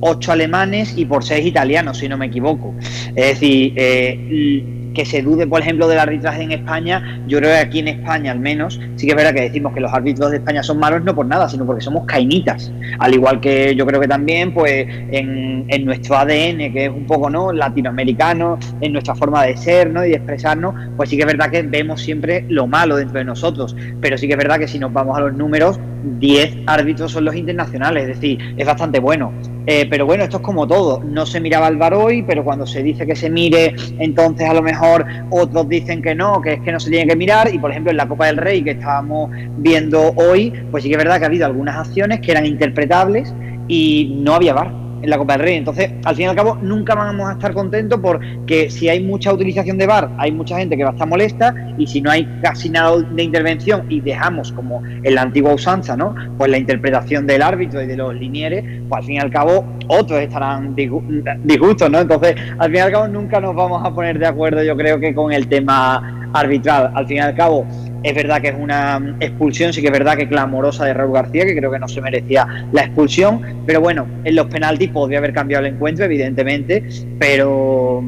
8 0.00 0.32
alemanes 0.32 0.94
y 0.96 1.04
por 1.04 1.24
6 1.24 1.46
italianos, 1.46 1.98
si 1.98 2.08
no 2.08 2.16
me 2.16 2.26
equivoco. 2.26 2.74
Es 3.14 3.40
decir, 3.40 3.74
eh, 3.76 4.81
que 4.94 5.04
se 5.04 5.22
dude, 5.22 5.46
por 5.46 5.60
ejemplo, 5.60 5.88
del 5.88 5.98
arbitraje 5.98 6.42
en 6.42 6.52
España, 6.52 7.22
yo 7.26 7.38
creo 7.38 7.50
que 7.50 7.58
aquí 7.58 7.78
en 7.80 7.88
España 7.88 8.32
al 8.32 8.40
menos, 8.40 8.80
sí 8.96 9.06
que 9.06 9.12
es 9.12 9.16
verdad 9.16 9.34
que 9.34 9.42
decimos 9.42 9.72
que 9.72 9.80
los 9.80 9.92
árbitros 9.92 10.30
de 10.30 10.38
España 10.38 10.62
son 10.62 10.78
malos, 10.78 11.02
no 11.02 11.14
por 11.14 11.26
nada, 11.26 11.48
sino 11.48 11.66
porque 11.66 11.82
somos 11.82 12.06
cainitas. 12.06 12.72
Al 12.98 13.14
igual 13.14 13.40
que 13.40 13.74
yo 13.74 13.86
creo 13.86 14.00
que 14.00 14.08
también, 14.08 14.52
pues, 14.52 14.86
en, 15.10 15.64
en 15.68 15.84
nuestro 15.84 16.16
ADN, 16.16 16.72
que 16.72 16.84
es 16.84 16.90
un 16.90 17.06
poco, 17.06 17.30
¿no? 17.30 17.52
Latinoamericano, 17.52 18.58
en 18.80 18.92
nuestra 18.92 19.14
forma 19.14 19.44
de 19.44 19.56
ser, 19.56 19.90
¿no? 19.90 20.04
Y 20.04 20.10
de 20.10 20.16
expresarnos, 20.16 20.74
pues 20.96 21.10
sí 21.10 21.16
que 21.16 21.22
es 21.22 21.26
verdad 21.26 21.50
que 21.50 21.62
vemos 21.62 22.00
siempre 22.02 22.44
lo 22.48 22.66
malo 22.66 22.96
dentro 22.96 23.18
de 23.18 23.24
nosotros. 23.24 23.76
Pero 24.00 24.18
sí 24.18 24.26
que 24.26 24.34
es 24.34 24.38
verdad 24.38 24.58
que 24.58 24.68
si 24.68 24.78
nos 24.78 24.92
vamos 24.92 25.16
a 25.16 25.20
los 25.20 25.34
números, 25.34 25.78
10 26.18 26.58
árbitros 26.66 27.12
son 27.12 27.24
los 27.24 27.34
internacionales, 27.34 28.02
es 28.02 28.20
decir, 28.20 28.38
es 28.56 28.66
bastante 28.66 28.98
bueno. 28.98 29.32
Eh, 29.66 29.86
pero 29.88 30.06
bueno, 30.06 30.24
esto 30.24 30.38
es 30.38 30.42
como 30.42 30.66
todo. 30.66 31.02
No 31.04 31.24
se 31.24 31.40
miraba 31.40 31.68
el 31.68 31.76
VAR 31.76 31.94
hoy, 31.94 32.22
pero 32.22 32.42
cuando 32.42 32.66
se 32.66 32.82
dice 32.82 33.06
que 33.06 33.14
se 33.14 33.30
mire, 33.30 33.74
entonces 33.98 34.48
a 34.48 34.54
lo 34.54 34.62
mejor 34.62 34.81
otros 35.30 35.68
dicen 35.68 36.02
que 36.02 36.14
no, 36.14 36.40
que 36.40 36.54
es 36.54 36.60
que 36.60 36.72
no 36.72 36.80
se 36.80 36.90
tiene 36.90 37.06
que 37.06 37.16
mirar. 37.16 37.52
Y 37.52 37.58
por 37.58 37.70
ejemplo, 37.70 37.90
en 37.90 37.96
la 37.96 38.08
Copa 38.08 38.26
del 38.26 38.36
Rey 38.36 38.62
que 38.62 38.72
estábamos 38.72 39.30
viendo 39.58 40.12
hoy, 40.16 40.52
pues 40.70 40.82
sí 40.82 40.88
que 40.88 40.96
es 40.96 40.98
verdad 40.98 41.18
que 41.18 41.24
ha 41.24 41.28
habido 41.28 41.46
algunas 41.46 41.76
acciones 41.76 42.20
que 42.20 42.32
eran 42.32 42.46
interpretables 42.46 43.32
y 43.68 44.16
no 44.18 44.34
había 44.34 44.54
VAR 44.54 44.81
en 45.02 45.10
la 45.10 45.18
Copa 45.18 45.34
del 45.34 45.42
Rey. 45.42 45.56
Entonces, 45.56 45.90
al 46.04 46.16
fin 46.16 46.26
y 46.26 46.28
al 46.28 46.36
cabo, 46.36 46.56
nunca 46.62 46.94
vamos 46.94 47.28
a 47.28 47.32
estar 47.32 47.52
contentos 47.52 48.00
porque 48.02 48.70
si 48.70 48.88
hay 48.88 49.02
mucha 49.02 49.32
utilización 49.32 49.78
de 49.78 49.86
VAR, 49.86 50.10
hay 50.18 50.32
mucha 50.32 50.56
gente 50.58 50.76
que 50.76 50.84
va 50.84 50.90
a 50.90 50.92
estar 50.92 51.08
molesta 51.08 51.54
y 51.76 51.86
si 51.86 52.00
no 52.00 52.10
hay 52.10 52.26
casi 52.42 52.70
nada 52.70 52.96
de 52.96 53.22
intervención 53.22 53.84
y 53.88 54.00
dejamos 54.00 54.52
como 54.52 54.82
en 55.02 55.14
la 55.14 55.22
antigua 55.22 55.54
usanza, 55.54 55.96
¿no? 55.96 56.14
Pues 56.38 56.50
la 56.50 56.58
interpretación 56.58 57.26
del 57.26 57.42
árbitro 57.42 57.82
y 57.82 57.86
de 57.86 57.96
los 57.96 58.14
linieres, 58.14 58.64
pues 58.88 59.00
al 59.00 59.04
fin 59.04 59.14
y 59.16 59.18
al 59.18 59.30
cabo 59.30 59.64
otros 59.88 60.20
estarán 60.20 60.74
disgustos, 60.74 61.90
¿no? 61.90 62.00
Entonces, 62.00 62.36
al 62.58 62.70
fin 62.70 62.76
y 62.76 62.80
al 62.80 62.92
cabo, 62.92 63.08
nunca 63.08 63.40
nos 63.40 63.54
vamos 63.54 63.84
a 63.84 63.92
poner 63.94 64.18
de 64.18 64.26
acuerdo, 64.26 64.62
yo 64.62 64.76
creo 64.76 64.98
que 65.00 65.14
con 65.14 65.32
el 65.32 65.48
tema 65.48 66.30
arbitral. 66.32 66.92
Al 66.94 67.06
fin 67.06 67.18
y 67.18 67.20
al 67.20 67.34
cabo, 67.34 67.66
es 68.02 68.14
verdad 68.14 68.40
que 68.40 68.48
es 68.48 68.56
una 68.58 69.16
expulsión, 69.20 69.72
sí 69.72 69.80
que 69.80 69.88
es 69.88 69.92
verdad 69.92 70.16
que 70.16 70.28
clamorosa 70.28 70.84
de 70.84 70.94
Raúl 70.94 71.12
García, 71.12 71.44
que 71.44 71.56
creo 71.56 71.70
que 71.70 71.78
no 71.78 71.88
se 71.88 72.00
merecía 72.00 72.66
la 72.72 72.82
expulsión, 72.82 73.40
pero 73.66 73.80
bueno, 73.80 74.06
en 74.24 74.34
los 74.34 74.46
penaltis 74.46 74.90
podría 74.90 75.18
haber 75.18 75.32
cambiado 75.32 75.64
el 75.64 75.74
encuentro, 75.74 76.04
evidentemente, 76.04 76.88
pero, 77.18 78.02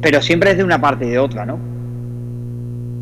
pero 0.00 0.22
siempre 0.22 0.52
es 0.52 0.56
de 0.56 0.64
una 0.64 0.80
parte 0.80 1.06
y 1.06 1.10
de 1.10 1.18
otra, 1.18 1.44
¿no? 1.44 1.58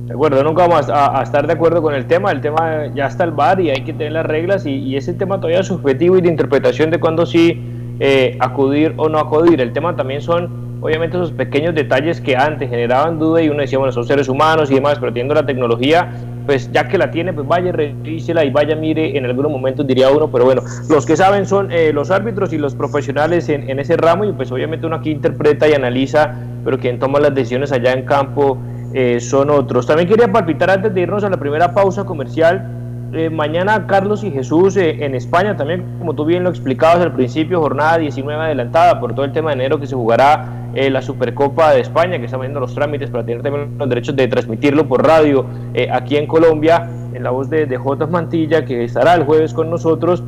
De 0.06 0.12
acuerdo, 0.12 0.42
nunca 0.44 0.68
vamos 0.68 0.88
a, 0.88 1.20
estar 1.20 1.48
de 1.48 1.52
acuerdo 1.52 1.82
con 1.82 1.92
el 1.92 2.06
tema. 2.06 2.30
El 2.30 2.40
tema 2.40 2.86
ya 2.94 3.06
está 3.06 3.24
el 3.24 3.32
VAR 3.32 3.60
y 3.60 3.70
hay 3.70 3.82
que 3.82 3.92
tener 3.92 4.12
las 4.12 4.24
reglas 4.24 4.64
y, 4.64 4.96
ese 4.96 5.14
tema 5.14 5.36
todavía 5.38 5.60
es 5.60 5.66
subjetivo 5.66 6.16
y 6.16 6.20
de 6.20 6.28
interpretación 6.28 6.92
de 6.92 7.00
cuándo 7.00 7.26
sí 7.26 7.60
eh, 7.98 8.36
acudir 8.38 8.94
o 8.98 9.08
no 9.08 9.18
acudir. 9.18 9.60
El 9.60 9.72
tema 9.72 9.96
también 9.96 10.22
son 10.22 10.65
obviamente 10.86 11.16
esos 11.16 11.32
pequeños 11.32 11.74
detalles 11.74 12.20
que 12.20 12.36
antes 12.36 12.70
generaban 12.70 13.18
duda 13.18 13.42
y 13.42 13.48
uno 13.48 13.60
decía, 13.60 13.76
bueno, 13.76 13.90
son 13.90 14.06
seres 14.06 14.28
humanos 14.28 14.70
y 14.70 14.74
demás, 14.74 14.98
pero 15.00 15.12
teniendo 15.12 15.34
la 15.34 15.44
tecnología, 15.44 16.12
pues 16.46 16.70
ya 16.70 16.86
que 16.86 16.96
la 16.96 17.10
tiene, 17.10 17.32
pues 17.32 17.44
vaya, 17.48 17.72
revísela 17.72 18.44
y 18.44 18.50
vaya, 18.50 18.76
mire, 18.76 19.18
en 19.18 19.24
algunos 19.24 19.50
momentos 19.50 19.84
diría 19.84 20.10
uno, 20.10 20.30
pero 20.30 20.44
bueno, 20.44 20.62
los 20.88 21.04
que 21.04 21.16
saben 21.16 21.44
son 21.44 21.72
eh, 21.72 21.92
los 21.92 22.12
árbitros 22.12 22.52
y 22.52 22.58
los 22.58 22.76
profesionales 22.76 23.48
en, 23.48 23.68
en, 23.68 23.80
ese 23.80 23.96
ramo 23.96 24.26
y 24.26 24.32
pues 24.32 24.52
obviamente 24.52 24.86
uno 24.86 24.94
aquí 24.94 25.10
interpreta 25.10 25.68
y 25.68 25.72
analiza, 25.72 26.36
pero 26.64 26.78
quien 26.78 27.00
toma 27.00 27.18
las 27.18 27.34
decisiones 27.34 27.72
allá 27.72 27.92
en 27.92 28.04
campo 28.04 28.58
eh, 28.94 29.18
son 29.18 29.50
otros. 29.50 29.88
También 29.88 30.08
quería 30.08 30.30
palpitar 30.30 30.70
antes 30.70 30.94
de 30.94 31.00
irnos 31.00 31.24
a 31.24 31.30
la 31.30 31.36
primera 31.36 31.74
pausa 31.74 32.04
comercial 32.04 32.75
eh, 33.12 33.30
mañana 33.30 33.86
Carlos 33.86 34.24
y 34.24 34.30
Jesús 34.30 34.76
eh, 34.76 35.04
en 35.04 35.14
España 35.14 35.56
también, 35.56 35.84
como 35.98 36.14
tú 36.14 36.24
bien 36.24 36.42
lo 36.42 36.50
explicabas 36.50 37.00
al 37.00 37.12
principio, 37.12 37.60
jornada 37.60 37.98
19 37.98 38.42
adelantada 38.42 38.98
por 38.98 39.14
todo 39.14 39.24
el 39.24 39.32
tema 39.32 39.50
de 39.50 39.54
enero 39.54 39.78
que 39.78 39.86
se 39.86 39.94
jugará 39.94 40.70
eh, 40.74 40.90
la 40.90 41.00
Supercopa 41.00 41.72
de 41.72 41.80
España, 41.80 42.18
que 42.18 42.24
está 42.24 42.36
viendo 42.36 42.58
los 42.58 42.74
trámites 42.74 43.08
para 43.08 43.24
tener 43.24 43.42
también 43.42 43.78
los 43.78 43.88
derechos 43.88 44.16
de 44.16 44.26
transmitirlo 44.26 44.88
por 44.88 45.06
radio 45.06 45.46
aquí 45.92 46.16
en 46.16 46.26
Colombia, 46.26 46.90
en 47.14 47.22
la 47.22 47.30
voz 47.30 47.48
de, 47.48 47.66
de 47.66 47.76
J. 47.76 48.06
Mantilla, 48.08 48.64
que 48.64 48.84
estará 48.84 49.14
el 49.14 49.24
jueves 49.24 49.54
con 49.54 49.70
nosotros. 49.70 50.22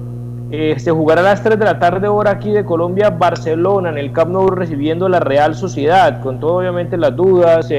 se 0.50 0.90
jugará 0.90 1.20
a 1.20 1.24
las 1.24 1.42
3 1.42 1.58
de 1.58 1.64
la 1.64 1.78
tarde 1.78 2.08
hora 2.08 2.30
aquí 2.30 2.52
de 2.52 2.64
Colombia, 2.64 3.10
Barcelona, 3.10 3.90
en 3.90 3.98
el 3.98 4.12
Camp 4.12 4.30
Nou 4.30 4.48
recibiendo 4.48 5.08
la 5.08 5.20
Real 5.20 5.54
Sociedad, 5.54 6.22
con 6.22 6.38
todo 6.40 6.58
obviamente 6.58 6.96
las 6.96 7.14
dudas 7.14 7.70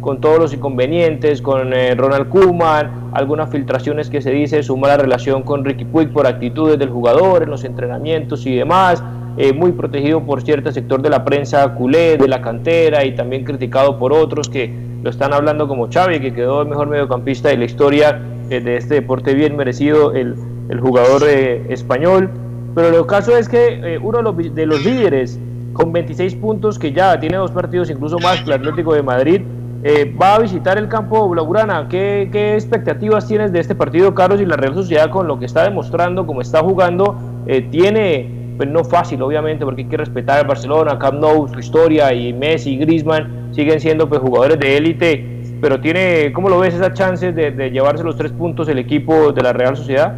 con 0.00 0.20
todos 0.20 0.38
los 0.38 0.54
inconvenientes, 0.54 1.42
con 1.42 1.72
eh, 1.72 1.94
Ronald 1.94 2.28
Koeman, 2.28 3.10
algunas 3.12 3.50
filtraciones 3.50 4.08
que 4.08 4.22
se 4.22 4.30
dice, 4.30 4.62
suma 4.62 4.88
la 4.88 4.96
relación 4.96 5.42
con 5.42 5.64
Ricky 5.64 5.84
Puig 5.84 6.12
por 6.12 6.26
actitudes 6.26 6.78
del 6.78 6.90
jugador 6.90 7.42
en 7.42 7.50
los 7.50 7.64
entrenamientos 7.64 8.46
y 8.46 8.56
demás, 8.56 9.02
eh, 9.36 9.52
muy 9.52 9.72
protegido 9.72 10.20
por 10.20 10.42
cierto 10.42 10.72
sector 10.72 11.02
de 11.02 11.10
la 11.10 11.24
prensa 11.24 11.74
culé, 11.74 12.16
de 12.16 12.28
la 12.28 12.40
cantera 12.40 13.04
y 13.04 13.14
también 13.14 13.44
criticado 13.44 13.98
por 13.98 14.12
otros 14.12 14.48
que 14.48 14.72
lo 15.02 15.10
están 15.10 15.32
hablando 15.32 15.68
como 15.68 15.88
Xavi, 15.90 16.20
que 16.20 16.32
quedó 16.32 16.62
el 16.62 16.68
mejor 16.68 16.88
mediocampista 16.88 17.48
de 17.48 17.56
la 17.56 17.64
historia 17.64 18.20
eh, 18.50 18.60
de 18.60 18.76
este 18.76 18.94
deporte 18.94 19.34
bien 19.34 19.56
merecido, 19.56 20.12
el, 20.12 20.34
el 20.68 20.80
jugador 20.80 21.24
español. 21.28 22.30
Pero 22.74 22.90
lo 22.90 23.06
caso 23.06 23.36
es 23.36 23.48
que 23.48 23.98
uno 24.02 24.18
de 24.18 24.24
los, 24.24 24.54
de 24.54 24.66
los 24.66 24.84
líderes 24.84 25.38
con 25.72 25.92
26 25.92 26.34
puntos, 26.36 26.78
que 26.78 26.92
ya 26.92 27.18
tiene 27.18 27.36
dos 27.36 27.50
partidos 27.50 27.90
incluso 27.90 28.18
más 28.18 28.40
que 28.40 28.46
el 28.46 28.52
Atlético 28.52 28.94
de 28.94 29.02
Madrid, 29.02 29.42
eh, 29.84 30.12
va 30.20 30.34
a 30.34 30.38
visitar 30.40 30.76
el 30.76 30.88
campo 30.88 31.28
Blaugrana. 31.28 31.86
¿Qué, 31.88 32.28
¿Qué, 32.32 32.54
expectativas 32.54 33.26
tienes 33.28 33.52
de 33.52 33.60
este 33.60 33.74
partido, 33.74 34.14
Carlos? 34.14 34.40
Y 34.40 34.46
la 34.46 34.56
Real 34.56 34.74
Sociedad, 34.74 35.10
con 35.10 35.28
lo 35.28 35.38
que 35.38 35.46
está 35.46 35.62
demostrando, 35.64 36.26
como 36.26 36.40
está 36.40 36.60
jugando, 36.60 37.16
eh, 37.46 37.62
tiene, 37.70 38.54
pues 38.56 38.68
no 38.68 38.84
fácil, 38.84 39.22
obviamente, 39.22 39.64
porque 39.64 39.82
hay 39.82 39.88
que 39.88 39.96
respetar 39.96 40.40
al 40.40 40.46
Barcelona, 40.46 40.98
Camp 40.98 41.20
Nou, 41.20 41.48
su 41.48 41.60
historia, 41.60 42.12
y 42.12 42.32
Messi 42.32 42.74
y 42.74 42.78
Griezmann 42.78 43.50
siguen 43.52 43.80
siendo 43.80 44.08
pues, 44.08 44.20
jugadores 44.20 44.58
de 44.58 44.76
élite. 44.76 45.24
Pero 45.60 45.80
tiene, 45.80 46.32
¿cómo 46.32 46.48
lo 46.48 46.58
ves 46.58 46.74
esa 46.74 46.92
chance 46.92 47.32
de, 47.32 47.50
de 47.50 47.70
llevarse 47.70 48.02
los 48.04 48.16
tres 48.16 48.32
puntos 48.32 48.68
el 48.68 48.78
equipo 48.78 49.32
de 49.32 49.42
la 49.42 49.52
Real 49.52 49.76
Sociedad? 49.76 50.14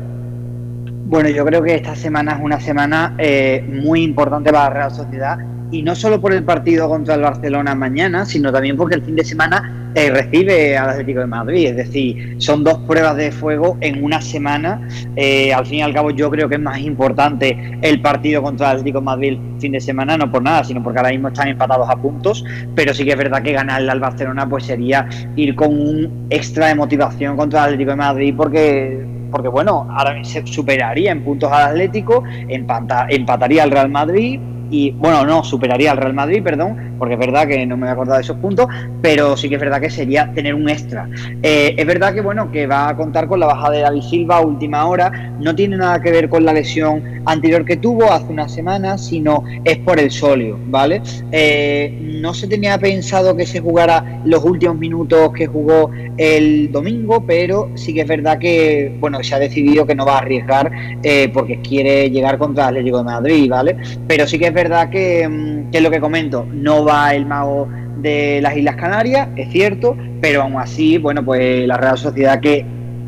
Bueno, 1.11 1.29
yo 1.29 1.44
creo 1.44 1.61
que 1.62 1.75
esta 1.75 1.96
semana 1.96 2.35
es 2.35 2.40
una 2.40 2.61
semana 2.61 3.16
eh, 3.18 3.64
muy 3.66 4.05
importante 4.05 4.53
para 4.53 4.64
la 4.64 4.70
Real 4.70 4.90
Sociedad 4.92 5.38
y 5.70 5.83
no 5.83 5.94
solo 5.94 6.20
por 6.20 6.33
el 6.33 6.44
partido 6.44 6.88
contra 6.88 7.14
el 7.14 7.22
Barcelona 7.22 7.74
mañana, 7.74 8.24
sino 8.24 8.52
también 8.52 8.76
porque 8.76 8.96
el 8.96 9.02
fin 9.02 9.16
de 9.16 9.24
semana 9.24 9.90
eh, 9.94 10.11
recibe 10.11 10.76
al 10.76 10.90
Atlético 10.90 11.20
de 11.20 11.26
Madrid. 11.26 11.66
Es 11.68 11.76
decir, 11.76 12.37
son 12.38 12.62
dos 12.62 12.78
pruebas 12.87 13.16
de 13.16 13.33
fuego 13.33 13.76
en 13.80 14.02
una 14.04 14.20
semana. 14.20 14.87
Eh, 15.16 15.52
al 15.52 15.66
fin 15.66 15.78
y 15.78 15.83
al 15.83 15.92
cabo, 15.92 16.11
yo 16.11 16.30
creo 16.30 16.48
que 16.48 16.54
es 16.56 16.61
más 16.61 16.78
importante 16.80 17.78
el 17.83 18.00
partido 18.00 18.42
contra 18.42 18.70
el 18.70 18.78
Atlético 18.78 19.00
de 19.00 19.04
Madrid 19.04 19.28
el 19.30 19.61
fin 19.61 19.72
de 19.72 19.80
semana, 19.80 20.16
no 20.16 20.30
por 20.30 20.42
nada, 20.42 20.64
sino 20.64 20.83
porque 20.83 20.98
ahora 20.98 21.11
mismo 21.11 21.28
están 21.28 21.48
empatados 21.48 21.88
a 21.88 21.96
puntos. 21.96 22.44
Pero 22.74 22.94
sí 22.94 23.04
que 23.04 23.12
es 23.12 23.18
verdad 23.18 23.42
que 23.42 23.52
ganarle 23.52 23.90
al 23.90 24.00
Barcelona 24.00 24.48
pues 24.48 24.64
sería 24.64 25.09
ir 25.37 25.54
con 25.54 25.68
un 25.68 26.26
extra 26.30 26.68
de 26.68 26.74
motivación 26.74 27.37
contra 27.37 27.61
el 27.61 27.64
Atlético 27.64 27.90
de 27.90 27.96
Madrid 27.96 28.35
porque 28.37 29.06
porque 29.30 29.46
bueno, 29.46 29.87
ahora 29.90 30.24
se 30.24 30.44
superaría 30.44 31.12
en 31.12 31.22
puntos 31.22 31.52
al 31.52 31.70
Atlético, 31.70 32.24
empataría 32.48 33.62
al 33.62 33.70
Real 33.70 33.88
Madrid, 33.88 34.40
y 34.70 34.92
bueno, 34.92 35.26
no, 35.26 35.42
superaría 35.42 35.90
al 35.90 35.96
Real 35.98 36.14
Madrid, 36.14 36.42
perdón, 36.42 36.94
porque 36.98 37.14
es 37.14 37.20
verdad 37.20 37.46
que 37.48 37.66
no 37.66 37.76
me 37.76 37.87
he 37.87 37.90
acordado 37.90 38.18
de 38.18 38.22
esos 38.22 38.37
puntos, 38.37 38.66
pero 39.02 39.37
sí 39.37 39.48
que 39.48 39.56
es 39.56 39.61
verdad 39.61 39.80
que 39.80 39.90
sería 39.90 40.33
tener 40.33 40.54
un 40.54 40.68
extra. 40.68 41.09
Eh, 41.42 41.74
es 41.76 41.87
verdad 41.87 42.14
que 42.14 42.20
bueno, 42.20 42.52
que 42.52 42.66
va 42.66 42.88
a 42.88 42.96
contar 42.96 43.26
con 43.26 43.40
la 43.40 43.46
baja 43.46 43.70
de 43.70 43.80
David 43.80 44.02
Silva 44.02 44.37
a 44.37 44.40
última 44.40 44.87
hora, 44.87 45.33
no 45.40 45.54
tiene 45.54 45.76
nada 45.76 46.00
que 46.00 46.11
ver 46.11 46.28
con 46.28 46.44
la 46.44 46.52
lesión 46.52 47.02
anterior 47.26 47.64
que 47.64 47.76
tuvo 47.76 48.12
hace 48.12 48.33
unas 48.33 48.52
semanas, 48.52 49.04
sino 49.04 49.42
es 49.64 49.78
por 49.78 49.98
el 49.98 50.11
solio, 50.11 50.59
¿vale? 50.66 51.02
Eh, 51.33 52.18
no 52.20 52.33
se 52.33 52.46
tenía 52.46 52.78
pensado 52.78 53.37
que 53.37 53.46
se 53.46 53.61
jugara 53.61 54.20
los 54.24 54.44
últimos 54.44 54.78
minutos 54.78 55.33
que 55.33 55.46
jugó 55.46 55.90
el 56.16 56.70
domingo, 56.70 57.24
pero 57.26 57.70
sí 57.74 57.94
que 57.94 58.02
es 58.02 58.09
verdad 58.09 58.38
que, 58.38 58.94
bueno, 59.00 59.22
se 59.22 59.35
ha 59.35 59.38
decidido 59.38 59.87
que 59.87 59.94
no 59.94 60.06
va 60.06 60.16
a 60.16 60.18
arriesgar 60.18 60.70
eh, 61.02 61.30
porque 61.33 61.61
quiere 61.61 62.11
llegar 62.11 62.38
contra 62.38 62.64
el 62.64 62.68
Atlético 62.68 62.98
de 62.98 63.04
Madrid, 63.04 63.50
¿vale? 63.50 63.76
Pero 64.06 64.26
sí 64.26 64.38
que 64.38 64.46
es 64.48 64.52
verdad 64.52 64.60
mm, 64.68 65.70
que, 65.70 65.79
es 65.79 65.83
lo 65.83 65.90
que 65.90 66.01
comento, 66.01 66.46
no 66.51 66.85
va 66.85 67.14
el 67.14 67.27
mago 67.27 67.68
de 67.99 68.40
las 68.42 68.57
Islas 68.57 68.77
Canarias, 68.77 69.29
es 69.37 69.51
cierto, 69.51 69.96
pero 70.20 70.42
aún 70.42 70.57
así, 70.57 70.99
bueno, 70.99 71.25
pues 71.25 71.66
la 71.66 71.77
Real 71.77 71.99
Sociedad 71.99 72.40
que 72.40 72.64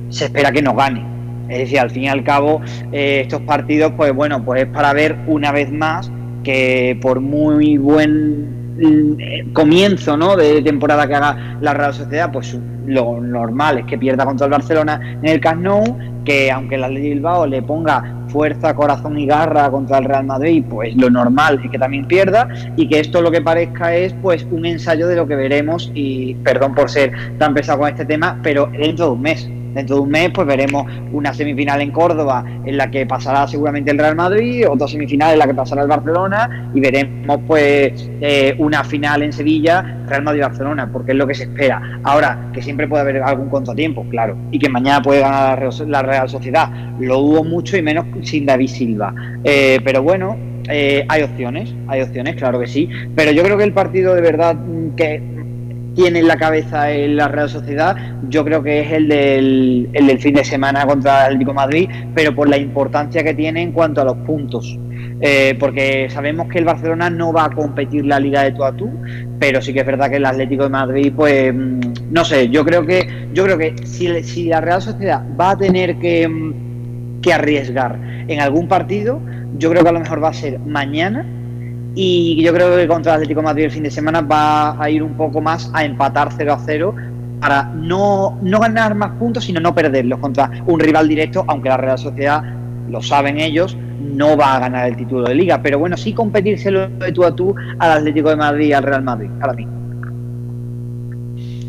se 0.08 0.26
espera 0.26 0.52
que 0.52 0.62
nos 0.62 0.76
gane. 0.76 1.04
Es 1.48 1.58
decir, 1.58 1.80
al 1.80 1.90
fin 1.90 2.04
y 2.04 2.08
al 2.08 2.24
cabo, 2.24 2.60
eh, 2.92 3.20
estos 3.22 3.42
partidos, 3.42 3.92
pues 3.96 4.14
bueno, 4.14 4.44
pues 4.44 4.62
es 4.62 4.68
para 4.68 4.92
ver 4.92 5.16
una 5.26 5.52
vez 5.52 5.70
más 5.70 6.10
que 6.44 6.98
por 7.00 7.20
muy 7.20 7.76
buen 7.78 8.76
mm, 8.78 9.52
comienzo 9.52 10.16
¿no? 10.16 10.36
de 10.36 10.62
temporada 10.62 11.06
que 11.06 11.14
haga 11.14 11.58
la 11.60 11.74
Real 11.74 11.94
Sociedad, 11.94 12.30
pues 12.32 12.58
lo 12.86 13.20
normal 13.20 13.78
es 13.78 13.86
que 13.86 13.98
pierda 13.98 14.24
contra 14.24 14.46
el 14.46 14.50
Barcelona 14.50 15.18
en 15.22 15.28
el 15.28 15.40
Camp 15.40 15.64
que 16.24 16.50
aunque 16.50 16.78
la 16.78 16.88
Ley 16.88 17.10
Bilbao 17.10 17.46
le 17.46 17.62
ponga 17.62 18.21
fuerza, 18.32 18.74
corazón 18.74 19.18
y 19.18 19.26
garra 19.26 19.70
contra 19.70 19.98
el 19.98 20.04
Real 20.04 20.24
Madrid, 20.24 20.64
pues 20.68 20.96
lo 20.96 21.10
normal 21.10 21.60
es 21.62 21.70
que 21.70 21.78
también 21.78 22.06
pierda 22.06 22.48
y 22.76 22.88
que 22.88 23.00
esto 23.00 23.20
lo 23.20 23.30
que 23.30 23.42
parezca 23.42 23.94
es 23.94 24.14
pues 24.22 24.46
un 24.50 24.64
ensayo 24.66 25.06
de 25.06 25.16
lo 25.16 25.26
que 25.26 25.36
veremos 25.36 25.90
y 25.94 26.34
perdón 26.36 26.74
por 26.74 26.90
ser 26.90 27.12
tan 27.38 27.54
pesado 27.54 27.80
con 27.80 27.90
este 27.90 28.04
tema, 28.04 28.38
pero 28.42 28.66
dentro 28.66 29.06
de 29.06 29.12
un 29.12 29.22
mes. 29.22 29.61
Dentro 29.74 29.96
de 29.96 30.02
un 30.02 30.10
mes 30.10 30.30
pues 30.34 30.46
veremos 30.46 30.86
una 31.12 31.32
semifinal 31.32 31.80
en 31.80 31.90
Córdoba 31.90 32.44
en 32.64 32.76
la 32.76 32.90
que 32.90 33.06
pasará 33.06 33.46
seguramente 33.46 33.90
el 33.90 33.98
Real 33.98 34.16
Madrid, 34.16 34.66
otra 34.68 34.86
semifinal 34.88 35.32
en 35.32 35.38
la 35.38 35.46
que 35.46 35.54
pasará 35.54 35.82
el 35.82 35.88
Barcelona 35.88 36.70
y 36.74 36.80
veremos 36.80 37.40
pues 37.46 38.10
eh, 38.20 38.54
una 38.58 38.84
final 38.84 39.22
en 39.22 39.32
Sevilla, 39.32 39.98
Real 40.06 40.22
Madrid-Barcelona, 40.22 40.90
porque 40.92 41.12
es 41.12 41.18
lo 41.18 41.26
que 41.26 41.34
se 41.34 41.44
espera. 41.44 42.00
Ahora, 42.02 42.50
que 42.52 42.62
siempre 42.62 42.86
puede 42.88 43.02
haber 43.02 43.22
algún 43.22 43.48
contratiempo, 43.48 44.04
claro, 44.10 44.36
y 44.50 44.58
que 44.58 44.68
mañana 44.68 45.00
puede 45.02 45.20
ganar 45.20 45.68
la 45.86 46.02
Real- 46.02 46.28
Sociedad. 46.28 46.70
Lo 47.00 47.18
dudo 47.20 47.44
mucho 47.44 47.76
y 47.76 47.82
menos 47.82 48.06
sin 48.22 48.46
David 48.46 48.68
Silva. 48.68 49.14
Eh, 49.44 49.80
pero 49.84 50.02
bueno, 50.02 50.36
eh, 50.68 51.04
hay 51.08 51.22
opciones, 51.22 51.74
hay 51.88 52.00
opciones, 52.02 52.36
claro 52.36 52.58
que 52.60 52.66
sí. 52.68 52.88
Pero 53.16 53.32
yo 53.32 53.42
creo 53.42 53.58
que 53.58 53.64
el 53.64 53.72
partido 53.72 54.14
de 54.14 54.20
verdad 54.20 54.54
mm, 54.54 54.94
que 54.94 55.20
tiene 55.94 56.20
en 56.20 56.28
la 56.28 56.36
cabeza 56.36 56.90
en 56.90 57.16
la 57.16 57.28
Real 57.28 57.48
Sociedad, 57.48 57.96
yo 58.28 58.44
creo 58.44 58.62
que 58.62 58.80
es 58.80 58.92
el 58.92 59.08
del, 59.08 59.90
el 59.92 60.06
del 60.06 60.18
fin 60.18 60.34
de 60.34 60.44
semana 60.44 60.86
contra 60.86 61.20
el 61.20 61.24
Atlético 61.26 61.54
Madrid, 61.54 61.88
pero 62.14 62.34
por 62.34 62.48
la 62.48 62.56
importancia 62.56 63.22
que 63.22 63.34
tiene 63.34 63.62
en 63.62 63.72
cuanto 63.72 64.00
a 64.00 64.04
los 64.04 64.16
puntos. 64.18 64.78
Eh, 65.24 65.56
porque 65.58 66.08
sabemos 66.10 66.48
que 66.48 66.58
el 66.58 66.64
Barcelona 66.64 67.08
no 67.08 67.32
va 67.32 67.44
a 67.44 67.50
competir 67.50 68.04
la 68.04 68.18
Liga 68.18 68.42
de 68.42 68.52
tú 68.52 68.64
a 68.64 68.72
tú, 68.72 68.90
pero 69.38 69.62
sí 69.62 69.72
que 69.72 69.80
es 69.80 69.86
verdad 69.86 70.10
que 70.10 70.16
el 70.16 70.26
Atlético 70.26 70.64
de 70.64 70.68
Madrid, 70.70 71.12
pues 71.14 71.54
mm, 71.54 71.80
no 72.10 72.24
sé, 72.24 72.48
yo 72.48 72.64
creo 72.64 72.84
que 72.84 73.28
yo 73.32 73.44
creo 73.44 73.56
que 73.56 73.74
si, 73.86 74.22
si 74.24 74.46
la 74.46 74.60
Real 74.60 74.82
Sociedad 74.82 75.22
va 75.40 75.50
a 75.50 75.56
tener 75.56 75.96
que, 75.98 76.26
mm, 76.26 77.20
que 77.20 77.32
arriesgar 77.32 77.98
en 78.26 78.40
algún 78.40 78.66
partido, 78.66 79.20
yo 79.58 79.70
creo 79.70 79.84
que 79.84 79.90
a 79.90 79.92
lo 79.92 80.00
mejor 80.00 80.22
va 80.22 80.30
a 80.30 80.34
ser 80.34 80.58
mañana 80.58 81.24
y 81.94 82.42
yo 82.42 82.52
creo 82.52 82.76
que 82.76 82.86
contra 82.88 83.12
el 83.12 83.16
Atlético 83.16 83.40
de 83.40 83.44
Madrid 83.44 83.64
el 83.64 83.70
fin 83.70 83.82
de 83.82 83.90
semana 83.90 84.20
va 84.20 84.82
a 84.82 84.90
ir 84.90 85.02
un 85.02 85.14
poco 85.14 85.40
más 85.40 85.70
a 85.74 85.84
empatar 85.84 86.30
0 86.36 86.52
a 86.52 86.58
0 86.58 86.94
para 87.40 87.64
no, 87.64 88.38
no 88.40 88.60
ganar 88.60 88.94
más 88.94 89.10
puntos, 89.18 89.44
sino 89.44 89.60
no 89.60 89.74
perderlos 89.74 90.20
contra 90.20 90.50
un 90.66 90.78
rival 90.78 91.08
directo, 91.08 91.44
aunque 91.48 91.68
la 91.68 91.76
Real 91.76 91.98
Sociedad, 91.98 92.42
lo 92.88 93.02
saben 93.02 93.38
ellos, 93.38 93.76
no 94.00 94.36
va 94.36 94.54
a 94.56 94.60
ganar 94.60 94.88
el 94.88 94.96
título 94.96 95.28
de 95.28 95.34
liga, 95.34 95.60
pero 95.60 95.78
bueno, 95.78 95.96
sí 95.96 96.12
competírselo 96.12 96.88
de 96.88 97.12
tú 97.12 97.24
a 97.24 97.34
tú 97.34 97.54
al 97.78 97.90
Atlético 97.90 98.30
de 98.30 98.36
Madrid 98.36 98.66
y 98.68 98.72
al 98.72 98.84
Real 98.84 99.02
Madrid, 99.02 99.28
para 99.40 99.52
mí. 99.54 99.66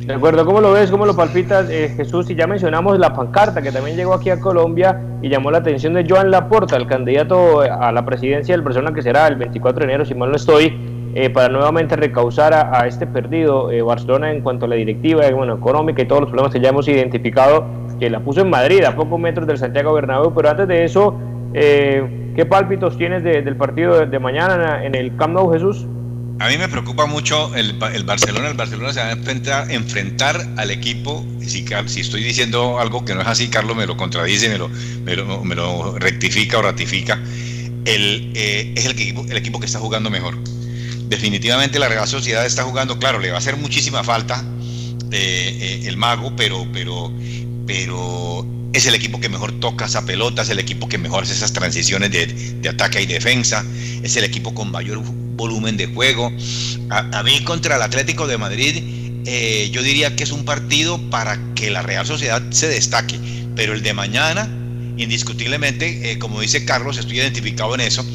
De 0.05 0.13
acuerdo, 0.13 0.45
¿cómo 0.45 0.59
lo 0.59 0.73
ves? 0.73 0.91
¿Cómo 0.91 1.05
lo 1.05 1.15
palpitas, 1.15 1.69
eh, 1.69 1.93
Jesús? 1.95 2.29
Y 2.29 2.35
ya 2.35 2.45
mencionamos 2.45 2.99
la 2.99 3.13
pancarta 3.13 3.61
que 3.61 3.71
también 3.71 3.95
llegó 3.95 4.13
aquí 4.13 4.29
a 4.29 4.39
Colombia 4.39 4.99
y 5.21 5.29
llamó 5.29 5.49
la 5.49 5.59
atención 5.59 5.93
de 5.93 6.05
Joan 6.07 6.29
Laporta, 6.29 6.75
el 6.75 6.87
candidato 6.87 7.61
a 7.61 7.89
la 7.91 8.03
presidencia 8.05 8.53
del 8.53 8.63
Barcelona 8.63 8.93
que 8.93 9.01
será 9.01 9.27
el 9.27 9.37
24 9.37 9.79
de 9.79 9.85
enero, 9.85 10.03
si 10.05 10.13
mal 10.13 10.29
no 10.29 10.35
estoy, 10.35 10.77
eh, 11.15 11.29
para 11.29 11.47
nuevamente 11.47 11.95
recausar 11.95 12.53
a, 12.53 12.85
este 12.85 13.07
perdido 13.07 13.71
eh, 13.71 13.81
Barcelona 13.81 14.31
en 14.31 14.41
cuanto 14.41 14.65
a 14.65 14.67
la 14.67 14.75
directiva, 14.75 15.25
eh, 15.25 15.31
bueno, 15.33 15.55
económica 15.55 16.01
y 16.01 16.05
todos 16.05 16.21
los 16.21 16.29
problemas 16.31 16.51
que 16.53 16.59
ya 16.59 16.69
hemos 16.69 16.85
identificado, 16.89 17.63
que 17.97 18.09
la 18.09 18.19
puso 18.19 18.41
en 18.41 18.49
Madrid, 18.49 18.83
a 18.83 18.95
pocos 18.95 19.17
metros 19.17 19.47
del 19.47 19.57
Santiago 19.57 19.93
Bernabéu, 19.93 20.33
pero 20.33 20.49
antes 20.49 20.67
de 20.67 20.83
eso, 20.83 21.15
eh, 21.53 22.31
¿qué 22.35 22.45
pálpitos 22.45 22.97
tienes 22.97 23.23
de- 23.23 23.41
del 23.41 23.55
partido 23.55 23.99
de, 23.99 24.05
de 24.07 24.19
mañana 24.19 24.83
en 24.83 24.95
el 24.95 25.15
Camp 25.15 25.33
Nou, 25.35 25.49
Jesús? 25.53 25.87
A 26.43 26.49
mí 26.49 26.57
me 26.57 26.67
preocupa 26.67 27.05
mucho 27.05 27.55
el, 27.55 27.71
Ba- 27.71 27.95
el 27.95 28.03
Barcelona. 28.03 28.49
El 28.49 28.55
Barcelona 28.55 28.91
se 28.91 28.99
va 28.99 29.07
a 29.07 29.71
enfrentar, 29.71 30.45
al 30.57 30.71
equipo. 30.71 31.25
Si, 31.39 31.63
estoy 32.01 32.21
diciendo 32.21 32.81
algo 32.81 33.05
que 33.05 33.15
no 33.15 33.21
es 33.21 33.27
así, 33.27 33.47
Carlos 33.47 33.77
me 33.77 33.85
lo 33.85 33.95
contradice, 33.95 34.49
me 34.49 35.15
lo, 35.15 35.97
rectifica 35.99 36.57
o 36.57 36.61
ratifica. 36.61 37.17
El, 37.85 38.33
eh, 38.35 38.73
es 38.75 38.83
el 38.83 38.91
equipo, 38.91 39.59
que 39.61 39.65
está 39.65 39.79
jugando 39.79 40.09
mejor. 40.09 40.37
Definitivamente 41.07 41.79
la 41.79 41.87
Real 41.87 42.09
Sociedad 42.09 42.45
está 42.45 42.63
jugando, 42.63 42.99
claro, 42.99 43.19
le 43.19 43.29
va 43.29 43.35
a 43.35 43.37
hacer 43.37 43.55
muchísima 43.55 44.03
falta 44.03 44.43
eh, 45.11 45.57
eh, 45.61 45.83
el 45.87 45.95
mago, 45.95 46.35
pero, 46.35 46.67
pero, 46.73 47.09
pero 47.65 48.45
es 48.73 48.85
el 48.85 48.95
equipo 48.95 49.21
que 49.21 49.29
mejor 49.29 49.57
toca 49.61 49.85
esa 49.85 50.05
pelota, 50.05 50.41
es 50.41 50.49
el 50.49 50.59
equipo 50.59 50.89
que 50.89 50.97
mejor 50.97 51.23
hace 51.23 51.31
esas 51.31 51.53
transiciones 51.53 52.11
de 52.11 52.67
ataque 52.67 53.01
y 53.01 53.05
defensa, 53.05 53.65
es 54.01 54.17
el 54.17 54.25
equipo 54.25 54.53
con 54.53 54.71
mayor 54.71 54.97
volumen 55.35 55.77
de 55.77 55.87
juego. 55.87 56.31
A, 56.89 57.23
mí 57.23 57.43
contra 57.43 57.75
el 57.75 57.81
Atlético 57.81 58.27
de 58.27 58.37
Madrid, 58.37 58.83
eh, 59.25 59.69
yo 59.71 59.81
diría 59.81 60.15
que 60.15 60.23
es 60.23 60.31
un 60.31 60.45
partido 60.45 60.99
para 61.09 61.39
que 61.55 61.69
la 61.69 61.81
Real 61.81 62.05
Sociedad 62.05 62.41
se 62.51 62.67
destaque, 62.67 63.19
pero 63.55 63.73
el 63.73 63.81
de 63.81 63.93
mañana, 63.93 64.49
indiscutiblemente, 64.97 66.11
eh, 66.11 66.19
como 66.19 66.41
dice 66.41 66.65
Carlos, 66.65 66.97
estoy 66.97 67.19
identificado 67.19 67.73
en 67.75 67.81
eso, 67.81 68.05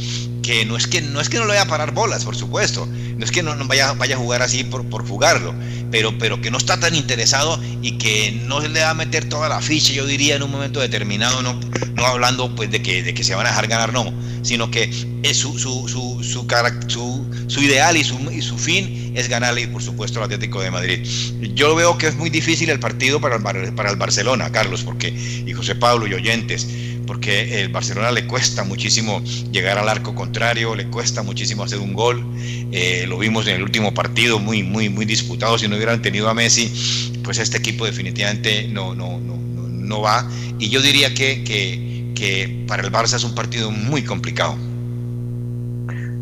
que 0.49 0.65
no 0.65 0.79
es 0.79 0.87
que 0.87 1.03
no 1.03 1.21
es 1.21 1.29
que 1.29 1.37
no 1.37 1.43
le 1.43 1.49
vaya 1.49 1.63
a 1.65 1.67
parar 1.67 1.93
bolas, 1.93 2.25
por 2.25 2.35
supuesto, 2.35 2.87
no 2.87 3.23
es 3.23 3.31
que 3.31 3.43
no, 3.43 3.55
vaya, 3.67 3.93
vaya 3.93 4.15
a 4.15 4.19
jugar 4.19 4.41
así 4.41 4.65
por, 4.65 4.83
por 4.89 5.07
jugarlo, 5.07 5.55
pero, 5.91 6.17
pero 6.19 6.41
que 6.41 6.51
no 6.51 6.57
está 6.57 6.81
tan 6.81 6.95
interesado 6.95 7.61
y 7.83 7.99
que 7.99 8.41
no 8.47 8.63
se 8.63 8.71
le 8.71 8.81
va 8.81 8.89
a 8.89 8.95
meter 8.95 9.29
toda 9.29 9.51
la 9.51 9.61
ficha, 9.61 9.93
yo 9.93 10.07
diría, 10.07 10.37
en 10.37 10.43
un 10.43 10.51
momento 10.51 10.81
determinado, 10.81 11.43
no, 11.43 11.61
no 11.97 12.07
hablando 12.07 12.55
pues 12.55 12.71
de 12.71 12.81
que, 12.81 13.03
de 13.03 13.13
que 13.13 13.25
se 13.25 13.35
van 13.35 13.45
a 13.45 13.51
dejar 13.51 13.67
ganar, 13.67 13.93
no, 13.93 14.11
sino 14.41 14.71
que 14.71 14.91
es 15.23 15.37
su, 15.37 15.59
su, 15.59 15.87
su, 15.87 16.25
su, 16.25 16.47
su, 17.47 17.61
ideal 17.61 17.99
y 17.99 18.05
su, 18.05 18.19
y 18.33 18.41
su 18.41 18.57
fin 18.57 19.13
es 19.15 19.29
ganarle, 19.29 19.69
por 19.69 19.83
supuesto, 19.83 20.19
al 20.19 20.25
Atlético 20.25 20.63
de 20.63 20.71
Madrid. 20.71 21.07
Yo 21.55 21.75
veo 21.75 21.99
que 21.99 22.07
es 22.07 22.17
muy 22.17 22.31
difícil 22.31 22.71
el 22.71 22.81
partido 22.81 23.21
para 23.21 23.37
el, 23.37 23.75
para 23.75 23.91
el 23.91 23.97
Barcelona, 23.97 24.51
Carlos, 24.51 24.83
porque, 24.83 25.09
y 25.09 25.53
José 25.53 25.75
Pablo 25.75 26.07
y 26.07 26.15
oyentes, 26.15 26.67
porque 27.09 27.63
el 27.63 27.71
Barcelona 27.71 28.13
le 28.13 28.27
cuesta 28.27 28.65
muchísimo 28.65 29.23
llegar 29.51 29.79
al 29.79 29.89
arco 29.89 30.15
contrario, 30.15 30.75
le 30.75 30.87
cuesta 30.89 31.23
muchísimo 31.23 31.65
hacer 31.65 31.79
un 31.79 31.95
gol. 31.95 32.23
Eh, 32.71 33.07
lo 33.09 33.19
vimos 33.19 33.49
en 33.49 33.55
el 33.55 33.63
último 33.63 33.95
partido, 33.95 34.39
muy, 34.39 34.63
muy, 34.63 34.91
muy 34.91 35.07
disputado. 35.07 35.57
Si 35.57 35.67
no 35.67 35.77
hubieran 35.77 36.03
tenido 36.03 36.29
a 36.29 36.35
Messi, 36.35 36.71
pues 37.25 37.39
este 37.39 37.57
equipo 37.57 37.87
definitivamente 37.87 38.69
no, 38.69 38.95
no, 38.95 39.19
no, 39.19 39.37
no, 39.39 40.01
va. 40.03 40.29
Y 40.59 40.69
yo 40.69 40.83
diría 40.83 41.15
que, 41.15 41.43
que, 41.45 42.13
que 42.15 42.65
para 42.69 42.83
el 42.83 42.93
Barça 42.93 43.17
es 43.17 43.25
un 43.25 43.35
partido 43.35 43.71
muy 43.71 44.05
complicado. 44.05 44.55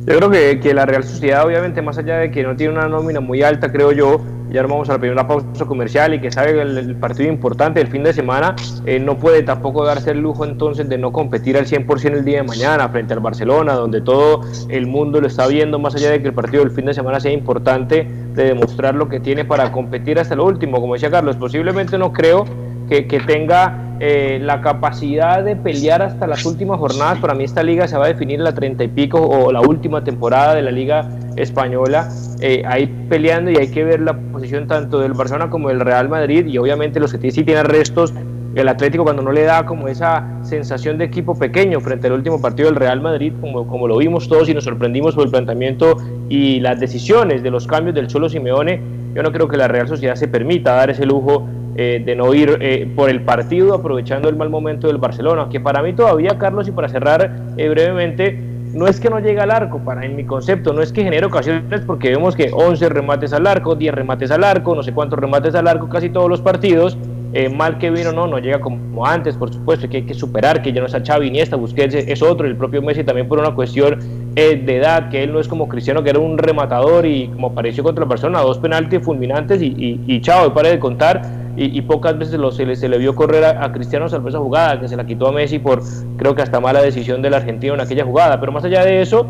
Yo 0.07 0.17
creo 0.19 0.31
que, 0.31 0.61
que 0.61 0.73
la 0.73 0.87
Real 0.87 1.03
Sociedad, 1.03 1.45
obviamente, 1.45 1.83
más 1.83 1.99
allá 1.99 2.19
de 2.19 2.31
que 2.31 2.45
no 2.45 2.55
tiene 2.55 2.75
una 2.75 2.89
nómina 2.89 3.19
muy 3.19 3.43
alta, 3.43 3.73
creo 3.73 3.91
yo, 3.91 4.25
ya 4.51 4.63
nos 4.63 4.71
vamos 4.71 4.89
a 4.91 4.95
la 4.95 4.99
primera 4.99 5.27
pausa 5.27 5.65
comercial 5.67 6.15
y 6.15 6.21
que 6.21 6.31
sabe 6.31 6.61
el, 6.61 6.79
el 6.79 6.97
partido 6.97 7.31
importante 7.31 7.81
del 7.81 7.89
fin 7.89 8.03
de 8.03 8.13
semana, 8.13 8.55
eh, 8.85 8.99
no 8.99 9.19
puede 9.19 9.43
tampoco 9.43 9.85
darse 9.85 10.11
el 10.11 10.21
lujo 10.21 10.45
entonces 10.45 10.89
de 10.89 10.99
no 10.99 11.13
competir 11.13 11.57
al 11.57 11.67
100% 11.67 12.13
el 12.13 12.25
día 12.25 12.39
de 12.39 12.43
mañana 12.45 12.89
frente 12.89 13.15
al 13.15 13.21
Barcelona, 13.21 13.75
donde 13.75 14.01
todo 14.01 14.43
el 14.69 14.87
mundo 14.87 15.21
lo 15.21 15.27
está 15.27 15.47
viendo, 15.47 15.79
más 15.79 15.95
allá 15.95 16.11
de 16.11 16.23
que 16.23 16.29
el 16.29 16.35
partido 16.35 16.63
del 16.63 16.73
fin 16.73 16.87
de 16.87 16.95
semana 16.95 17.21
sea 17.21 17.33
importante, 17.33 18.05
de 18.05 18.45
demostrar 18.45 18.95
lo 18.95 19.09
que 19.09 19.21
tiene 19.21 19.45
para 19.45 19.73
competir 19.73 20.19
hasta 20.19 20.35
lo 20.35 20.45
último. 20.45 20.81
Como 20.81 20.95
decía 20.95 21.11
Carlos, 21.11 21.37
posiblemente 21.37 21.99
no 21.99 22.13
creo 22.13 22.45
que, 22.89 23.03
tenga 23.27 23.97
eh, 23.99 24.39
la 24.41 24.61
capacidad 24.61 25.43
de 25.43 25.57
pelear 25.57 26.03
hasta 26.03 26.27
las 26.27 26.45
últimas 26.45 26.79
jornadas. 26.79 27.19
Para 27.19 27.35
mí 27.35 27.45
esta 27.45 27.63
liga 27.63 27.89
se 27.89 27.97
va 27.97 28.05
a 28.05 28.09
definir 28.09 28.41
la 28.41 28.55
treinta 28.55 28.85
y 28.85 28.89
pico 28.89 29.21
o 29.21 29.51
la 29.51 29.61
última 29.61 30.05
temporada 30.05 30.55
de 30.55 30.63
la 30.63 30.71
liga 30.71 31.09
española. 31.37 32.09
Eh, 32.41 32.63
ahí 32.67 32.87
peleando 33.09 33.51
y 33.51 33.57
hay 33.57 33.69
que 33.69 33.83
ver 33.83 34.01
la 34.01 34.13
posición 34.15 34.67
tanto 34.67 35.01
del 35.01 35.15
Barcelona 35.15 35.49
como 35.49 35.69
del 35.69 35.81
Real 35.81 36.09
Madrid 36.09 36.47
y 36.47 36.59
obviamente 36.59 37.01
los 37.01 37.13
que 37.13 37.31
sí 37.31 37.45
tienen 37.45 37.65
restos. 37.65 38.13
El 38.55 38.69
Atlético 38.69 39.05
cuando 39.05 39.23
no 39.23 39.33
le 39.33 39.43
da 39.43 39.67
como 39.67 39.87
esa 39.87 40.27
sensación 40.43 40.97
de 40.97 41.05
equipo 41.05 41.39
pequeño 41.39 41.79
frente 41.81 42.07
al 42.07 42.15
último 42.15 42.41
partido 42.41 42.69
del 42.71 42.77
Real 42.77 43.03
Madrid, 43.03 43.33
como, 43.41 43.67
como 43.67 43.87
lo 43.87 43.99
vimos 43.99 44.29
todos 44.29 44.49
y 44.49 44.55
nos 44.55 44.65
sorprendimos 44.65 45.15
por 45.15 45.25
el 45.25 45.31
planteamiento 45.31 45.99
y 46.31 46.61
las 46.61 46.81
decisiones 46.81 47.43
de 47.43 47.51
los 47.51 47.67
cambios 47.67 47.95
del 47.95 48.07
Cholo 48.07 48.31
Simeone, 48.31 48.81
yo 49.15 49.23
no 49.23 49.31
creo 49.31 49.47
que 49.47 49.59
la 49.59 49.69
Real 49.69 49.89
Sociedad 49.89 50.15
se 50.15 50.29
permita 50.29 50.75
dar 50.75 50.89
ese 50.89 51.05
lujo 51.05 51.47
eh, 51.79 52.03
de 52.03 52.17
no 52.17 52.33
ir 52.33 52.57
eh, 52.63 52.91
por 52.97 53.11
el 53.11 53.21
partido 53.21 53.75
aprovechando 53.75 54.31
el 54.31 54.37
mal 54.37 54.49
momento 54.49 54.87
del 54.87 54.97
Barcelona, 54.97 55.49
que 55.51 55.61
para 55.61 55.83
mí 55.83 55.93
todavía, 55.93 56.39
Carlos, 56.39 56.67
y 56.69 56.71
para 56.71 56.89
cerrar 56.89 57.31
eh, 57.59 57.69
brevemente, 57.69 58.39
no 58.75 58.87
es 58.87 59.01
que 59.01 59.09
no 59.11 59.19
llegue 59.21 59.41
al 59.41 59.51
arco, 59.51 59.79
para 59.79 60.05
en 60.05 60.17
mi 60.17 60.25
concepto, 60.25 60.73
no 60.73 60.83
es 60.83 60.93
que 60.93 61.03
genere 61.03 61.27
ocasiones, 61.27 61.81
porque 61.87 62.11
vemos 62.11 62.37
que 62.37 62.51
11 62.53 62.89
remates 62.89 63.33
al 63.33 63.47
arco, 63.47 63.75
10 63.75 63.95
remates 63.95 64.31
al 64.31 64.45
arco, 64.45 64.75
no 64.75 64.83
sé 64.83 64.93
cuántos 64.93 65.19
remates 65.19 65.55
al 65.55 65.67
arco, 65.69 65.89
casi 65.89 66.11
todos 66.11 66.29
los 66.29 66.41
partidos, 66.41 66.97
eh, 67.33 67.49
mal 67.49 67.79
que 67.79 67.91
vino, 67.91 68.13
no, 68.13 68.27
no 68.27 68.39
llega 68.39 68.61
como 68.61 69.05
antes, 69.05 69.37
por 69.37 69.53
supuesto, 69.53 69.89
que 69.89 69.99
hay 69.99 70.03
que 70.05 70.15
superar, 70.15 70.63
que 70.63 70.73
ya 70.73 70.81
no 70.81 70.87
está 70.87 71.03
Xavi 71.05 71.27
Iniesta, 71.27 71.57
Busquets 71.57 71.95
es 71.95 72.23
otro, 72.23 72.47
el 72.47 72.57
propio 72.57 72.81
Messi 72.81 73.05
también 73.05 73.29
por 73.29 73.39
una 73.39 73.55
cuestión 73.55 73.99
eh, 74.37 74.63
de 74.65 74.77
edad, 74.77 75.11
que 75.11 75.23
él 75.23 75.33
no 75.33 75.41
es 75.41 75.49
como 75.49 75.69
Cristiano, 75.69 76.03
que 76.03 76.11
era 76.11 76.19
un 76.19 76.39
rematador 76.39 77.05
y 77.05 77.29
como 77.29 77.49
apareció 77.49 77.85
contra 77.85 78.05
la 78.05 78.09
persona, 78.09 78.41
dos 78.41 78.59
penaltis 78.59 79.03
fulminantes 79.03 79.61
y, 79.61 79.67
y, 79.67 80.01
y 80.07 80.21
chao, 80.21 80.55
pare 80.55 80.71
de 80.71 80.79
contar, 80.79 81.23
y, 81.57 81.77
y 81.77 81.83
pocas 81.83 82.19
veces 82.19 82.39
lo, 82.39 82.53
se, 82.53 82.67
le, 82.67 82.77
se 82.77 82.89
le 82.89 82.99
vio 82.99 83.15
correr 83.15 83.45
a, 83.45 83.73
Cristiano 83.73 84.09
salvo 84.09 84.29
esa 84.29 84.39
jugada, 84.39 84.81
que 84.81 84.89
se 84.89 84.97
la 84.97 85.07
quitó 85.07 85.29
a 85.29 85.33
Messi 85.33 85.59
por 85.59 85.83
creo 86.17 86.35
que 86.35 86.43
hasta 86.43 86.61
mala 86.61 86.83
decisión 86.83 87.23
del 87.23 87.35
argentino 87.35 87.75
en 87.75 87.81
aquella 87.81 88.05
jugada, 88.05 88.39
pero 88.39 88.53
más 88.53 88.65
allá 88.65 88.85
de 88.85 89.01
eso, 89.03 89.27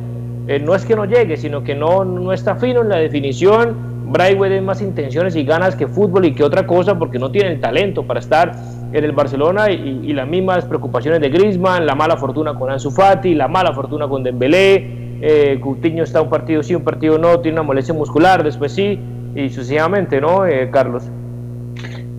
eh, 0.49 0.59
no 0.59 0.75
es 0.75 0.85
que 0.85 0.97
no 0.97 1.05
llegue, 1.05 1.37
sino 1.37 1.63
que 1.63 1.75
no, 1.75 2.05
no 2.05 2.33
está 2.33 2.57
fino 2.57 2.83
en 2.83 2.89
la 2.89 2.97
definición, 2.97 3.97
Braithwaite 4.09 4.55
tiene 4.55 4.67
más 4.67 4.83
intenciones 4.83 5.35
y 5.35 5.45
ganas 5.45 5.75
que 5.75 5.89
fútbol 5.89 6.25
y 6.27 6.35
que 6.35 6.45
otra 6.45 6.67
cosa 6.67 6.97
porque 6.99 7.19
no 7.19 7.31
tiene 7.31 7.53
el 7.53 7.61
talento 7.61 8.05
para 8.05 8.21
estar 8.21 8.53
en 8.93 9.05
el 9.05 9.13
Barcelona 9.13 9.71
y, 9.71 10.01
y, 10.05 10.13
las 10.13 10.29
mismas 10.29 10.65
preocupaciones 10.65 11.21
de 11.21 11.29
Griezmann, 11.29 11.85
la 11.85 11.97
mala 11.97 12.17
fortuna 12.17 12.55
con 12.55 12.71
Ansu 12.71 12.91
Fati, 12.91 13.35
la 13.35 13.49
mala 13.49 13.73
fortuna 13.73 14.07
con 14.07 14.23
Dembélé, 14.23 15.19
eh, 15.21 15.59
Coutinho 15.61 16.05
está 16.05 16.23
un 16.23 16.31
partido 16.31 16.63
sí, 16.63 16.75
un 16.75 16.85
partido 16.85 17.19
no, 17.19 17.41
tiene 17.41 17.59
una 17.59 17.67
molestia 17.67 17.95
muscular, 17.95 18.45
después 18.45 18.73
sí, 18.73 18.99
y 19.35 19.49
sucesivamente, 19.49 20.21
¿no, 20.21 20.47
eh, 20.47 20.71
Carlos? 20.71 21.11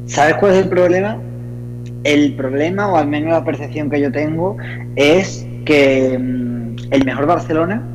¿Sabes 0.08 0.36
cuál 0.36 0.54
es 0.54 0.64
el 0.64 0.70
problema? 0.70 1.22
El 2.04 2.36
problema, 2.36 2.88
o 2.88 2.96
al 2.96 3.08
menos 3.08 3.32
la 3.32 3.44
percepción 3.44 3.90
que 3.90 4.00
yo 4.00 4.12
tengo, 4.12 4.56
es 4.96 5.46
que 5.66 6.18
mm, 6.18 6.76
el 6.92 7.06
mejor 7.06 7.26
Barcelona 7.28 7.86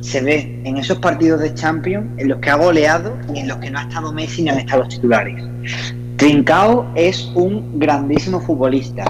se 0.00 0.20
ve 0.20 0.60
en 0.64 0.76
esos 0.76 0.98
partidos 0.98 1.40
de 1.40 1.52
Champions 1.54 2.06
en 2.18 2.28
los 2.28 2.38
que 2.38 2.50
ha 2.50 2.54
goleado 2.54 3.18
y 3.34 3.40
en 3.40 3.48
los 3.48 3.58
que 3.58 3.70
no 3.70 3.80
ha 3.80 3.82
estado 3.82 4.12
Messi 4.12 4.42
ni 4.42 4.50
han 4.50 4.58
estado 4.58 4.84
los 4.84 4.94
titulares. 4.94 5.42
Trincao 6.16 6.86
es 6.94 7.30
un 7.34 7.78
grandísimo 7.78 8.40
futbolista. 8.40 9.04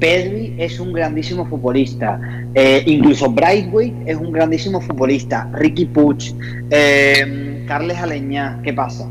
Pedri 0.00 0.54
es 0.58 0.80
un 0.80 0.92
grandísimo 0.92 1.46
futbolista. 1.46 2.18
Eh, 2.54 2.82
incluso 2.86 3.30
Brightway 3.30 3.94
es 4.06 4.16
un 4.16 4.32
grandísimo 4.32 4.80
futbolista. 4.80 5.50
Ricky 5.52 5.84
Puig, 5.84 6.34
eh, 6.70 7.64
Carles 7.68 7.98
Aleñá, 7.98 8.60
¿qué 8.62 8.72
pasa? 8.72 9.06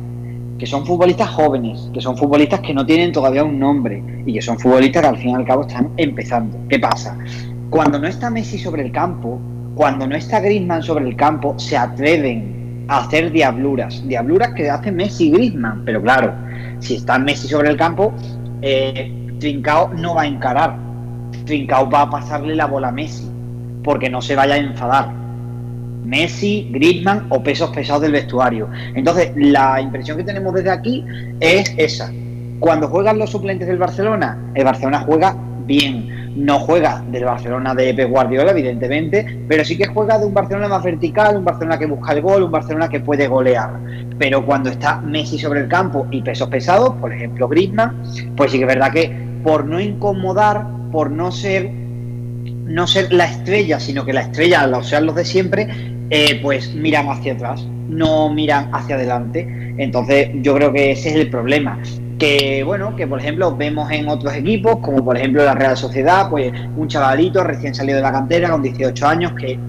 Que 0.64 0.68
son 0.68 0.86
futbolistas 0.86 1.28
jóvenes, 1.28 1.89
que 1.93 1.99
son 1.99 2.16
futbolistas 2.16 2.61
que 2.61 2.74
no 2.74 2.86
tienen 2.86 3.11
todavía 3.11 3.43
un 3.43 3.59
nombre 3.59 4.01
y 4.26 4.32
que 4.32 4.41
son 4.41 4.57
futbolistas 4.57 5.01
que 5.01 5.07
al 5.09 5.18
fin 5.18 5.32
y 5.32 5.36
al 5.36 5.45
cabo 5.45 5.64
están 5.64 5.89
empezando. 5.97 6.57
¿Qué 6.70 6.80
pasa? 6.80 7.18
Cuando 7.70 7.99
no 7.99 8.07
está 8.07 8.30
Messi 8.30 8.57
sobre 8.57 8.82
el 8.84 8.93
campo, 8.93 9.41
cuando 9.76 10.07
no 10.07 10.16
está 10.16 10.39
Griezmann 10.39 10.82
sobre 10.82 11.05
el 11.05 11.18
campo, 11.18 11.59
se 11.59 11.76
atreven 11.76 12.86
a 12.88 12.99
hacer 12.99 13.34
diabluras. 13.34 14.07
Diabluras 14.07 14.53
que 14.53 14.70
hace 14.70 14.89
Messi 14.89 15.28
y 15.28 15.32
Griezmann. 15.32 15.84
Pero 15.84 16.01
claro, 16.01 16.34
si 16.80 16.95
está 16.95 17.20
Messi 17.20 17.49
sobre 17.49 17.70
el 17.70 17.76
campo, 17.76 18.14
eh, 18.61 19.11
Trincao 19.41 19.93
no 19.95 20.16
va 20.16 20.22
a 20.22 20.28
encarar. 20.28 20.78
Trincao 21.45 21.89
va 21.89 22.03
a 22.03 22.09
pasarle 22.09 22.55
la 22.55 22.68
bola 22.68 22.88
a 22.88 22.93
Messi, 22.93 23.30
porque 23.84 24.09
no 24.09 24.22
se 24.22 24.38
vaya 24.38 24.53
a 24.53 24.59
enfadar. 24.59 25.23
Messi, 26.04 26.70
Griezmann 26.72 27.28
o 27.30 27.41
pesos 27.41 27.70
pesados 27.72 28.01
del 28.01 28.12
vestuario. 28.12 28.70
Entonces, 28.95 29.32
la 29.36 29.80
impresión 29.82 30.18
que 30.18 30.24
tenemos 30.24 30.54
desde 30.54 30.72
aquí 30.72 31.06
es 31.39 31.74
esa. 31.78 32.12
Cuando 32.60 32.88
juegan 32.88 33.20
los 33.20 33.32
suplentes 33.32 33.68
del 33.68 33.78
Barcelona, 33.78 34.38
el 34.56 34.64
Barcelona 34.64 34.99
juega 35.06 35.36
bien 35.66 36.24
no 36.36 36.60
juega 36.60 37.04
del 37.12 37.26
Barcelona 37.26 37.76
de 37.76 37.93
Pep 37.93 38.10
Guardiola, 38.10 38.51
evidentemente, 38.51 39.39
pero 39.47 39.64
sí 39.64 39.78
que 39.78 39.88
juega 39.88 40.18
de 40.18 40.26
un 40.26 40.34
Barcelona 40.34 40.68
más 40.68 40.84
vertical, 40.84 41.38
un 41.38 41.45
Barcelona 41.45 41.78
que 41.78 41.86
busca 41.86 42.14
el 42.14 42.22
gol, 42.22 42.43
un 42.43 42.51
Barcelona 42.51 42.89
que 42.89 42.99
puede 42.99 43.28
golear. 43.28 43.80
Pero 44.18 44.45
cuando 44.45 44.70
está 44.70 44.99
Messi 45.01 45.38
sobre 45.38 45.62
el 45.62 45.68
campo 45.68 46.08
y 46.12 46.22
pesos 46.22 46.49
pesados, 46.49 46.95
por 46.95 47.14
ejemplo 47.14 47.47
Griezmann, 47.47 48.01
pues 48.36 48.51
sí 48.51 48.58
que 48.58 48.64
es 48.64 48.68
verdad 48.68 48.91
que 48.91 49.16
por 49.43 49.66
no 49.66 49.80
incomodar, 49.80 50.66
por 50.91 51.12
no 51.12 51.32
ser 51.32 51.70
no 52.66 52.88
ser 52.88 53.12
la 53.12 53.26
estrella, 53.26 53.80
sino 53.80 54.06
que 54.06 54.14
la 54.14 54.22
estrella, 54.22 54.66
o 54.76 54.82
sean 54.82 55.06
los 55.06 55.16
de 55.16 55.26
siempre, 55.26 55.68
eh, 56.10 56.39
pues 56.41 56.74
miran 56.74 57.08
hacia 57.10 57.34
atrás, 57.34 57.66
no 57.89 58.34
miran 58.34 58.70
hacia 58.74 58.95
adelante. 58.95 59.47
Entonces 59.78 60.30
yo 60.41 60.56
creo 60.56 60.72
que 60.72 60.91
ese 60.91 61.10
es 61.10 61.16
el 61.16 61.30
problema 61.30 61.80
que 62.20 62.64
bueno, 62.64 62.95
que 62.95 63.08
por 63.08 63.20
ejemplo 63.20 63.56
vemos 63.56 63.91
en 63.91 64.08
otros 64.08 64.34
equipos, 64.34 64.78
como 64.78 65.04
por 65.04 65.18
ejemplo 65.18 65.43
la 65.43 65.56
Real 65.56 65.76
Sociedad, 65.76 66.30
pues 66.30 66.54
un 66.78 66.88
chavalito 66.88 67.43
recién 67.43 67.76
salido 67.76 67.97
de 67.97 68.01
la 68.01 68.12
cantera 68.12 68.49
con 68.49 68.62
18 68.62 69.08
años 69.08 69.34
que 69.34 69.60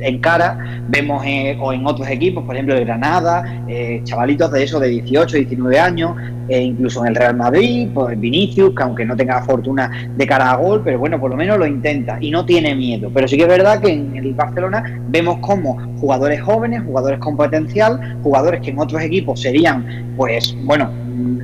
en 0.00 0.18
cara, 0.20 0.82
vemos 0.88 1.24
o 1.60 1.72
en 1.72 1.86
otros 1.86 2.08
equipos, 2.08 2.44
por 2.44 2.54
ejemplo 2.54 2.74
el 2.74 2.84
Granada, 2.84 3.64
eh, 3.68 4.00
chavalitos 4.04 4.50
de 4.52 4.62
eso 4.64 4.80
de 4.80 4.88
18, 4.88 5.36
19 5.36 5.78
años, 5.78 6.12
e 6.48 6.62
incluso 6.62 7.00
en 7.00 7.08
el 7.08 7.14
Real 7.16 7.36
Madrid, 7.36 7.88
pues 7.92 8.18
Vinicius, 8.18 8.74
que 8.74 8.82
aunque 8.82 9.04
no 9.04 9.16
tenga 9.16 9.42
fortuna 9.42 9.90
de 10.16 10.26
cara 10.26 10.52
a 10.52 10.56
gol, 10.56 10.82
pero 10.84 10.98
bueno, 10.98 11.20
por 11.20 11.30
lo 11.30 11.36
menos 11.36 11.58
lo 11.58 11.66
intenta 11.66 12.18
y 12.20 12.30
no 12.30 12.44
tiene 12.44 12.74
miedo. 12.74 13.10
Pero 13.12 13.26
sí 13.26 13.36
que 13.36 13.42
es 13.42 13.48
verdad 13.48 13.80
que 13.80 13.92
en 13.92 14.16
el 14.16 14.32
Barcelona 14.34 15.00
vemos 15.08 15.38
como 15.40 15.76
jugadores 15.98 16.40
jóvenes, 16.40 16.82
jugadores 16.84 17.18
con 17.18 17.36
potencial, 17.36 18.18
jugadores 18.22 18.60
que 18.60 18.70
en 18.70 18.78
otros 18.78 19.02
equipos 19.02 19.40
serían, 19.40 20.14
pues 20.16 20.56
bueno, 20.64 20.90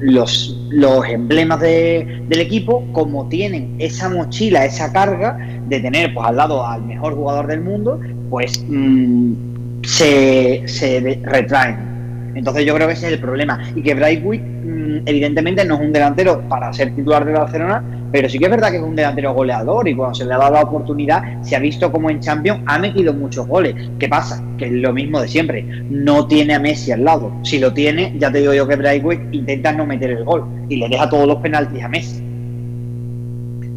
los, 0.03 0.57
los 0.71 1.07
emblemas 1.09 1.61
de, 1.61 2.23
del 2.29 2.41
equipo, 2.41 2.85
como 2.93 3.29
tienen 3.29 3.75
esa 3.79 4.09
mochila, 4.09 4.65
esa 4.65 4.93
carga 4.93 5.39
de 5.69 5.81
tener 5.81 6.13
pues 6.15 6.27
al 6.27 6.37
lado 6.37 6.67
al 6.67 6.83
mejor 6.83 7.15
jugador 7.15 7.47
del 7.47 7.63
mundo, 7.63 8.01
pues 8.33 8.65
mm, 8.67 9.83
se, 9.83 10.63
se 10.65 11.21
retraen. 11.23 12.33
Entonces 12.35 12.65
yo 12.65 12.75
creo 12.75 12.87
que 12.87 12.95
ese 12.95 13.09
es 13.09 13.13
el 13.13 13.21
problema. 13.21 13.63
Y 13.77 13.83
que 13.83 13.93
Brightwick 13.93 14.41
mm, 14.41 15.03
evidentemente 15.05 15.67
no 15.67 15.75
es 15.75 15.83
un 15.83 15.93
delantero 15.93 16.41
para 16.49 16.73
ser 16.73 16.95
titular 16.95 17.27
de 17.27 17.33
Barcelona, 17.33 17.85
pero 18.11 18.31
sí 18.31 18.39
que 18.39 18.47
es 18.47 18.51
verdad 18.51 18.71
que 18.71 18.79
es 18.79 18.83
un 18.83 18.97
delantero 18.97 19.35
goleador 19.35 19.87
y 19.87 19.95
cuando 19.95 20.15
se 20.15 20.25
le 20.25 20.33
ha 20.33 20.39
dado 20.39 20.55
la 20.55 20.63
oportunidad 20.63 21.43
se 21.43 21.57
ha 21.57 21.59
visto 21.59 21.93
como 21.93 22.09
en 22.09 22.21
Champions 22.21 22.63
ha 22.65 22.79
metido 22.79 23.13
muchos 23.13 23.47
goles. 23.47 23.75
¿Qué 23.99 24.09
pasa? 24.09 24.43
Que 24.57 24.65
es 24.65 24.73
lo 24.73 24.95
mismo 24.95 25.21
de 25.21 25.29
siempre. 25.29 25.63
No 25.91 26.27
tiene 26.27 26.55
a 26.55 26.59
Messi 26.59 26.91
al 26.91 27.05
lado. 27.05 27.31
Si 27.43 27.59
lo 27.59 27.75
tiene, 27.75 28.15
ya 28.19 28.33
te 28.33 28.39
digo 28.39 28.55
yo 28.55 28.67
que 28.67 28.77
Brightwick 28.77 29.29
intenta 29.31 29.73
no 29.73 29.85
meter 29.85 30.11
el 30.11 30.25
gol 30.25 30.47
y 30.71 30.77
le 30.77 30.89
deja 30.89 31.07
todos 31.11 31.27
los 31.27 31.37
penaltis 31.37 31.85
a 31.85 31.89
Messi. 31.91 32.32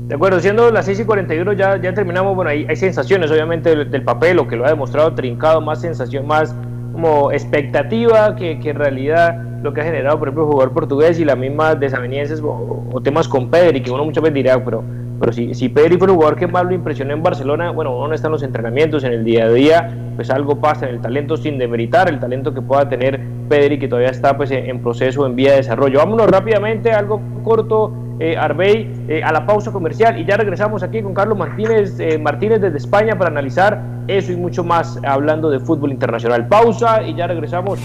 De 0.07 0.15
acuerdo, 0.15 0.39
siendo 0.39 0.69
las 0.69 0.85
6 0.85 0.99
y 0.99 1.05
41 1.05 1.53
ya, 1.53 1.81
ya 1.81 1.93
terminamos, 1.93 2.35
bueno, 2.35 2.51
hay, 2.51 2.65
hay 2.69 2.75
sensaciones 2.75 3.31
obviamente 3.31 3.75
del, 3.75 4.03
papel, 4.03 4.37
lo 4.37 4.47
que 4.47 4.55
lo 4.55 4.65
ha 4.65 4.69
demostrado 4.69 5.13
trincado, 5.15 5.61
más 5.61 5.81
sensación, 5.81 6.27
más 6.27 6.55
como 6.93 7.31
expectativa 7.31 8.35
que, 8.35 8.59
que 8.59 8.69
en 8.69 8.75
realidad 8.75 9.41
lo 9.65 9.73
que 9.73 9.81
ha 9.81 9.83
generado, 9.83 10.19
por 10.19 10.27
ejemplo, 10.27 10.43
el 10.43 10.51
jugador 10.51 10.73
portugués 10.73 11.19
y 11.19 11.25
las 11.25 11.37
mismas 11.37 11.79
desavenencias 11.79 12.39
o, 12.41 13.01
temas 13.03 13.27
con 13.27 13.49
Pedri, 13.49 13.81
que 13.81 13.91
uno 13.91 14.05
muchas 14.05 14.23
veces 14.23 14.35
dirá, 14.35 14.63
pero, 14.63 14.83
pero 15.19 15.33
si, 15.33 15.69
Pedri 15.69 15.97
fue 15.97 16.07
el 16.07 16.13
jugador 16.13 16.35
que 16.37 16.47
más 16.47 16.65
lo 16.65 16.73
impresionó 16.73 17.13
en 17.13 17.23
Barcelona, 17.23 17.71
bueno, 17.71 17.97
uno 17.97 18.09
no 18.09 18.13
está 18.13 18.27
en 18.27 18.33
los 18.33 18.43
entrenamientos, 18.43 19.03
en 19.03 19.11
el 19.11 19.25
día 19.25 19.45
a 19.45 19.49
día, 19.49 19.97
pues 20.15 20.29
algo 20.29 20.61
pasa 20.61 20.87
en 20.87 20.95
el 20.95 21.01
talento 21.01 21.35
sin 21.35 21.57
demeritar, 21.57 22.07
el 22.09 22.19
talento 22.19 22.53
que 22.53 22.61
pueda 22.61 22.87
tener 22.87 23.19
Pedri, 23.49 23.79
que 23.79 23.87
todavía 23.87 24.11
está 24.11 24.37
pues 24.37 24.51
en, 24.51 24.81
proceso, 24.81 25.25
en 25.25 25.35
vía 25.35 25.51
de 25.51 25.57
desarrollo. 25.57 25.97
Vámonos 25.97 26.29
rápidamente, 26.29 26.91
algo 26.91 27.19
corto, 27.43 27.91
eh, 28.19 28.37
Arbey, 28.37 28.91
eh, 29.07 29.23
a 29.23 29.31
la 29.31 29.45
pausa 29.45 29.71
comercial 29.71 30.19
y 30.19 30.25
ya 30.25 30.37
regresamos 30.37 30.83
aquí 30.83 31.01
con 31.01 31.13
Carlos 31.13 31.37
Martínez, 31.37 31.99
eh, 31.99 32.17
Martínez 32.17 32.61
desde 32.61 32.77
España 32.77 33.17
para 33.17 33.29
analizar 33.29 33.81
eso 34.07 34.31
y 34.31 34.35
mucho 34.35 34.63
más 34.63 34.99
hablando 35.05 35.49
de 35.49 35.59
fútbol 35.59 35.91
internacional. 35.91 36.47
Pausa 36.47 37.03
y 37.03 37.15
ya 37.15 37.27
regresamos. 37.27 37.79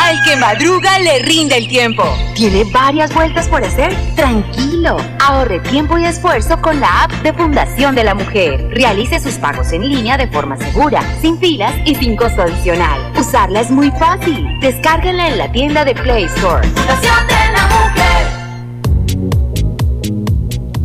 Al 0.00 0.22
que 0.22 0.36
madruga 0.36 0.98
le 1.00 1.18
rinde 1.20 1.58
el 1.58 1.68
tiempo. 1.68 2.02
¿Tiene 2.34 2.64
varias 2.72 3.12
vueltas 3.14 3.46
por 3.48 3.62
hacer? 3.62 3.92
Tranquilo. 4.16 4.96
Ahorre 5.20 5.60
tiempo 5.60 5.98
y 5.98 6.04
esfuerzo 6.04 6.60
con 6.62 6.80
la 6.80 7.04
app 7.04 7.12
de 7.22 7.32
Fundación 7.32 7.94
de 7.94 8.04
la 8.04 8.14
Mujer. 8.14 8.70
Realice 8.70 9.20
sus 9.20 9.34
pagos 9.34 9.72
en 9.72 9.82
línea 9.82 10.16
de 10.16 10.26
forma 10.28 10.56
segura, 10.56 11.02
sin 11.20 11.38
filas 11.38 11.74
y 11.84 11.94
sin 11.94 12.16
costo 12.16 12.42
adicional. 12.42 13.00
Usarla 13.18 13.60
es 13.60 13.70
muy 13.70 13.90
fácil. 13.92 14.46
Descárguenla 14.60 15.28
en 15.28 15.38
la 15.38 15.52
tienda 15.52 15.84
de 15.84 15.94
Play 15.94 16.24
Store. 16.24 16.66
Fundación 16.68 17.47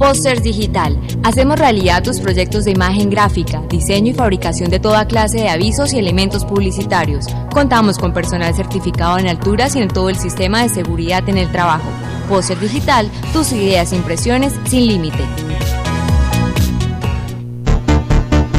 Posters 0.03 0.43
Digital. 0.43 0.99
Hacemos 1.23 1.57
realidad 1.57 2.03
tus 2.03 2.19
proyectos 2.19 2.65
de 2.65 2.71
imagen 2.71 3.09
gráfica, 3.09 3.61
diseño 3.69 4.11
y 4.11 4.13
fabricación 4.13 4.69
de 4.69 4.81
toda 4.81 5.07
clase 5.07 5.37
de 5.37 5.47
avisos 5.47 5.93
y 5.93 5.97
elementos 5.97 6.43
publicitarios. 6.43 7.27
Contamos 7.53 7.97
con 7.97 8.11
personal 8.11 8.53
certificado 8.53 9.17
en 9.17 9.29
alturas 9.29 9.77
y 9.77 9.81
en 9.81 9.87
todo 9.87 10.09
el 10.09 10.17
sistema 10.17 10.61
de 10.61 10.67
seguridad 10.67 11.27
en 11.29 11.37
el 11.37 11.49
trabajo. 11.53 11.89
Poster 12.27 12.59
Digital, 12.59 13.09
tus 13.31 13.53
ideas 13.53 13.93
e 13.93 13.95
impresiones 13.95 14.51
sin 14.65 14.87
límite. 14.87 15.23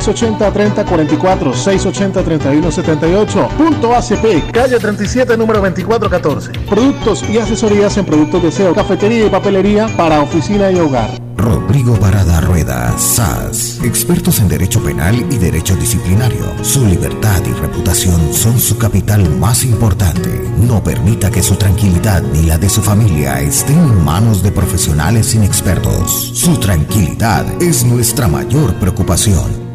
680-3044, 0.00 1.52
680-3178, 1.54 3.48
punto 3.56 3.94
ACP, 3.94 4.50
calle 4.52 4.78
37, 4.78 5.36
número 5.36 5.60
2414. 5.60 6.52
Productos 6.68 7.22
y 7.28 7.38
asesorías 7.38 7.96
en 7.98 8.04
productos 8.06 8.42
de 8.42 8.52
SEO, 8.52 8.74
cafetería 8.74 9.26
y 9.26 9.30
papelería 9.30 9.88
para 9.96 10.20
oficina 10.20 10.70
y 10.70 10.78
hogar. 10.78 11.28
Rodrigo 11.38 11.96
Barada 11.96 12.40
Rueda, 12.40 12.98
SAS, 12.98 13.80
expertos 13.84 14.40
en 14.40 14.48
derecho 14.48 14.82
penal 14.82 15.14
y 15.30 15.38
derecho 15.38 15.76
disciplinario. 15.76 16.44
Su 16.62 16.84
libertad 16.84 17.40
y 17.46 17.52
reputación 17.52 18.34
son 18.34 18.58
su 18.58 18.76
capital 18.76 19.30
más 19.38 19.64
importante. 19.64 20.28
No 20.58 20.82
permita 20.82 21.30
que 21.30 21.42
su 21.42 21.54
tranquilidad 21.54 22.22
ni 22.22 22.42
la 22.42 22.58
de 22.58 22.68
su 22.68 22.82
familia 22.82 23.40
estén 23.40 23.78
en 23.78 24.04
manos 24.04 24.42
de 24.42 24.50
profesionales 24.50 25.34
inexpertos. 25.34 26.10
Su 26.34 26.58
tranquilidad 26.58 27.46
es 27.62 27.84
nuestra 27.84 28.26
mayor 28.26 28.74
preocupación. 28.74 29.67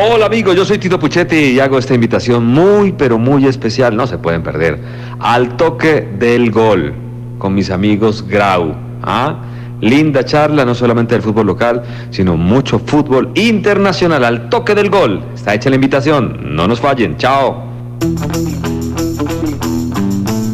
Hola 0.00 0.26
amigos, 0.26 0.54
yo 0.54 0.64
soy 0.64 0.78
Tito 0.78 0.96
Puchetti 1.00 1.36
y 1.36 1.58
hago 1.58 1.76
esta 1.76 1.92
invitación 1.92 2.46
muy 2.46 2.92
pero 2.92 3.18
muy 3.18 3.46
especial, 3.46 3.96
no 3.96 4.06
se 4.06 4.16
pueden 4.16 4.44
perder, 4.44 4.78
al 5.18 5.56
toque 5.56 6.08
del 6.18 6.52
gol 6.52 6.94
con 7.38 7.52
mis 7.52 7.68
amigos 7.70 8.24
Grau. 8.28 8.76
¿ah? 9.02 9.40
linda 9.80 10.24
charla, 10.24 10.64
no 10.64 10.74
solamente 10.76 11.16
del 11.16 11.22
fútbol 11.22 11.48
local, 11.48 11.82
sino 12.10 12.36
mucho 12.36 12.78
fútbol 12.78 13.32
internacional 13.34 14.24
al 14.24 14.48
toque 14.48 14.76
del 14.76 14.88
gol. 14.88 15.20
Está 15.34 15.54
hecha 15.54 15.68
la 15.68 15.74
invitación, 15.74 16.54
no 16.54 16.68
nos 16.68 16.80
fallen, 16.80 17.16
chao. 17.16 17.64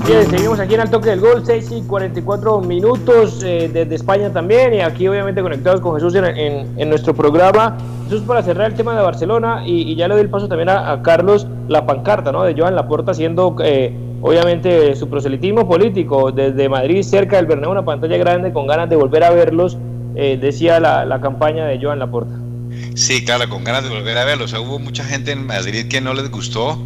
Bien, 0.07 0.29
seguimos 0.29 0.61
aquí 0.61 0.75
en 0.75 0.83
el 0.83 0.91
toque 0.91 1.09
del 1.09 1.21
gol, 1.21 1.43
6 1.47 1.69
y 1.79 1.83
44 1.83 2.61
minutos 2.61 3.43
eh, 3.43 3.71
desde 3.73 3.95
España 3.95 4.31
también 4.31 4.75
y 4.75 4.81
aquí 4.81 5.09
obviamente 5.09 5.41
conectados 5.41 5.81
con 5.81 5.95
Jesús 5.95 6.15
en, 6.15 6.89
nuestro 6.91 7.15
programa. 7.15 7.79
Jesús, 8.05 8.21
para 8.21 8.43
cerrar 8.43 8.71
el 8.71 8.77
tema 8.77 8.95
de 8.95 9.01
Barcelona 9.01 9.63
y, 9.67 9.97
ya 9.97 10.07
le 10.07 10.15
doy 10.15 10.25
el 10.25 10.29
paso 10.29 10.47
también 10.47 10.69
a, 10.69 11.01
Carlos, 11.03 11.47
la 11.69 11.87
pancarta 11.87 12.33
¿no? 12.33 12.45
de 12.45 12.55
Joan 12.55 12.75
Laporta 12.75 13.13
haciendo 13.13 13.57
eh, 13.65 13.95
obviamente 14.21 14.95
su 14.95 15.09
proselitismo 15.09 15.67
político 15.67 16.31
desde 16.31 16.69
Madrid, 16.69 17.03
cerca 17.03 17.37
del 17.37 17.47
Bernabéu, 17.47 17.73
una 17.73 17.87
pantalla 17.87 18.19
grande 18.19 18.53
con 18.53 18.67
ganas 18.67 18.91
de 18.91 18.97
volver 18.97 19.25
a 19.25 19.31
verlos, 19.31 19.79
eh, 20.17 20.39
decía 20.39 20.81
la, 20.81 21.19
campaña 21.23 21.65
de 21.65 21.81
Joan 21.83 21.99
Laporta. 21.99 22.35
Sí, 22.95 23.25
claro, 23.25 23.49
con 23.49 23.65
ganas 23.65 23.85
de 23.85 23.89
volver 23.89 24.19
a 24.19 24.27
verlo. 24.27 24.45
O 24.45 24.63
hubo 24.63 24.79
mucha 24.79 25.03
gente 25.03 25.33
en 25.33 25.47
Madrid 25.47 25.89
que 25.89 26.03
no 26.03 26.13
les 26.13 26.31
gustó 26.31 26.79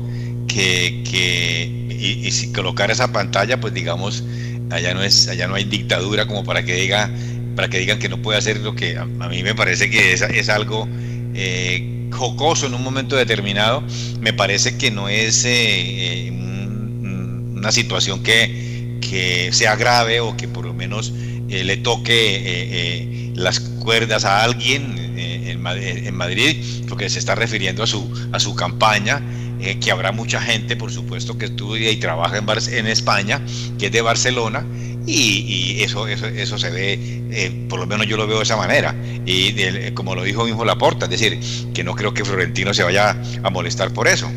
que, 0.46 1.02
que 1.10 1.87
y, 1.98 2.30
si 2.30 2.52
colocar 2.52 2.90
esa 2.90 3.12
pantalla, 3.12 3.60
pues 3.60 3.74
digamos, 3.74 4.24
allá 4.70 4.94
no 4.94 5.02
es, 5.02 5.28
allá 5.28 5.48
no 5.48 5.54
hay 5.54 5.64
dictadura 5.64 6.26
como 6.26 6.44
para 6.44 6.64
que 6.64 6.74
diga, 6.74 7.10
para 7.56 7.68
que 7.68 7.78
digan 7.78 7.98
que 7.98 8.08
no 8.08 8.20
puede 8.22 8.38
hacer 8.38 8.58
lo 8.60 8.74
que 8.74 8.96
a, 8.96 9.02
a 9.02 9.28
mí 9.28 9.42
me 9.42 9.54
parece 9.54 9.90
que 9.90 10.12
es, 10.12 10.22
es 10.22 10.48
algo 10.48 10.88
eh, 11.34 12.08
jocoso 12.12 12.66
en 12.66 12.74
un 12.74 12.82
momento 12.82 13.16
determinado. 13.16 13.82
Me 14.20 14.32
parece 14.32 14.76
que 14.76 14.90
no 14.90 15.08
es 15.08 15.44
eh, 15.44 16.26
eh, 16.26 16.30
un- 16.30 17.54
una 17.56 17.72
situación 17.72 18.22
que, 18.22 18.98
que 19.00 19.50
sea 19.52 19.76
grave 19.76 20.20
o 20.20 20.36
que 20.36 20.46
por 20.48 20.64
lo 20.64 20.74
menos 20.74 21.12
eh, 21.48 21.64
le 21.64 21.76
toque 21.78 23.32
las 23.34 23.60
cuerdas 23.60 24.24
a 24.24 24.42
alguien 24.44 24.96
en, 25.16 25.60
Ma- 25.62 25.76
en 25.76 26.14
Madrid, 26.14 26.56
porque 26.88 27.08
se 27.08 27.18
está 27.18 27.34
refiriendo 27.34 27.82
a 27.82 27.86
su, 27.86 28.08
a 28.32 28.38
su 28.40 28.54
campaña, 28.54 29.20
eh, 29.60 29.78
que 29.80 29.90
habrá 29.90 30.12
mucha 30.12 30.40
gente, 30.40 30.76
por 30.76 30.90
supuesto, 30.90 31.36
que 31.38 31.46
estudia 31.46 31.90
y 31.90 31.96
trabaja 31.96 32.38
en, 32.38 32.46
en 32.72 32.86
España, 32.86 33.40
que 33.78 33.86
es 33.86 33.92
de 33.92 34.00
Barcelona, 34.02 34.64
y, 35.06 35.82
eso, 35.82 36.06
eso, 36.06 36.26
eso 36.26 36.58
se 36.58 36.70
ve, 36.70 36.98
eh, 37.30 37.66
por 37.68 37.80
lo 37.80 37.86
menos 37.86 38.06
yo 38.06 38.16
lo 38.18 38.26
veo 38.26 38.36
de 38.38 38.42
esa 38.42 38.56
manera, 38.56 38.94
y 39.24 39.52
del- 39.52 39.94
como 39.94 40.14
lo 40.14 40.22
dijo 40.22 40.44
mismo 40.44 40.64
Laporta, 40.64 41.06
es 41.06 41.10
decir, 41.10 41.40
que 41.72 41.82
no 41.82 41.94
creo 41.94 42.12
que 42.12 42.24
Florentino 42.24 42.74
se 42.74 42.82
vaya 42.82 43.16
a 43.42 43.50
molestar 43.50 43.90
por 43.92 44.06
eso. 44.06 44.28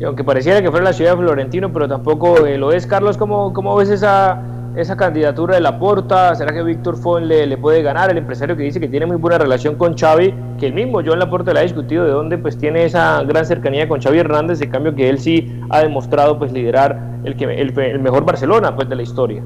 Y 0.00 0.04
aunque 0.04 0.24
pareciera 0.24 0.60
que 0.62 0.70
fuera 0.70 0.84
la 0.84 0.92
ciudad 0.92 1.12
de 1.12 1.18
Florentino, 1.18 1.72
pero 1.72 1.86
tampoco 1.88 2.44
eh, 2.46 2.58
lo 2.58 2.72
es. 2.72 2.86
Carlos, 2.86 3.16
¿cómo, 3.16 3.52
cómo 3.52 3.76
ves 3.76 3.88
esa, 3.88 4.42
esa 4.76 4.96
candidatura 4.96 5.54
de 5.54 5.60
Laporta? 5.60 6.34
¿Será 6.34 6.52
que 6.52 6.62
Víctor 6.62 6.96
Fon 6.96 7.28
le, 7.28 7.46
le 7.46 7.56
puede 7.56 7.82
ganar? 7.82 8.10
El 8.10 8.18
empresario 8.18 8.56
que 8.56 8.62
dice 8.62 8.80
que 8.80 8.88
tiene 8.88 9.06
muy 9.06 9.16
buena 9.16 9.38
relación 9.38 9.76
con 9.76 9.96
Xavi, 9.96 10.34
que 10.58 10.66
el 10.66 10.74
mismo 10.74 11.02
Joan 11.04 11.18
Laporta 11.18 11.52
le 11.52 11.60
ha 11.60 11.62
discutido 11.62 12.04
de 12.04 12.12
dónde 12.12 12.38
pues 12.38 12.56
tiene 12.56 12.84
esa 12.84 13.22
gran 13.24 13.44
cercanía 13.44 13.88
con 13.88 14.00
Xavi 14.00 14.18
Hernández, 14.18 14.60
en 14.62 14.70
cambio 14.70 14.94
que 14.94 15.08
él 15.08 15.18
sí 15.18 15.60
ha 15.70 15.80
demostrado 15.80 16.38
pues 16.38 16.52
liderar 16.52 16.98
el, 17.24 17.36
que, 17.36 17.44
el, 17.44 17.78
el 17.78 17.98
mejor 18.00 18.24
Barcelona 18.24 18.74
pues 18.74 18.88
de 18.88 18.96
la 18.96 19.02
historia. 19.02 19.42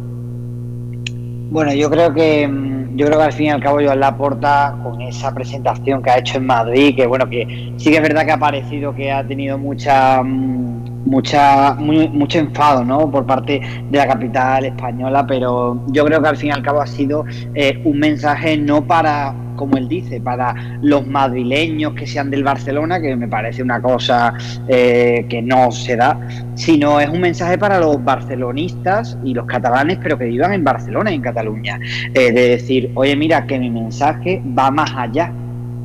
Bueno, 1.51 1.73
yo 1.73 1.89
creo 1.91 2.13
que 2.13 2.47
mm, 2.47 2.97
yo 2.97 3.07
creo 3.07 3.19
que 3.19 3.25
al 3.25 3.33
fin 3.33 3.47
y 3.47 3.51
al 3.51 3.63
cabo 3.63 3.79
Joan 3.83 4.01
Laporta 4.01 4.77
con 4.83 5.01
esa 5.03 5.33
presentación 5.35 6.03
que 6.03 6.11
ha 6.11 6.19
hecho 6.19 6.39
en 6.39 6.47
Madrid, 6.47 6.97
que 6.97 7.07
bueno 7.07 7.29
que 7.29 7.73
sí 7.77 7.91
que 7.91 7.97
es 7.97 8.03
verdad 8.03 8.25
que 8.25 8.33
ha 8.33 8.39
parecido 8.39 8.95
que 8.95 9.13
ha 9.13 9.27
tenido 9.27 9.59
mucha 9.59 10.23
mm, 10.23 10.86
mucha 11.07 11.75
muy- 11.75 12.09
mucho 12.09 12.39
enfado, 12.39 12.85
¿no? 12.85 13.11
Por 13.11 13.25
parte 13.25 13.61
de 13.91 13.99
la 13.99 14.07
capital 14.07 14.67
española, 14.67 15.27
pero 15.27 15.81
yo 15.89 16.05
creo 16.05 16.21
que 16.21 16.29
al 16.29 16.37
fin 16.37 16.51
y 16.51 16.53
al 16.53 16.63
cabo 16.63 16.83
ha 16.83 16.87
sido 16.87 17.25
eh, 17.55 17.81
un 17.85 17.99
mensaje 17.99 18.57
no 18.59 18.85
para 18.85 19.35
como 19.57 19.79
él 19.79 19.89
dice, 19.89 20.21
para 20.21 20.55
los 20.83 21.07
madrileños 21.07 21.95
que 21.95 22.07
sean 22.07 22.31
del 22.31 22.45
Barcelona, 22.45 23.01
que 23.01 23.17
me 23.17 23.27
parece 23.27 23.63
una 23.63 23.81
cosa 23.81 24.35
eh, 24.69 25.25
que 25.31 25.41
no 25.41 25.73
se 25.73 25.97
da, 25.97 26.21
sino 26.55 27.01
es 27.01 27.09
un 27.09 27.21
mensaje 27.21 27.57
para 27.57 27.81
los 27.81 28.05
barcelonistas 28.05 29.17
y 29.25 29.35
los 29.35 29.47
catalanes, 29.47 29.99
pero 30.03 30.19
que 30.19 30.27
vivan 30.27 30.53
en 30.53 30.63
Barcelona 30.63 31.11
y 31.11 31.15
en 31.15 31.23
Cataluña. 31.23 31.81
Eh, 32.13 32.33
de 32.33 32.49
decir, 32.51 32.91
oye, 32.95 33.17
mira, 33.17 33.47
que 33.47 33.59
mi 33.59 33.71
mensaje 33.71 34.43
va 34.57 34.71
más 34.71 34.93
allá 34.95 35.33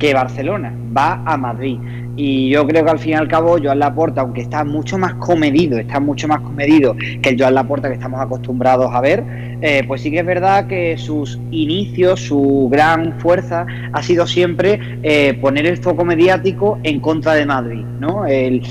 que 0.02 0.12
Barcelona, 0.12 0.74
va 0.94 1.22
a 1.24 1.36
Madrid. 1.36 1.78
Y 2.16 2.50
yo 2.50 2.66
creo 2.66 2.84
que 2.84 2.90
al 2.90 2.98
fin 2.98 3.12
y 3.12 3.14
al 3.14 3.28
cabo 3.28 3.56
Joan 3.62 3.78
Laporta, 3.78 4.22
aunque 4.22 4.40
está 4.40 4.64
mucho 4.64 4.98
más 4.98 5.14
comedido, 5.14 5.78
está 5.78 6.00
mucho 6.00 6.26
más 6.26 6.40
comedido 6.40 6.96
que 7.22 7.28
el 7.28 7.40
Joan 7.40 7.54
Laporta 7.54 7.86
que 7.86 7.94
estamos 7.94 8.20
acostumbrados 8.20 8.90
a 8.92 9.00
ver, 9.00 9.22
eh, 9.62 9.84
pues 9.86 10.02
sí 10.02 10.10
que 10.10 10.18
es 10.18 10.26
verdad 10.26 10.66
que 10.66 10.98
sus 10.98 11.38
inicios, 11.52 12.20
su 12.20 12.68
gran 12.70 13.18
fuerza 13.20 13.64
ha 13.92 14.02
sido 14.02 14.26
siempre 14.26 14.80
eh, 15.02 15.34
poner 15.40 15.66
el 15.66 15.76
foco 15.76 16.04
mediático 16.04 16.78
en 16.82 17.00
contra 17.00 17.34
de 17.34 17.46
Madrid, 17.46 17.84
¿no? 18.00 18.26
El, 18.26 18.62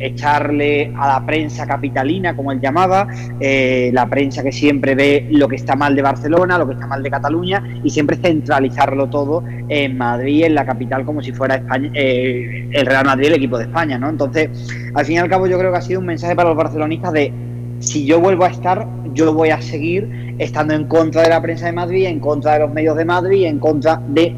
echarle 0.00 0.92
a 0.96 1.08
la 1.08 1.26
prensa 1.26 1.66
capitalina, 1.66 2.36
como 2.36 2.52
él 2.52 2.60
llamaba, 2.60 3.08
eh, 3.40 3.90
la 3.92 4.08
prensa 4.08 4.42
que 4.42 4.52
siempre 4.52 4.94
ve 4.94 5.26
lo 5.30 5.48
que 5.48 5.56
está 5.56 5.74
mal 5.74 5.94
de 5.96 6.02
Barcelona, 6.02 6.58
lo 6.58 6.66
que 6.66 6.74
está 6.74 6.86
mal 6.86 7.02
de 7.02 7.10
Cataluña, 7.10 7.62
y 7.82 7.90
siempre 7.90 8.16
centralizarlo 8.16 9.08
todo 9.08 9.42
en 9.68 9.98
Madrid, 9.98 10.44
en 10.44 10.54
la 10.54 10.64
capital, 10.64 11.04
como 11.04 11.22
si 11.22 11.32
fuera 11.32 11.56
España, 11.56 11.90
eh, 11.94 12.68
el 12.72 12.86
Real 12.86 13.04
Madrid, 13.04 13.26
el 13.26 13.34
equipo 13.34 13.58
de 13.58 13.64
España, 13.64 13.98
¿no? 13.98 14.08
Entonces, 14.08 14.50
al 14.94 15.04
fin 15.04 15.16
y 15.16 15.18
al 15.18 15.28
cabo, 15.28 15.46
yo 15.46 15.58
creo 15.58 15.72
que 15.72 15.78
ha 15.78 15.82
sido 15.82 16.00
un 16.00 16.06
mensaje 16.06 16.36
para 16.36 16.48
los 16.48 16.56
barcelonistas 16.56 17.12
de 17.12 17.32
si 17.80 18.04
yo 18.04 18.20
vuelvo 18.20 18.44
a 18.44 18.48
estar, 18.48 18.86
yo 19.12 19.32
voy 19.32 19.50
a 19.50 19.60
seguir 19.60 20.36
estando 20.38 20.74
en 20.74 20.84
contra 20.84 21.22
de 21.22 21.30
la 21.30 21.40
prensa 21.40 21.66
de 21.66 21.72
Madrid, 21.72 22.06
en 22.06 22.20
contra 22.20 22.54
de 22.54 22.60
los 22.60 22.72
medios 22.72 22.96
de 22.96 23.04
Madrid, 23.04 23.44
en 23.44 23.58
contra 23.58 24.00
de 24.08 24.34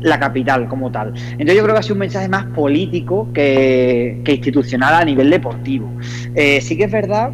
la 0.00 0.18
capital 0.18 0.68
como 0.68 0.90
tal. 0.90 1.12
Entonces 1.32 1.56
yo 1.56 1.62
creo 1.62 1.74
que 1.74 1.80
ha 1.80 1.82
sido 1.82 1.94
un 1.94 2.00
mensaje 2.00 2.28
más 2.28 2.46
político 2.46 3.28
que, 3.32 4.22
institucional 4.26 4.94
a 4.94 5.04
nivel 5.04 5.30
deportivo. 5.30 5.90
Eh, 6.34 6.60
sí 6.60 6.76
que 6.76 6.84
es 6.84 6.92
verdad, 6.92 7.30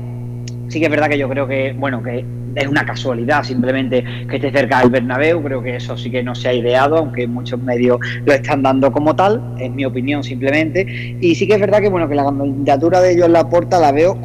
sí 0.69 0.79
que 0.79 0.87
es 0.87 0.91
verdad 0.91 1.09
que 1.09 1.19
yo 1.19 1.29
creo 1.29 1.47
que, 1.47 1.75
bueno, 1.79 2.03
que 2.03 2.25
es 2.55 2.67
una 2.67 2.85
casualidad 2.85 3.45
simplemente 3.45 4.05
que 4.29 4.37
esté 4.37 4.51
cerca 4.51 4.81
del 4.81 4.91
Bernabéu, 4.91 5.43
creo 5.43 5.63
que 5.63 5.77
eso 5.77 5.97
sí 5.97 6.11
que 6.11 6.23
no 6.23 6.35
se 6.35 6.49
ha 6.49 6.53
ideado, 6.53 6.97
aunque 6.97 7.27
muchos 7.27 7.61
medios 7.61 8.01
lo 8.25 8.33
están 8.33 8.63
dando 8.63 8.91
como 8.91 9.15
tal, 9.15 9.55
es 9.59 9.71
mi 9.71 9.85
opinión 9.85 10.25
simplemente. 10.25 11.17
Y 11.21 11.35
sí 11.35 11.47
que 11.47 11.55
es 11.55 11.61
verdad 11.61 11.81
que, 11.81 11.89
bueno, 11.89 12.09
que 12.09 12.15
la 12.15 12.25
candidatura 12.25 13.01
de 13.01 13.17
Joan 13.19 13.33
Laporta 13.33 13.79
la 13.79 13.93
veo 13.93 14.21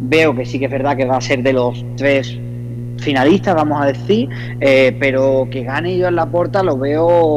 Veo 0.00 0.34
que 0.34 0.44
sí 0.44 0.58
que 0.58 0.66
es 0.66 0.70
verdad 0.70 0.96
que 0.96 1.04
va 1.04 1.16
a 1.16 1.20
ser 1.20 1.42
de 1.42 1.52
los 1.52 1.84
tres 1.96 2.38
finalistas, 2.98 3.54
vamos 3.54 3.80
a 3.80 3.86
decir, 3.86 4.28
eh, 4.60 4.96
pero 4.98 5.48
que 5.50 5.62
gane 5.62 5.98
Joan 6.00 6.16
Laporta 6.16 6.62
lo 6.62 6.76
veo, 6.76 7.36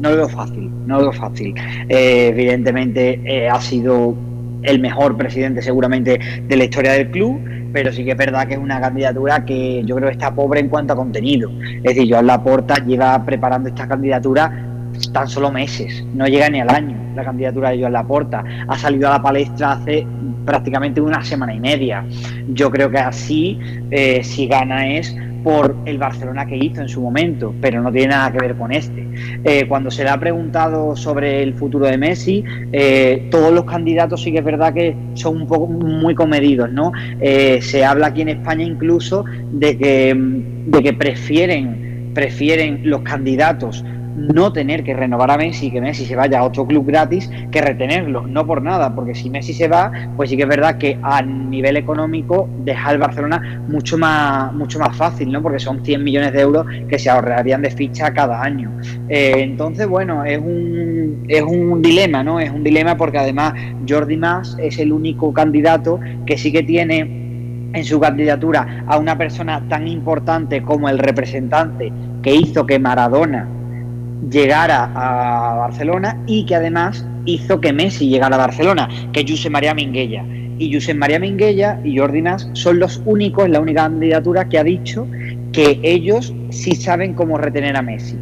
no 0.00 0.10
lo 0.10 0.16
veo 0.16 0.28
fácil, 0.28 0.70
no 0.86 0.98
lo 0.98 1.02
veo 1.10 1.12
fácil. 1.12 1.54
Eh, 1.88 2.28
evidentemente 2.28 3.20
eh, 3.24 3.48
ha 3.48 3.60
sido 3.60 4.14
el 4.62 4.78
mejor 4.78 5.16
presidente 5.16 5.62
seguramente 5.62 6.20
de 6.46 6.56
la 6.56 6.64
historia 6.64 6.92
del 6.92 7.10
club, 7.10 7.40
pero 7.72 7.92
sí 7.92 8.04
que 8.04 8.12
es 8.12 8.16
verdad 8.16 8.46
que 8.46 8.54
es 8.54 8.60
una 8.60 8.80
candidatura 8.80 9.44
que 9.44 9.82
yo 9.84 9.96
creo 9.96 10.08
está 10.08 10.34
pobre 10.34 10.60
en 10.60 10.68
cuanto 10.68 10.92
a 10.92 10.96
contenido. 10.96 11.50
Es 11.76 11.94
decir, 11.94 12.12
Joan 12.12 12.26
Laporta 12.26 12.74
lleva 12.84 13.24
preparando 13.24 13.68
esta 13.68 13.86
candidatura 13.86 14.69
tan 15.12 15.28
solo 15.28 15.50
meses, 15.50 16.04
no 16.14 16.26
llega 16.26 16.48
ni 16.50 16.60
al 16.60 16.70
año 16.70 17.00
la 17.14 17.24
candidatura 17.24 17.70
de 17.70 17.80
Joan 17.80 17.92
Laporta. 17.92 18.44
Ha 18.68 18.78
salido 18.78 19.08
a 19.08 19.12
la 19.12 19.22
palestra 19.22 19.72
hace 19.72 20.06
prácticamente 20.44 21.00
una 21.00 21.22
semana 21.22 21.54
y 21.54 21.60
media. 21.60 22.04
Yo 22.48 22.70
creo 22.70 22.90
que 22.90 22.98
así, 22.98 23.58
eh, 23.90 24.22
si 24.22 24.46
gana 24.46 24.88
es 24.88 25.14
por 25.42 25.74
el 25.86 25.96
Barcelona 25.96 26.44
que 26.44 26.56
hizo 26.56 26.82
en 26.82 26.88
su 26.88 27.00
momento, 27.00 27.54
pero 27.62 27.80
no 27.80 27.90
tiene 27.90 28.08
nada 28.08 28.30
que 28.30 28.38
ver 28.38 28.56
con 28.56 28.72
este. 28.72 29.06
Eh, 29.44 29.66
cuando 29.66 29.90
se 29.90 30.04
le 30.04 30.10
ha 30.10 30.20
preguntado 30.20 30.94
sobre 30.94 31.42
el 31.42 31.54
futuro 31.54 31.86
de 31.86 31.96
Messi, 31.96 32.44
eh, 32.72 33.28
todos 33.30 33.52
los 33.52 33.64
candidatos 33.64 34.22
sí 34.22 34.32
que 34.32 34.38
es 34.38 34.44
verdad 34.44 34.74
que 34.74 34.94
son 35.14 35.42
un 35.42 35.46
poco 35.46 35.66
muy 35.66 36.14
comedidos, 36.14 36.70
¿no? 36.70 36.92
Se 37.20 37.84
habla 37.84 38.08
aquí 38.08 38.20
en 38.20 38.28
España 38.28 38.64
incluso 38.64 39.24
de 39.52 39.78
que, 39.78 40.14
de 40.66 40.82
que 40.82 40.92
prefieren, 40.92 42.10
prefieren 42.12 42.82
los 42.84 43.00
candidatos 43.00 43.82
no 44.16 44.52
tener 44.52 44.84
que 44.84 44.94
renovar 44.94 45.30
a 45.30 45.36
Messi 45.36 45.70
que 45.70 45.80
Messi 45.80 46.04
se 46.04 46.16
vaya 46.16 46.40
a 46.40 46.44
otro 46.44 46.66
club 46.66 46.86
gratis 46.86 47.30
que 47.50 47.60
retenerlo, 47.60 48.26
no 48.26 48.46
por 48.46 48.62
nada, 48.62 48.94
porque 48.94 49.14
si 49.14 49.30
Messi 49.30 49.54
se 49.54 49.68
va, 49.68 49.90
pues 50.16 50.30
sí 50.30 50.36
que 50.36 50.42
es 50.42 50.48
verdad 50.48 50.78
que 50.78 50.98
a 51.02 51.22
nivel 51.22 51.76
económico 51.76 52.48
deja 52.64 52.92
el 52.92 52.98
Barcelona 52.98 53.62
mucho 53.68 53.96
más, 53.98 54.52
mucho 54.52 54.78
más 54.78 54.96
fácil, 54.96 55.30
¿no? 55.30 55.42
Porque 55.42 55.58
son 55.58 55.84
100 55.84 56.02
millones 56.02 56.32
de 56.32 56.40
euros 56.40 56.66
que 56.88 56.98
se 56.98 57.10
ahorrarían 57.10 57.62
de 57.62 57.70
ficha 57.70 58.12
cada 58.12 58.42
año. 58.42 58.70
Eh, 59.08 59.34
entonces, 59.38 59.86
bueno, 59.86 60.24
es 60.24 60.38
un, 60.38 61.24
es 61.28 61.42
un 61.42 61.82
dilema, 61.82 62.22
¿no? 62.22 62.40
Es 62.40 62.50
un 62.50 62.64
dilema 62.64 62.96
porque 62.96 63.18
además 63.18 63.54
Jordi 63.88 64.16
Mas 64.16 64.56
es 64.58 64.78
el 64.78 64.92
único 64.92 65.32
candidato 65.32 66.00
que 66.26 66.36
sí 66.36 66.52
que 66.52 66.62
tiene 66.62 67.20
en 67.72 67.84
su 67.84 68.00
candidatura 68.00 68.84
a 68.86 68.98
una 68.98 69.16
persona 69.16 69.62
tan 69.68 69.86
importante 69.86 70.62
como 70.62 70.88
el 70.88 70.98
representante 70.98 71.92
que 72.22 72.34
hizo 72.34 72.66
que 72.66 72.78
Maradona 72.78 73.48
llegara 74.28 74.90
a 74.94 75.54
Barcelona 75.56 76.22
y 76.26 76.44
que 76.44 76.56
además 76.56 77.04
hizo 77.24 77.60
que 77.60 77.72
Messi 77.72 78.08
llegara 78.08 78.36
a 78.36 78.38
Barcelona, 78.38 78.88
que 79.12 79.24
Josep 79.26 79.52
María 79.52 79.74
Minguella. 79.74 80.24
Y 80.58 80.72
Josep 80.72 80.96
María 80.96 81.18
Minguella 81.18 81.80
y 81.84 81.96
Jordi 81.96 82.20
Mas 82.20 82.48
son 82.52 82.78
los 82.78 83.00
únicos, 83.06 83.48
la 83.48 83.60
única 83.60 83.82
candidatura 83.82 84.48
que 84.48 84.58
ha 84.58 84.64
dicho 84.64 85.06
que 85.52 85.80
ellos 85.82 86.34
sí 86.50 86.74
saben 86.74 87.14
cómo 87.14 87.38
retener 87.38 87.76
a 87.76 87.82
Messi. 87.82 88.16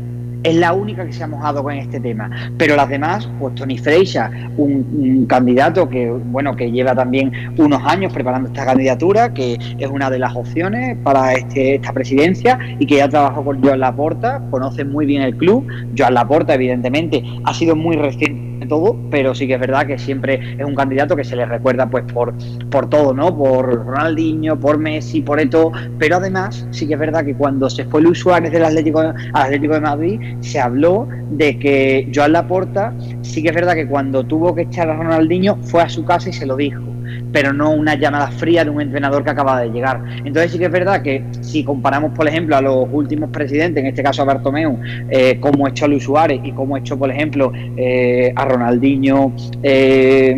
Es 0.48 0.56
la 0.56 0.72
única 0.72 1.04
que 1.04 1.12
se 1.12 1.22
ha 1.22 1.26
mojado 1.26 1.62
con 1.62 1.74
este 1.74 2.00
tema. 2.00 2.30
Pero 2.56 2.74
las 2.74 2.88
demás, 2.88 3.28
pues 3.38 3.54
Tony 3.54 3.76
Freixa, 3.76 4.30
un, 4.56 4.86
un, 4.96 5.26
candidato 5.26 5.86
que, 5.90 6.10
bueno, 6.10 6.56
que 6.56 6.72
lleva 6.72 6.94
también 6.94 7.30
unos 7.58 7.82
años 7.84 8.14
preparando 8.14 8.48
esta 8.48 8.64
candidatura, 8.64 9.34
que 9.34 9.58
es 9.78 9.88
una 9.90 10.08
de 10.08 10.18
las 10.18 10.34
opciones 10.34 10.96
para 11.02 11.34
este, 11.34 11.74
esta 11.74 11.92
presidencia 11.92 12.58
y 12.78 12.86
que 12.86 12.96
ya 12.96 13.10
trabajó 13.10 13.44
con 13.44 13.62
Joan 13.62 13.80
Laporta, 13.80 14.42
conoce 14.50 14.86
muy 14.86 15.04
bien 15.04 15.20
el 15.20 15.36
club. 15.36 15.66
Joan 15.98 16.14
Laporta, 16.14 16.54
evidentemente, 16.54 17.22
ha 17.44 17.52
sido 17.52 17.76
muy 17.76 17.96
reciente 17.96 18.48
todo, 18.66 18.96
pero 19.10 19.34
sí 19.34 19.46
que 19.46 19.54
es 19.54 19.60
verdad 19.60 19.86
que 19.86 19.98
siempre 19.98 20.56
es 20.58 20.64
un 20.64 20.74
candidato 20.74 21.16
que 21.16 21.24
se 21.24 21.36
le 21.36 21.46
recuerda 21.46 21.88
pues 21.88 22.04
por, 22.12 22.34
por 22.70 22.88
todo, 22.88 23.14
¿no? 23.14 23.36
Por 23.36 23.86
Ronaldinho, 23.86 24.58
por 24.58 24.78
Messi, 24.78 25.20
por 25.20 25.40
Eto, 25.40 25.72
pero 25.98 26.16
además 26.16 26.66
sí 26.70 26.86
que 26.86 26.94
es 26.94 27.00
verdad 27.00 27.24
que 27.24 27.34
cuando 27.34 27.68
se 27.70 27.84
fue 27.84 28.02
Luis 28.02 28.18
Suárez 28.18 28.52
del 28.52 28.64
Atlético, 28.64 29.00
al 29.00 29.16
Atlético 29.32 29.74
de 29.74 29.80
Madrid, 29.80 30.20
se 30.40 30.60
habló 30.60 31.08
de 31.30 31.58
que 31.58 32.10
Joan 32.14 32.32
Laporta, 32.32 32.94
sí 33.22 33.42
que 33.42 33.48
es 33.48 33.54
verdad 33.54 33.74
que 33.74 33.86
cuando 33.86 34.24
tuvo 34.24 34.54
que 34.54 34.62
echar 34.62 34.88
a 34.88 34.96
Ronaldinho 34.96 35.56
fue 35.62 35.82
a 35.82 35.88
su 35.88 36.04
casa 36.04 36.30
y 36.30 36.32
se 36.32 36.46
lo 36.46 36.56
dijo 36.56 36.97
pero 37.32 37.52
no 37.52 37.70
una 37.70 37.94
llamada 37.94 38.30
fría 38.30 38.64
de 38.64 38.70
un 38.70 38.80
entrenador 38.80 39.24
que 39.24 39.30
acaba 39.30 39.60
de 39.60 39.70
llegar. 39.70 40.02
Entonces 40.24 40.52
sí 40.52 40.58
que 40.58 40.66
es 40.66 40.70
verdad 40.70 41.02
que 41.02 41.24
si 41.40 41.64
comparamos, 41.64 42.12
por 42.12 42.28
ejemplo, 42.28 42.56
a 42.56 42.62
los 42.62 42.86
últimos 42.90 43.30
presidentes, 43.30 43.82
en 43.82 43.88
este 43.88 44.02
caso 44.02 44.22
a 44.22 44.24
Bartomeu, 44.24 44.78
eh, 45.10 45.38
cómo 45.40 45.68
echó 45.68 45.84
a 45.84 45.88
Luis 45.88 46.04
Suárez 46.04 46.40
y 46.42 46.52
cómo 46.52 46.76
echó, 46.76 46.98
por 46.98 47.10
ejemplo, 47.10 47.52
eh, 47.76 48.32
a 48.34 48.44
Ronaldinho, 48.44 49.32
eh, 49.62 50.34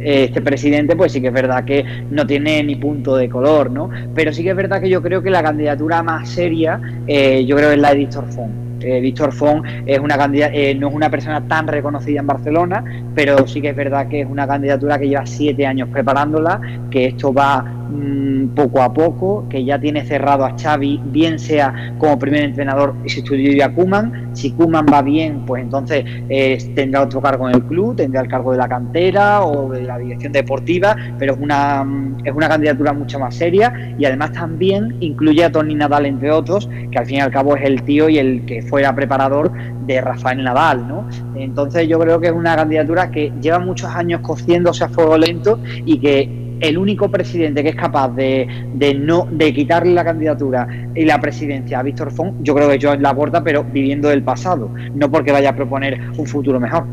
este 0.00 0.40
presidente, 0.40 0.96
pues 0.96 1.12
sí 1.12 1.20
que 1.20 1.26
es 1.26 1.32
verdad 1.32 1.64
que 1.64 1.84
no 2.10 2.26
tiene 2.26 2.62
ni 2.62 2.76
punto 2.76 3.16
de 3.16 3.28
color, 3.28 3.70
¿no? 3.70 3.90
Pero 4.14 4.32
sí 4.32 4.42
que 4.42 4.50
es 4.50 4.56
verdad 4.56 4.80
que 4.80 4.88
yo 4.88 5.02
creo 5.02 5.22
que 5.22 5.28
la 5.28 5.42
candidatura 5.42 6.02
más 6.02 6.30
seria, 6.30 6.80
yo 7.06 7.56
creo 7.56 7.72
es 7.72 7.78
la 7.78 7.90
de 7.90 7.96
Víctor 7.96 8.24
Font 8.32 8.69
eh, 8.80 9.00
Víctor 9.00 9.32
Font 9.32 9.64
es 9.86 9.98
una 9.98 10.16
eh, 10.32 10.74
no 10.74 10.88
es 10.88 10.94
una 10.94 11.10
persona 11.10 11.46
tan 11.46 11.66
reconocida 11.66 12.20
en 12.20 12.26
Barcelona, 12.26 12.84
pero 13.14 13.46
sí 13.46 13.60
que 13.60 13.70
es 13.70 13.76
verdad 13.76 14.08
que 14.08 14.22
es 14.22 14.28
una 14.28 14.46
candidatura 14.46 14.98
que 14.98 15.08
lleva 15.08 15.26
siete 15.26 15.66
años 15.66 15.88
preparándola, 15.88 16.60
que 16.90 17.06
esto 17.06 17.32
va 17.32 17.62
mm, 17.62 18.48
poco 18.54 18.82
a 18.82 18.92
poco, 18.92 19.46
que 19.48 19.64
ya 19.64 19.78
tiene 19.78 20.04
cerrado 20.04 20.44
a 20.44 20.56
Xavi, 20.56 21.00
bien 21.04 21.38
sea 21.38 21.94
como 21.98 22.18
primer 22.18 22.44
entrenador 22.44 22.94
y 23.04 23.08
estudió 23.08 23.64
a 23.64 23.68
Kuman. 23.70 24.29
Si 24.32 24.52
Kuman 24.52 24.86
va 24.92 25.02
bien, 25.02 25.44
pues 25.46 25.62
entonces 25.62 26.04
eh, 26.28 26.72
tendrá 26.74 27.02
otro 27.02 27.20
cargo 27.20 27.48
en 27.48 27.56
el 27.56 27.62
club, 27.64 27.96
tendrá 27.96 28.20
el 28.20 28.28
cargo 28.28 28.52
de 28.52 28.58
la 28.58 28.68
cantera 28.68 29.44
o 29.44 29.70
de 29.70 29.82
la 29.82 29.98
dirección 29.98 30.32
deportiva, 30.32 30.96
pero 31.18 31.34
es 31.34 31.40
una, 31.40 31.84
mm, 31.84 32.18
es 32.24 32.34
una 32.34 32.48
candidatura 32.48 32.92
mucho 32.92 33.18
más 33.18 33.34
seria 33.34 33.94
y 33.98 34.04
además 34.04 34.32
también 34.32 34.96
incluye 35.00 35.44
a 35.44 35.52
Tony 35.52 35.74
Nadal, 35.74 36.06
entre 36.06 36.30
otros, 36.30 36.68
que 36.90 36.98
al 36.98 37.06
fin 37.06 37.16
y 37.16 37.20
al 37.20 37.30
cabo 37.30 37.56
es 37.56 37.64
el 37.64 37.82
tío 37.82 38.08
y 38.08 38.18
el 38.18 38.44
que 38.46 38.62
fuera 38.62 38.94
preparador 38.94 39.52
de 39.86 40.00
Rafael 40.00 40.42
Nadal, 40.42 40.86
¿no? 40.86 41.08
Entonces 41.34 41.88
yo 41.88 41.98
creo 41.98 42.20
que 42.20 42.28
es 42.28 42.32
una 42.32 42.54
candidatura 42.56 43.10
que 43.10 43.32
lleva 43.40 43.58
muchos 43.58 43.90
años 43.90 44.20
cociéndose 44.20 44.84
a 44.84 44.88
fuego 44.88 45.16
lento 45.18 45.58
y 45.84 45.98
que 45.98 46.49
el 46.60 46.78
único 46.78 47.10
presidente 47.10 47.62
que 47.62 47.70
es 47.70 47.76
capaz 47.76 48.08
de, 48.10 48.46
de, 48.74 48.94
no 48.94 49.26
de 49.30 49.52
quitarle 49.52 49.92
la 49.92 50.04
candidatura 50.04 50.68
y 50.94 51.04
la 51.04 51.20
presidencia 51.20 51.80
a 51.80 51.82
Víctor 51.82 52.12
Font, 52.12 52.36
yo 52.42 52.54
creo 52.54 52.68
que 52.68 52.78
yo 52.78 52.92
en 52.92 53.02
la 53.02 53.14
puerta, 53.14 53.42
pero 53.42 53.64
viviendo 53.64 54.08
del 54.08 54.22
pasado, 54.22 54.70
no 54.94 55.10
porque 55.10 55.32
vaya 55.32 55.50
a 55.50 55.56
proponer 55.56 56.00
un 56.16 56.26
futuro 56.26 56.60
mejor. 56.60 56.84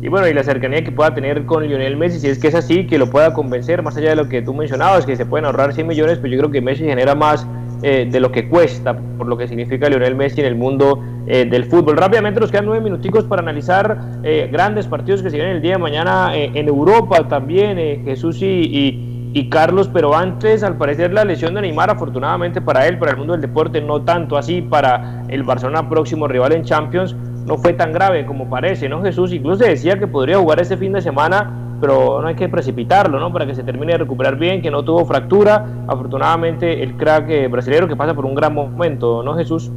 Y 0.00 0.08
bueno, 0.08 0.28
y 0.28 0.32
la 0.32 0.44
cercanía 0.44 0.84
que 0.84 0.92
pueda 0.92 1.12
tener 1.12 1.44
con 1.44 1.66
Lionel 1.66 1.96
Messi, 1.96 2.20
si 2.20 2.28
es 2.28 2.38
que 2.38 2.48
es 2.48 2.54
así, 2.54 2.86
que 2.86 2.98
lo 2.98 3.10
pueda 3.10 3.34
convencer, 3.34 3.82
más 3.82 3.96
allá 3.96 4.10
de 4.10 4.16
lo 4.16 4.28
que 4.28 4.42
tú 4.42 4.54
mencionabas, 4.54 5.04
que 5.04 5.16
se 5.16 5.26
pueden 5.26 5.44
ahorrar 5.44 5.74
100 5.74 5.86
millones, 5.86 6.18
pues 6.18 6.30
yo 6.30 6.38
creo 6.38 6.50
que 6.52 6.60
Messi 6.60 6.84
genera 6.84 7.16
más 7.16 7.44
eh, 7.82 8.08
de 8.10 8.18
lo 8.18 8.32
que 8.32 8.48
cuesta, 8.48 8.98
por 9.16 9.28
lo 9.28 9.36
que 9.36 9.46
significa 9.46 9.88
Lionel 9.88 10.16
Messi 10.16 10.40
en 10.40 10.46
el 10.46 10.56
mundo 10.56 11.00
eh, 11.28 11.44
del 11.44 11.64
fútbol. 11.64 11.96
Rápidamente 11.96 12.40
nos 12.40 12.50
quedan 12.50 12.66
nueve 12.66 12.82
minuticos 12.82 13.24
para 13.24 13.40
analizar 13.40 14.20
eh, 14.24 14.48
grandes 14.50 14.86
partidos 14.86 15.22
que 15.22 15.30
se 15.30 15.36
vienen 15.36 15.56
el 15.56 15.62
día 15.62 15.72
de 15.72 15.78
mañana 15.78 16.34
en 16.34 16.66
Europa 16.66 17.28
también, 17.28 18.04
Jesús 18.04 18.42
y, 18.42 19.30
y, 19.32 19.48
Carlos, 19.48 19.88
pero 19.92 20.16
antes 20.16 20.64
al 20.64 20.76
parecer 20.76 21.12
la 21.12 21.24
lesión 21.24 21.54
de 21.54 21.60
Neymar, 21.60 21.90
afortunadamente 21.90 22.60
para 22.60 22.86
él, 22.88 22.98
para 22.98 23.12
el 23.12 23.16
mundo 23.18 23.34
del 23.34 23.42
deporte, 23.42 23.80
no 23.80 24.02
tanto 24.02 24.36
así 24.36 24.60
para 24.60 25.24
el 25.28 25.44
Barcelona 25.44 25.88
próximo 25.88 26.26
rival 26.26 26.52
en 26.52 26.64
Champions, 26.64 27.14
no 27.46 27.58
fue 27.58 27.74
tan 27.74 27.92
grave 27.92 28.26
como 28.26 28.50
parece, 28.50 28.88
¿no 28.88 29.02
Jesús? 29.02 29.32
Incluso 29.32 29.64
decía 29.64 29.98
que 29.98 30.08
podría 30.08 30.38
jugar 30.38 30.60
este 30.60 30.76
fin 30.76 30.92
de 30.92 31.00
semana 31.00 31.67
pero 31.80 32.20
no 32.20 32.28
hay 32.28 32.34
que 32.34 32.48
precipitarlo, 32.48 33.20
¿no? 33.20 33.32
Para 33.32 33.46
que 33.46 33.54
se 33.54 33.62
termine 33.62 33.92
de 33.92 33.98
recuperar 33.98 34.36
bien, 34.36 34.60
que 34.60 34.70
no 34.70 34.84
tuvo 34.84 35.04
fractura. 35.06 35.84
Afortunadamente, 35.86 36.82
el 36.82 36.96
crack 36.96 37.28
eh, 37.30 37.48
brasileño 37.48 37.88
que 37.88 37.96
pasa 37.96 38.14
por 38.14 38.26
un 38.26 38.34
gran 38.34 38.54
momento, 38.54 39.22
¿no, 39.22 39.36
Jesús? 39.36 39.70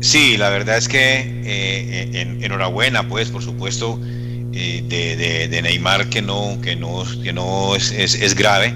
Sí, 0.00 0.36
la 0.36 0.50
verdad 0.50 0.76
es 0.78 0.88
que 0.88 1.20
eh, 1.44 2.10
en, 2.12 2.42
enhorabuena, 2.42 3.08
pues, 3.08 3.30
por 3.30 3.42
supuesto, 3.42 3.98
eh, 4.52 5.48
de, 5.50 5.62
Neymar 5.62 6.08
que 6.08 6.20
no, 6.20 6.58
que 6.60 6.76
no, 6.76 7.04
que 7.22 7.32
no 7.32 7.74
es, 7.76 7.92
es, 7.92 8.34
grave. 8.34 8.74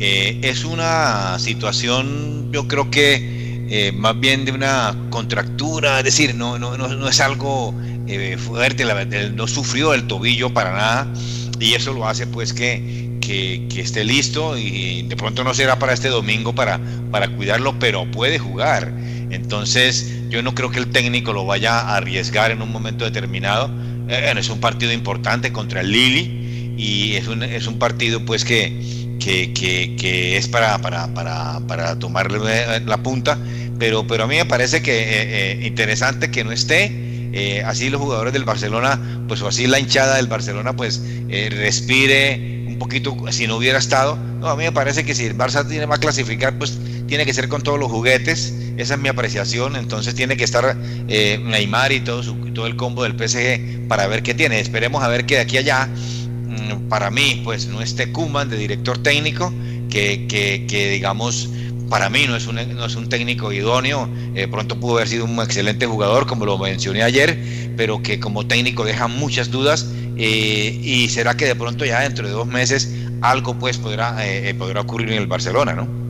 es 0.00 0.64
una 0.64 1.38
situación, 1.38 2.50
yo 2.52 2.68
creo 2.68 2.90
que 2.90 3.92
más 3.96 4.18
bien 4.20 4.44
de 4.44 4.52
una 4.52 4.94
contractura, 5.10 5.98
es 5.98 6.04
decir, 6.04 6.34
no, 6.36 6.58
no, 6.58 6.78
no, 6.78 6.86
no 6.88 7.08
es 7.08 7.20
algo 7.20 7.74
eh, 8.06 8.36
fuerte, 8.38 8.84
la, 8.84 9.04
no 9.04 9.46
sufrió 9.46 9.94
el 9.94 10.06
tobillo 10.06 10.52
para 10.52 10.72
nada 10.72 11.12
y 11.58 11.74
eso 11.74 11.92
lo 11.92 12.06
hace 12.06 12.26
pues 12.26 12.52
que, 12.52 13.18
que, 13.20 13.80
esté 13.80 14.04
listo 14.04 14.56
y 14.58 15.02
de 15.02 15.16
pronto 15.16 15.44
no 15.44 15.54
será 15.54 15.78
para 15.78 15.92
este 15.92 16.08
domingo 16.08 16.54
para, 16.54 16.80
para 17.10 17.28
cuidarlo, 17.28 17.78
pero 17.78 18.10
puede 18.10 18.38
jugar. 18.38 18.92
Entonces 19.30 20.12
yo 20.28 20.42
no 20.42 20.54
creo 20.54 20.70
que 20.70 20.78
el 20.78 20.88
técnico 20.88 21.32
lo 21.32 21.46
vaya 21.46 21.80
a 21.80 21.96
arriesgar 21.96 22.50
en 22.50 22.62
un 22.62 22.70
momento 22.70 23.04
determinado. 23.04 23.70
Eh, 24.08 24.34
es 24.36 24.48
un 24.50 24.60
partido 24.60 24.92
importante 24.92 25.52
contra 25.52 25.80
el 25.80 25.90
Lili 25.90 26.74
y 26.76 27.14
es 27.14 27.26
un, 27.28 27.42
es 27.42 27.66
un 27.66 27.78
partido 27.78 28.24
pues 28.24 28.44
que, 28.44 29.16
que, 29.18 29.52
que, 29.54 30.36
es 30.36 30.48
para, 30.48 30.78
para, 30.78 31.08
para, 31.14 31.60
para 31.66 31.98
tomarle 31.98 32.80
la 32.84 33.02
punta, 33.02 33.38
pero, 33.78 34.06
pero 34.06 34.24
a 34.24 34.26
mí 34.26 34.36
me 34.36 34.44
parece 34.44 34.82
que 34.82 35.02
eh, 35.02 35.66
interesante 35.66 36.30
que 36.30 36.44
no 36.44 36.52
esté 36.52 37.13
eh, 37.36 37.64
así 37.64 37.90
los 37.90 38.00
jugadores 38.00 38.32
del 38.32 38.44
Barcelona, 38.44 39.00
pues 39.26 39.42
o 39.42 39.48
así 39.48 39.66
la 39.66 39.80
hinchada 39.80 40.16
del 40.16 40.28
Barcelona, 40.28 40.76
pues 40.76 41.02
eh, 41.28 41.50
respire 41.50 42.64
un 42.68 42.78
poquito, 42.78 43.16
si 43.30 43.48
no 43.48 43.56
hubiera 43.56 43.78
estado. 43.78 44.16
No, 44.38 44.48
a 44.48 44.56
mí 44.56 44.62
me 44.62 44.70
parece 44.70 45.04
que 45.04 45.16
si 45.16 45.24
el 45.24 45.36
Barça 45.36 45.68
tiene 45.68 45.88
más 45.88 45.98
clasificar, 45.98 46.56
pues 46.58 46.78
tiene 47.08 47.26
que 47.26 47.34
ser 47.34 47.48
con 47.48 47.60
todos 47.62 47.80
los 47.80 47.90
juguetes, 47.90 48.54
esa 48.76 48.94
es 48.94 49.00
mi 49.00 49.08
apreciación, 49.08 49.74
entonces 49.74 50.14
tiene 50.14 50.36
que 50.36 50.44
estar 50.44 50.76
eh, 51.08 51.40
Neymar 51.42 51.90
y 51.90 52.00
todo, 52.00 52.22
el 52.66 52.76
combo 52.76 53.02
del 53.02 53.14
PSG 53.18 53.88
para 53.88 54.06
ver 54.06 54.22
qué 54.22 54.32
tiene. 54.34 54.60
Esperemos 54.60 55.02
a 55.02 55.08
ver 55.08 55.26
que 55.26 55.34
de 55.34 55.40
aquí 55.40 55.58
allá, 55.58 55.86
mm, 55.86 56.88
para 56.88 57.10
mí, 57.10 57.40
pues 57.42 57.66
no 57.66 57.82
esté 57.82 58.12
Kuman 58.12 58.48
de 58.48 58.56
director 58.58 58.96
técnico, 58.98 59.52
que, 59.90 60.28
que, 60.28 60.66
que 60.68 60.90
digamos 60.90 61.48
para 61.88 62.10
mí 62.10 62.26
no 62.26 62.36
es 62.36 62.46
un, 62.46 62.56
no 62.56 62.86
es 62.86 62.96
un 62.96 63.08
técnico 63.08 63.52
idóneo, 63.52 64.08
eh, 64.34 64.48
pronto 64.48 64.78
pudo 64.78 64.96
haber 64.96 65.08
sido 65.08 65.24
un 65.24 65.38
excelente 65.40 65.86
jugador, 65.86 66.26
como 66.26 66.44
lo 66.46 66.58
mencioné 66.58 67.02
ayer, 67.02 67.38
pero 67.76 68.02
que 68.02 68.20
como 68.20 68.46
técnico 68.46 68.84
deja 68.84 69.08
muchas 69.08 69.50
dudas 69.50 69.90
eh, 70.16 70.78
y 70.82 71.08
será 71.08 71.36
que 71.36 71.46
de 71.46 71.54
pronto 71.56 71.84
ya 71.84 72.00
dentro 72.00 72.26
de 72.26 72.32
dos 72.32 72.46
meses 72.46 72.94
algo 73.20 73.54
pues 73.58 73.78
podrá, 73.78 74.16
eh, 74.26 74.54
podrá 74.54 74.82
ocurrir 74.82 75.10
en 75.12 75.18
el 75.18 75.26
Barcelona, 75.26 75.72
¿no? 75.74 76.03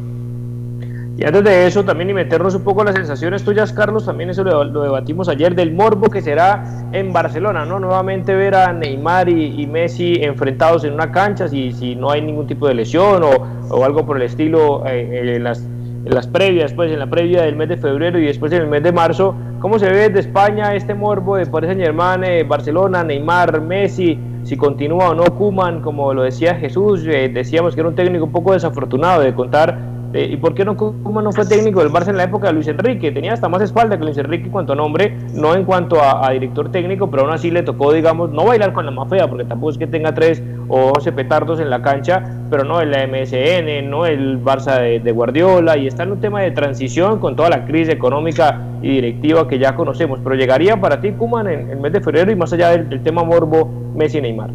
Y 1.17 1.25
antes 1.25 1.45
de 1.45 1.67
eso, 1.67 1.85
también 1.85 2.11
y 2.11 2.15
meternos 2.15 2.57
un 2.57 2.65
poco 2.65 2.81
en 2.81 2.87
las 2.87 2.97
sensaciones 2.97 3.45
tuyas, 3.45 3.73
Carlos, 3.73 4.05
también 4.05 4.31
eso 4.31 4.43
lo, 4.43 4.83
debatimos 4.83 5.29
ayer, 5.29 5.55
del 5.55 5.73
morbo 5.73 6.11
que 6.11 6.21
será 6.21 6.89
en 6.91 7.12
Barcelona, 7.12 7.65
¿no? 7.65 7.79
Nuevamente 7.79 8.35
ver 8.35 8.57
a 8.57 8.73
Neymar 8.73 9.29
y, 9.29 9.65
Messi 9.69 10.17
enfrentados 10.23 10.83
en 10.83 10.93
una 10.93 11.12
cancha, 11.12 11.47
si, 11.47 11.73
si 11.73 11.95
no 11.95 12.11
hay 12.11 12.21
ningún 12.21 12.49
tipo 12.49 12.67
de 12.67 12.75
lesión 12.75 13.23
o, 13.23 13.31
o 13.71 13.85
algo 13.85 14.05
por 14.05 14.17
el 14.17 14.25
estilo 14.25 14.85
eh, 14.87 15.37
en, 15.37 15.45
las, 15.45 15.65
las 16.05 16.27
previas, 16.27 16.73
pues 16.73 16.91
en 16.91 16.99
la 16.99 17.09
previa 17.09 17.43
del 17.43 17.55
mes 17.55 17.69
de 17.69 17.77
febrero 17.77 18.19
y 18.19 18.27
después 18.27 18.53
en 18.53 18.62
el 18.62 18.69
mes 18.69 18.83
de 18.83 18.91
marzo, 18.91 19.37
¿cómo 19.61 19.79
se 19.79 19.89
ve 19.89 20.09
desde 20.09 20.21
España 20.21 20.75
este 20.75 20.95
morbo 20.95 21.37
de 21.37 21.47
Paris 21.47 21.69
Saint 21.69 21.81
Germain, 21.81 22.25
eh, 22.25 22.43
Barcelona, 22.43 23.05
Neymar, 23.05 23.61
Messi? 23.61 24.19
Si 24.43 24.57
continúa 24.57 25.11
o 25.11 25.15
no 25.15 25.25
Kuman, 25.25 25.81
como 25.81 26.12
lo 26.12 26.23
decía 26.23 26.57
Jesús, 26.57 27.05
eh, 27.07 27.31
decíamos 27.33 27.75
que 27.75 27.81
era 27.81 27.89
un 27.89 27.95
técnico 27.95 28.25
un 28.25 28.33
poco 28.33 28.53
desafortunado 28.53 29.23
de 29.23 29.33
contar 29.33 29.94
eh, 30.15 30.29
¿Y 30.31 30.37
por 30.37 30.55
qué 30.55 30.65
no 30.65 30.75
no 30.75 31.33
fue 31.33 31.45
técnico 31.45 31.81
del 31.81 31.91
Barça 31.91 32.09
en 32.09 32.17
la 32.17 32.25
época 32.25 32.47
de 32.47 32.53
Luis 32.53 32.69
Enrique? 32.69 33.11
Tenía 33.11 33.33
hasta 33.33 33.49
más 33.49 33.61
espalda 33.62 33.99
que 33.99 34.05
Luis 34.05 34.17
Enrique 34.17 34.45
en 34.45 34.53
cuanto 34.53 34.73
a 34.73 34.77
nombre, 34.77 35.12
no 35.35 35.57
en 35.57 35.65
cuanto 35.65 36.01
a, 36.01 36.31
director 36.31 36.71
técnico, 36.71 37.11
pero 37.11 37.25
aún 37.25 37.33
así 37.33 37.51
le 37.51 37.65
tocó, 37.65 37.93
digamos, 37.93 38.31
no 38.31 38.45
bailar 38.45 38.73
con 38.73 38.85
la 38.87 38.93
más 38.93 39.09
porque 39.29 39.45
tampoco 39.45 39.71
es 39.71 39.79
que 39.79 39.89
tenga 39.89 40.15
tres 40.15 40.41
o 40.69 40.93
once 40.93 41.11
petardos 41.11 41.59
en 41.59 41.69
la 41.69 41.83
cancha, 41.83 42.23
pero 42.49 42.62
no 42.62 42.81
el 42.81 42.91
MSN, 42.91 43.91
no 43.91 44.07
el 44.07 44.41
Barça 44.43 45.01
de, 45.03 45.12
Guardiola, 45.12 45.77
y 45.77 45.89
está 45.89 46.05
en 46.05 46.12
un 46.12 46.21
tema 46.21 46.43
de 46.43 46.53
transición 46.53 47.19
con 47.19 47.35
toda 47.35 47.51
la 47.51 47.65
crisis 47.65 47.89
económica 47.89 48.61
y 48.83 48.91
directiva 48.91 49.49
que 49.49 49.59
ya 49.59 49.75
conocemos. 49.75 50.21
Pero 50.23 50.37
llegaría 50.37 50.81
para 50.81 51.01
ti, 51.01 51.11
Kuman, 51.11 51.49
en 51.49 51.71
el 51.71 51.81
mes 51.81 51.93
de 51.93 52.01
febrero 52.01 52.31
y 52.31 52.37
más 52.37 52.53
allá 52.53 52.71
del, 52.71 53.03
tema 53.03 53.25
Morbo, 53.25 53.69
Messi 53.97 54.19
y 54.19 54.21
Neymar. 54.21 54.51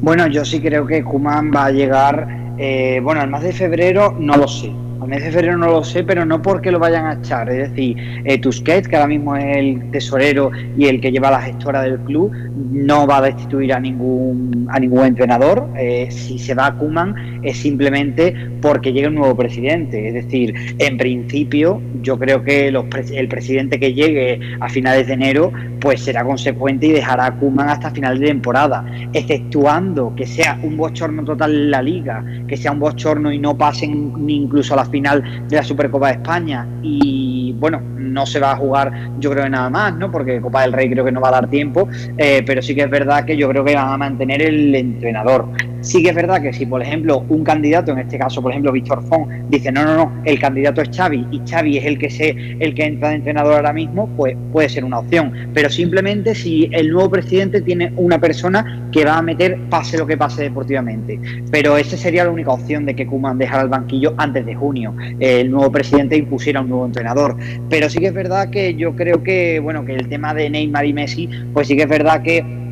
Bueno, 0.00 0.28
yo 0.28 0.44
sí 0.44 0.60
creo 0.60 0.86
que 0.86 1.02
Kuman 1.02 1.50
va 1.52 1.66
a 1.66 1.70
llegar 1.72 2.45
Eh, 2.58 3.00
bueno, 3.02 3.22
el 3.22 3.30
mes 3.30 3.42
de 3.42 3.52
febrero 3.52 4.14
no 4.18 4.36
lo 4.36 4.48
sé. 4.48 4.72
Al 5.00 5.08
mes 5.08 5.22
de 5.22 5.30
febrero 5.30 5.58
no 5.58 5.66
lo 5.68 5.84
sé, 5.84 6.04
pero 6.04 6.24
no 6.24 6.40
porque 6.40 6.70
lo 6.70 6.78
vayan 6.78 7.06
a 7.06 7.14
echar. 7.14 7.48
Es 7.50 7.70
decir, 7.70 7.96
eh, 8.24 8.40
que 8.40 8.96
ahora 8.96 9.06
mismo 9.06 9.36
es 9.36 9.56
el 9.56 9.90
tesorero 9.90 10.50
y 10.76 10.86
el 10.86 11.00
que 11.00 11.12
lleva 11.12 11.30
la 11.30 11.42
gestora 11.42 11.82
del 11.82 11.98
club, 11.98 12.32
no 12.72 13.06
va 13.06 13.18
a 13.18 13.22
destituir 13.22 13.72
a 13.72 13.80
ningún, 13.80 14.66
a 14.70 14.80
ningún 14.80 15.04
entrenador. 15.04 15.68
Eh, 15.78 16.08
si 16.10 16.38
se 16.38 16.54
va 16.54 16.66
a 16.66 16.74
Kuman 16.74 17.40
es 17.42 17.58
simplemente 17.58 18.34
porque 18.62 18.92
llega 18.92 19.08
un 19.08 19.16
nuevo 19.16 19.36
presidente. 19.36 20.08
Es 20.08 20.14
decir, 20.14 20.54
en 20.78 20.96
principio, 20.96 21.80
yo 22.02 22.18
creo 22.18 22.42
que 22.42 22.70
los 22.70 22.86
pres- 22.86 23.12
el 23.14 23.28
presidente 23.28 23.78
que 23.78 23.92
llegue 23.94 24.40
a 24.60 24.68
finales 24.68 25.06
de 25.06 25.12
enero, 25.12 25.52
pues 25.80 26.00
será 26.00 26.24
consecuente 26.24 26.86
y 26.86 26.92
dejará 26.92 27.26
a 27.26 27.36
Kuman 27.36 27.68
hasta 27.68 27.90
final 27.90 28.18
de 28.18 28.26
temporada, 28.28 28.84
exceptuando 29.12 30.14
que 30.16 30.26
sea 30.26 30.58
un 30.62 30.76
bochorno 30.76 31.22
total 31.24 31.54
en 31.54 31.70
la 31.70 31.82
liga, 31.82 32.24
que 32.48 32.56
sea 32.56 32.72
un 32.72 32.80
bochorno 32.80 33.30
y 33.32 33.38
no 33.38 33.56
pasen 33.56 34.12
ni 34.26 34.36
incluso 34.36 34.74
a 34.74 34.78
la 34.78 34.85
final 34.86 35.46
de 35.48 35.56
la 35.56 35.62
Supercopa 35.62 36.08
de 36.08 36.14
España 36.14 36.66
y 36.82 37.54
bueno, 37.58 37.80
no 37.96 38.26
se 38.26 38.40
va 38.40 38.52
a 38.52 38.56
jugar 38.56 38.92
yo 39.18 39.30
creo 39.30 39.44
que 39.44 39.50
nada 39.50 39.70
más, 39.70 39.94
¿no? 39.94 40.10
Porque 40.10 40.40
Copa 40.40 40.62
del 40.62 40.72
Rey 40.72 40.90
creo 40.90 41.04
que 41.04 41.12
no 41.12 41.20
va 41.20 41.28
a 41.28 41.32
dar 41.32 41.50
tiempo, 41.50 41.88
eh, 42.16 42.42
pero 42.46 42.62
sí 42.62 42.74
que 42.74 42.82
es 42.82 42.90
verdad 42.90 43.24
que 43.24 43.36
yo 43.36 43.48
creo 43.48 43.64
que 43.64 43.74
van 43.74 43.88
a 43.88 43.96
mantener 43.96 44.42
el 44.42 44.74
entrenador. 44.74 45.46
Sí 45.86 46.02
que 46.02 46.08
es 46.08 46.16
verdad 46.16 46.42
que 46.42 46.52
si, 46.52 46.66
por 46.66 46.82
ejemplo, 46.82 47.24
un 47.28 47.44
candidato, 47.44 47.92
en 47.92 47.98
este 48.00 48.18
caso, 48.18 48.42
por 48.42 48.50
ejemplo, 48.50 48.72
Víctor 48.72 49.04
Font, 49.04 49.30
dice, 49.48 49.70
no, 49.70 49.84
no, 49.84 49.94
no, 49.94 50.12
el 50.24 50.36
candidato 50.40 50.82
es 50.82 50.88
Xavi 50.90 51.28
y 51.30 51.40
Xavi 51.48 51.78
es 51.78 51.84
el 51.84 51.96
que 51.96 52.10
sé, 52.10 52.56
el 52.58 52.74
que 52.74 52.86
entra 52.86 53.10
de 53.10 53.14
entrenador 53.14 53.54
ahora 53.54 53.72
mismo, 53.72 54.08
pues 54.16 54.36
puede 54.50 54.68
ser 54.68 54.84
una 54.84 54.98
opción. 54.98 55.32
Pero 55.54 55.70
simplemente 55.70 56.34
si 56.34 56.68
el 56.72 56.90
nuevo 56.90 57.08
presidente 57.08 57.60
tiene 57.60 57.92
una 57.94 58.18
persona 58.18 58.88
que 58.90 59.04
va 59.04 59.18
a 59.18 59.22
meter 59.22 59.60
pase 59.70 59.96
lo 59.96 60.08
que 60.08 60.16
pase 60.16 60.42
deportivamente. 60.42 61.20
Pero 61.52 61.76
esa 61.76 61.96
sería 61.96 62.24
la 62.24 62.30
única 62.30 62.50
opción 62.50 62.84
de 62.84 62.96
que 62.96 63.06
Kuman 63.06 63.38
dejara 63.38 63.62
el 63.62 63.68
banquillo 63.68 64.12
antes 64.16 64.44
de 64.44 64.56
junio. 64.56 64.92
eh, 65.20 65.42
el 65.42 65.52
nuevo 65.52 65.70
presidente 65.70 66.16
impusiera 66.16 66.62
un 66.62 66.68
nuevo 66.68 66.86
entrenador. 66.86 67.36
Pero 67.70 67.88
sí 67.88 68.00
que 68.00 68.08
es 68.08 68.14
verdad 68.14 68.50
que 68.50 68.74
yo 68.74 68.96
creo 68.96 69.22
que, 69.22 69.60
bueno, 69.60 69.84
que 69.84 69.94
el 69.94 70.08
tema 70.08 70.34
de 70.34 70.50
Neymar 70.50 70.84
y 70.84 70.92
Messi, 70.92 71.30
pues 71.52 71.68
sí 71.68 71.76
que 71.76 71.82
es 71.82 71.88
verdad 71.88 72.22
que 72.22 72.65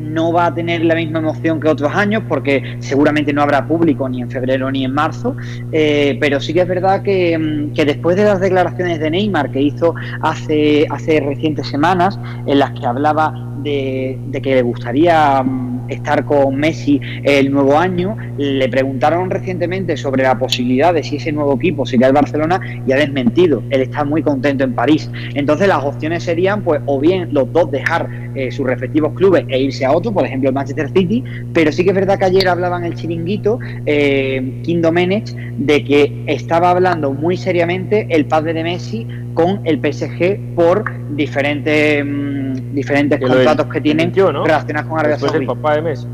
no 0.00 0.32
va 0.32 0.46
a 0.46 0.54
tener 0.54 0.84
la 0.84 0.94
misma 0.94 1.18
emoción 1.18 1.60
que 1.60 1.68
otros 1.68 1.92
años 1.94 2.22
porque 2.28 2.76
seguramente 2.80 3.32
no 3.32 3.42
habrá 3.42 3.66
público 3.66 4.08
ni 4.08 4.22
en 4.22 4.30
febrero 4.30 4.70
ni 4.70 4.84
en 4.84 4.92
marzo, 4.92 5.36
eh, 5.72 6.16
pero 6.20 6.40
sí 6.40 6.52
que 6.52 6.62
es 6.62 6.68
verdad 6.68 7.02
que, 7.02 7.38
mm, 7.38 7.74
que 7.74 7.84
después 7.84 8.16
de 8.16 8.24
las 8.24 8.40
declaraciones 8.40 9.00
de 9.00 9.10
Neymar 9.10 9.50
que 9.50 9.60
hizo 9.60 9.94
hace, 10.22 10.86
hace 10.90 11.20
recientes 11.20 11.68
semanas 11.68 12.18
en 12.46 12.58
las 12.58 12.72
que 12.72 12.86
hablaba 12.86 13.34
de, 13.62 14.18
de 14.28 14.42
que 14.42 14.54
le 14.56 14.62
gustaría 14.62 15.42
mm, 15.42 15.79
estar 15.90 16.24
con 16.24 16.56
Messi 16.56 17.00
el 17.24 17.50
nuevo 17.50 17.78
año, 17.78 18.16
le 18.38 18.68
preguntaron 18.68 19.30
recientemente 19.30 19.96
sobre 19.96 20.22
la 20.22 20.38
posibilidad 20.38 20.94
de 20.94 21.02
si 21.02 21.16
ese 21.16 21.32
nuevo 21.32 21.54
equipo 21.56 21.86
sería 21.86 22.06
el 22.06 22.12
Barcelona 22.12 22.60
y 22.86 22.92
ha 22.92 22.96
desmentido, 22.96 23.62
él 23.70 23.82
está 23.82 24.04
muy 24.04 24.22
contento 24.22 24.64
en 24.64 24.74
París. 24.74 25.10
Entonces 25.34 25.68
las 25.68 25.84
opciones 25.84 26.22
serían 26.22 26.62
pues 26.62 26.80
o 26.86 26.98
bien 26.98 27.32
los 27.32 27.52
dos 27.52 27.70
dejar 27.70 28.08
eh, 28.34 28.50
sus 28.50 28.66
respectivos 28.66 29.12
clubes 29.14 29.44
e 29.48 29.60
irse 29.60 29.84
a 29.84 29.92
otro, 29.92 30.12
por 30.12 30.24
ejemplo 30.24 30.48
el 30.48 30.54
Manchester 30.54 30.88
City, 30.90 31.24
pero 31.52 31.72
sí 31.72 31.84
que 31.84 31.90
es 31.90 31.96
verdad 31.96 32.18
que 32.18 32.26
ayer 32.26 32.48
hablaban 32.48 32.84
el 32.84 32.94
chiringuito, 32.94 33.58
eh, 33.86 34.60
Kim 34.62 34.80
Domenech, 34.80 35.30
de 35.30 35.84
que 35.84 36.24
estaba 36.26 36.70
hablando 36.70 37.12
muy 37.12 37.36
seriamente 37.36 38.06
el 38.10 38.26
padre 38.26 38.54
de 38.54 38.62
Messi 38.62 39.06
con 39.34 39.60
el 39.64 39.78
PSG 39.80 40.54
por 40.54 40.84
diferentes, 41.16 42.04
mm, 42.04 42.74
diferentes 42.74 43.18
Que 43.18 43.26
contratos 43.26 43.66
que 43.66 43.80
tienen 43.80 44.12
relacionados 44.14 44.88
con 44.88 44.98
Arabia 44.98 45.18
papá 45.46 45.79
de 45.82 45.90
Messi. 45.90 46.06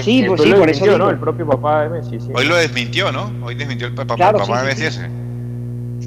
Sí, 0.00 0.24
pues 0.26 0.42
sí, 0.42 0.52
por 0.52 0.68
eso. 0.68 0.98
¿no? 0.98 1.10
El 1.10 1.18
propio 1.18 1.46
papá 1.46 1.82
de 1.82 1.88
Messi, 1.90 2.20
sí. 2.20 2.28
Hoy 2.34 2.46
lo 2.46 2.56
desmintió, 2.56 3.10
¿no? 3.12 3.30
Hoy 3.42 3.54
desmintió 3.54 3.86
el 3.88 3.94
papá, 3.94 4.14
Claro, 4.16 4.38
papá 4.38 4.60
sí, 4.60 4.66
de 4.66 4.66
Messi 4.66 4.80
sí. 4.82 4.86
ese. 4.86 5.23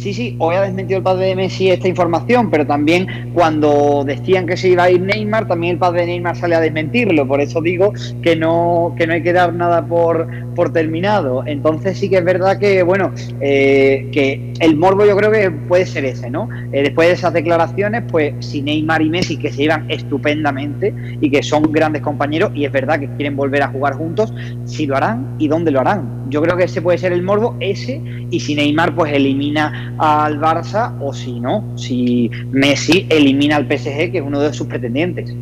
Sí, 0.08 0.14
sí, 0.14 0.36
hoy 0.40 0.56
ha 0.56 0.62
desmentido 0.62 1.00
el 1.00 1.04
padre 1.04 1.26
de 1.26 1.36
Messi 1.36 1.70
esta 1.70 1.90
información, 1.90 2.50
pero 2.50 2.66
también 2.66 3.30
cuando 3.34 4.06
decían 4.06 4.48
que 4.48 4.56
se 4.56 4.70
iba 4.70 4.84
a 4.84 4.90
ir 4.90 5.02
Neymar, 5.02 5.50
también 5.50 5.74
el 5.74 5.80
padre 5.80 6.00
de 6.00 6.08
Neymar 6.08 6.38
sale 6.38 6.56
a 6.56 6.62
desmentirlo. 6.62 7.28
Por 7.28 7.42
eso 7.42 7.60
digo 7.60 7.92
que 8.22 8.38
no, 8.38 8.96
que 8.98 9.06
no 9.06 9.12
hay 9.12 9.22
que 9.22 9.34
dar 9.34 9.54
nada 9.54 9.86
por, 9.86 10.30
por 10.56 10.72
terminado. 10.72 11.44
Entonces 11.46 11.98
sí 11.98 12.10
que 12.10 12.20
es 12.20 12.24
verdad 12.24 12.58
que, 12.58 12.84
bueno, 12.84 13.12
eh, 13.42 14.08
que 14.14 14.54
el 14.62 14.78
morbo 14.78 15.06
yo 15.06 15.18
creo 15.18 15.30
que 15.30 15.52
puede 15.52 15.86
ser 15.86 16.06
ese, 16.06 16.30
¿no? 16.30 16.48
Eh, 16.72 16.84
después 16.84 17.10
de 17.10 17.16
esas 17.16 17.34
declaraciones, 17.34 18.04
pues 18.10 18.34
si 18.40 18.62
Neymar 18.62 19.02
y 19.02 19.10
Messi, 19.10 19.36
que 19.36 19.52
se 19.52 19.64
llevan 19.64 19.92
estupendamente 19.92 20.94
y 21.20 21.30
que 21.30 21.44
son 21.44 21.64
grandes 21.64 22.02
compañeros, 22.02 22.52
y 22.56 22.64
es 22.64 22.72
verdad 22.72 22.98
que 22.98 23.10
quieren 23.10 23.36
volver 23.36 23.62
a 23.62 23.68
jugar 23.68 23.96
juntos, 23.96 24.34
si 24.64 24.86
lo 24.86 24.96
harán 24.96 25.36
y 25.38 25.50
dónde 25.50 25.72
lo 25.72 25.82
harán. 25.82 26.17
Yo 26.30 26.42
creo 26.42 26.58
que 26.58 26.64
ese 26.66 26.82
puede 26.82 26.98
ser 26.98 27.14
el 27.14 27.24
morbo, 27.24 27.56
ese, 27.60 28.02
y 28.30 28.40
si 28.40 28.56
Neymar 28.56 28.96
pues 28.96 29.14
elimina 29.14 29.96
al 29.98 30.40
Barça, 30.40 30.94
o 31.02 31.14
si 31.14 31.40
no, 31.40 31.64
si 31.76 32.30
Messi 32.52 33.06
elimina 33.10 33.56
al 33.56 33.66
PSG, 33.66 34.12
que 34.12 34.18
es 34.18 34.24
uno 34.24 34.40
de 34.40 34.54
sus 34.54 34.68
pretendientes. 34.68 35.34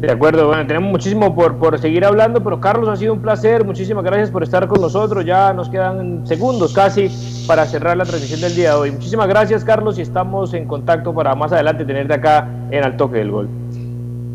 De 0.00 0.12
acuerdo, 0.12 0.48
bueno, 0.48 0.66
tenemos 0.66 0.90
muchísimo 0.90 1.34
por, 1.34 1.56
por 1.56 1.78
seguir 1.78 2.04
hablando, 2.04 2.44
pero 2.44 2.60
Carlos, 2.60 2.88
ha 2.90 2.96
sido 2.96 3.14
un 3.14 3.20
placer, 3.20 3.64
muchísimas 3.64 4.04
gracias 4.04 4.30
por 4.30 4.42
estar 4.42 4.68
con 4.68 4.80
nosotros, 4.80 5.24
ya 5.24 5.52
nos 5.54 5.70
quedan 5.70 6.26
segundos 6.26 6.74
casi 6.74 7.08
para 7.46 7.64
cerrar 7.64 7.96
la 7.96 8.04
transmisión 8.04 8.42
del 8.42 8.54
día 8.54 8.70
de 8.70 8.76
hoy. 8.76 8.90
Muchísimas 8.90 9.28
gracias, 9.28 9.64
Carlos, 9.64 9.98
y 9.98 10.02
estamos 10.02 10.52
en 10.52 10.66
contacto 10.66 11.14
para 11.14 11.34
más 11.34 11.52
adelante 11.52 11.86
tenerte 11.86 12.12
acá 12.12 12.46
en 12.70 12.84
Al 12.84 12.96
Toque 12.98 13.18
del 13.18 13.30
Gol. 13.30 13.63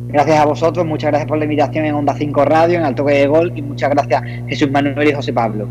Gracias 0.09 0.39
a 0.39 0.45
vosotros, 0.45 0.87
muchas 0.87 1.11
gracias 1.11 1.27
por 1.27 1.37
la 1.37 1.43
invitación 1.43 1.85
en 1.85 1.93
Onda 1.93 2.15
5 2.15 2.45
Radio, 2.45 2.79
en 2.79 2.83
Al 2.83 2.95
Toque 2.95 3.13
de 3.13 3.27
Gol, 3.27 3.53
y 3.55 3.61
muchas 3.61 3.91
gracias 3.91 4.23
Jesús 4.47 4.71
Manuel 4.71 5.07
y 5.07 5.13
José 5.13 5.31
Pablo. 5.31 5.67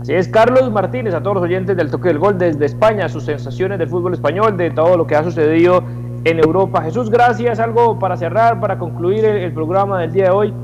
Así 0.00 0.14
es, 0.14 0.26
Carlos 0.28 0.72
Martínez, 0.72 1.12
a 1.12 1.22
todos 1.22 1.34
los 1.34 1.44
oyentes 1.44 1.76
del 1.76 1.90
Toque 1.90 2.08
del 2.08 2.18
Gol 2.18 2.38
desde 2.38 2.64
España, 2.64 3.06
sus 3.10 3.26
sensaciones 3.26 3.78
del 3.78 3.90
fútbol 3.90 4.14
español, 4.14 4.56
de 4.56 4.70
todo 4.70 4.96
lo 4.96 5.06
que 5.06 5.16
ha 5.16 5.22
sucedido 5.22 5.84
en 6.24 6.38
Europa. 6.38 6.80
Jesús, 6.82 7.10
gracias, 7.10 7.60
algo 7.60 7.98
para 7.98 8.16
cerrar, 8.16 8.58
para 8.58 8.78
concluir 8.78 9.22
el, 9.26 9.36
el 9.36 9.52
programa 9.52 10.00
del 10.00 10.12
día 10.12 10.24
de 10.24 10.30
hoy. 10.30 10.54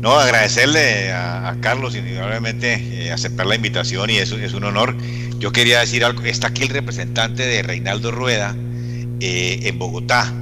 No, 0.00 0.12
agradecerle 0.12 1.12
a, 1.12 1.50
a 1.50 1.60
Carlos 1.60 1.96
indudablemente 1.96 2.74
eh, 2.74 3.12
aceptar 3.12 3.44
la 3.44 3.56
invitación 3.56 4.08
y 4.08 4.16
eso 4.16 4.38
es 4.38 4.54
un 4.54 4.64
honor. 4.64 4.94
Yo 5.38 5.52
quería 5.52 5.80
decir 5.80 6.02
algo, 6.02 6.22
está 6.22 6.48
aquí 6.48 6.62
el 6.62 6.70
representante 6.70 7.46
de 7.46 7.62
Reinaldo 7.62 8.10
Rueda 8.10 8.54
eh, 9.20 9.60
en 9.64 9.78
Bogotá. 9.78 10.32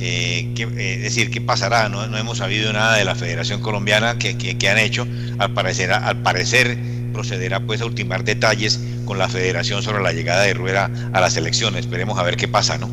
Eh, 0.00 0.52
que, 0.54 0.62
eh, 0.62 0.94
es 0.96 1.02
decir, 1.02 1.30
¿qué 1.30 1.40
pasará? 1.40 1.88
No, 1.88 2.06
no, 2.06 2.18
hemos 2.18 2.38
sabido 2.38 2.72
nada 2.72 2.96
de 2.96 3.04
la 3.04 3.14
Federación 3.14 3.60
Colombiana 3.60 4.18
que, 4.18 4.36
que, 4.36 4.68
han 4.68 4.78
hecho. 4.78 5.06
Al 5.38 5.52
parecer, 5.52 5.92
al 5.92 6.22
parecer 6.22 6.78
procederá 7.12 7.60
pues 7.60 7.80
a 7.80 7.86
ultimar 7.86 8.22
detalles 8.22 8.80
con 9.04 9.18
la 9.18 9.28
Federación 9.28 9.82
sobre 9.82 10.02
la 10.02 10.12
llegada 10.12 10.42
de 10.42 10.54
Rueda 10.54 10.90
a 11.12 11.20
la 11.20 11.30
selección. 11.30 11.76
Esperemos 11.76 12.18
a 12.18 12.22
ver 12.22 12.36
qué 12.36 12.46
pasa, 12.46 12.78
¿no? 12.78 12.88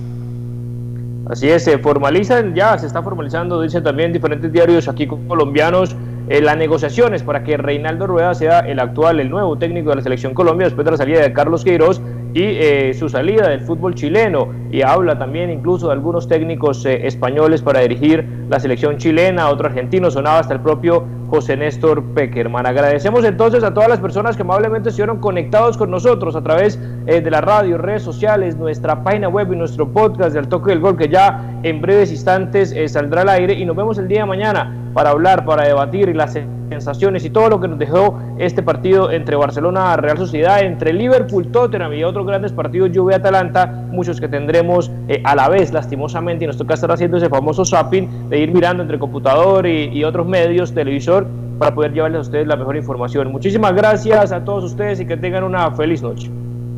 Así 1.29 1.49
es, 1.49 1.63
se 1.63 1.77
formalizan 1.79 2.53
ya, 2.53 2.77
se 2.77 2.85
está 2.85 3.01
formalizando, 3.01 3.61
dicen 3.61 3.83
también 3.83 4.13
diferentes 4.13 4.51
diarios 4.51 4.87
aquí 4.87 5.07
colombianos, 5.07 5.95
eh, 6.29 6.39
las 6.39 6.55
negociaciones 6.57 7.23
para 7.23 7.43
que 7.43 7.57
Reinaldo 7.57 8.05
Rueda 8.07 8.33
sea 8.35 8.59
el 8.59 8.79
actual, 8.79 9.19
el 9.19 9.29
nuevo 9.29 9.57
técnico 9.57 9.89
de 9.89 9.97
la 9.97 10.01
selección 10.03 10.33
Colombia 10.33 10.65
después 10.65 10.85
de 10.85 10.91
la 10.91 10.97
salida 10.97 11.21
de 11.21 11.33
Carlos 11.33 11.63
Queiroz 11.63 11.99
y 12.35 12.41
eh, 12.43 12.93
su 12.93 13.07
salida 13.07 13.47
del 13.47 13.61
fútbol 13.61 13.95
chileno. 13.95 14.53
Y 14.69 14.81
habla 14.81 15.17
también 15.17 15.49
incluso 15.49 15.87
de 15.87 15.93
algunos 15.93 16.27
técnicos 16.27 16.85
eh, 16.85 17.07
españoles 17.07 17.61
para 17.61 17.79
dirigir 17.79 18.27
la 18.49 18.59
selección 18.59 18.97
chilena, 18.97 19.49
otro 19.49 19.67
argentino, 19.67 20.11
sonaba 20.11 20.39
hasta 20.39 20.53
el 20.53 20.59
propio 20.59 21.05
José 21.29 21.57
Néstor 21.57 22.03
Peckerman. 22.13 22.65
Agradecemos 22.65 23.23
entonces 23.25 23.63
a 23.63 23.73
todas 23.73 23.89
las 23.89 23.99
personas 23.99 24.35
que 24.35 24.43
amablemente 24.43 24.89
estuvieron 24.89 25.19
conectados 25.19 25.77
con 25.77 25.91
nosotros 25.91 26.35
a 26.35 26.41
través 26.41 26.79
eh, 27.07 27.21
de 27.21 27.31
la 27.31 27.41
radio, 27.41 27.77
redes 27.77 28.03
sociales, 28.03 28.55
nuestra 28.57 29.03
página 29.03 29.27
web 29.27 29.51
y 29.53 29.55
nuestro 29.55 29.87
podcast 29.87 30.33
del 30.33 30.47
Toque 30.47 30.71
del 30.71 30.79
Gol 30.79 30.97
que 30.97 31.09
ya 31.09 31.59
en 31.63 31.81
breves 31.81 32.11
instantes 32.11 32.71
eh, 32.71 32.87
saldrá 32.87 33.21
al 33.21 33.29
aire 33.29 33.53
y 33.53 33.65
nos 33.65 33.75
vemos 33.75 33.97
el 33.97 34.07
día 34.07 34.21
de 34.21 34.25
mañana 34.25 34.91
para 34.93 35.09
hablar, 35.09 35.45
para 35.45 35.63
debatir 35.63 36.15
las 36.15 36.37
sensaciones 36.69 37.25
y 37.25 37.29
todo 37.29 37.49
lo 37.49 37.59
que 37.59 37.67
nos 37.67 37.77
dejó 37.77 38.17
este 38.37 38.63
partido 38.63 39.11
entre 39.11 39.35
Barcelona, 39.35 39.95
Real 39.97 40.17
Sociedad, 40.17 40.61
entre 40.61 40.93
Liverpool, 40.93 41.51
Tottenham 41.51 41.93
y 41.93 42.03
otros 42.03 42.25
grandes 42.25 42.51
partidos, 42.51 42.91
Juve, 42.93 43.15
Atalanta, 43.15 43.65
muchos 43.65 44.19
que 44.19 44.27
tendremos 44.27 44.91
eh, 45.07 45.21
a 45.23 45.35
la 45.35 45.49
vez 45.49 45.71
lastimosamente 45.73 46.45
y 46.45 46.47
nos 46.47 46.57
toca 46.57 46.73
estar 46.73 46.91
haciendo 46.91 47.17
ese 47.17 47.29
famoso 47.29 47.65
zapping 47.65 48.29
de 48.29 48.39
ir 48.39 48.53
mirando 48.53 48.83
entre 48.83 48.99
computador 48.99 49.67
y, 49.67 49.89
y 49.89 50.03
otros 50.03 50.25
medios, 50.27 50.73
televisor, 50.73 51.24
para 51.59 51.73
poder 51.73 51.93
llevarles 51.93 52.19
a 52.19 52.21
ustedes 52.21 52.47
la 52.47 52.55
mejor 52.55 52.75
información. 52.75 53.31
Muchísimas 53.31 53.73
gracias 53.73 54.31
a 54.31 54.43
todos 54.43 54.63
ustedes 54.63 54.99
y 54.99 55.05
que 55.05 55.17
tengan 55.17 55.43
una 55.43 55.71
feliz 55.71 56.01
noche. 56.01 56.29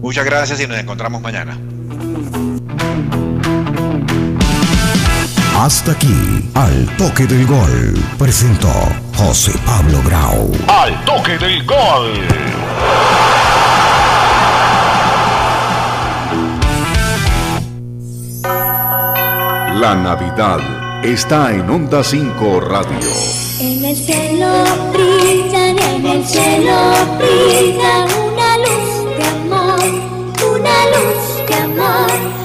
Muchas 0.02 0.26
gracias 0.26 0.62
y 0.62 0.68
nos 0.68 0.78
encontramos 0.78 1.22
mañana. 1.22 1.58
Hasta 5.60 5.92
aquí, 5.92 6.48
al 6.54 6.86
toque 6.98 7.26
del 7.26 7.46
gol, 7.48 7.96
presentó 8.20 8.72
José 9.16 9.52
Pablo 9.66 10.00
Grau. 10.06 10.52
Al 10.68 11.04
toque 11.04 11.38
del 11.40 11.66
gol. 11.66 12.12
La 19.80 19.96
Navidad 19.96 20.77
está 21.04 21.54
en 21.54 21.70
Onda 21.70 22.04
5 22.04 22.60
Radio. 22.60 23.10
En 23.60 23.86
el 23.86 23.96
cielo 23.96 24.48
brilla, 24.92 25.70
en 25.70 26.06
el 26.06 26.26
cielo 26.26 26.78
brilla 27.18 28.06
una 28.06 28.58
luz 28.58 29.18
de 29.18 29.24
amor, 29.24 29.80
una 30.56 30.78
luz 30.94 31.48
de 31.48 31.54
amor. 31.56 32.37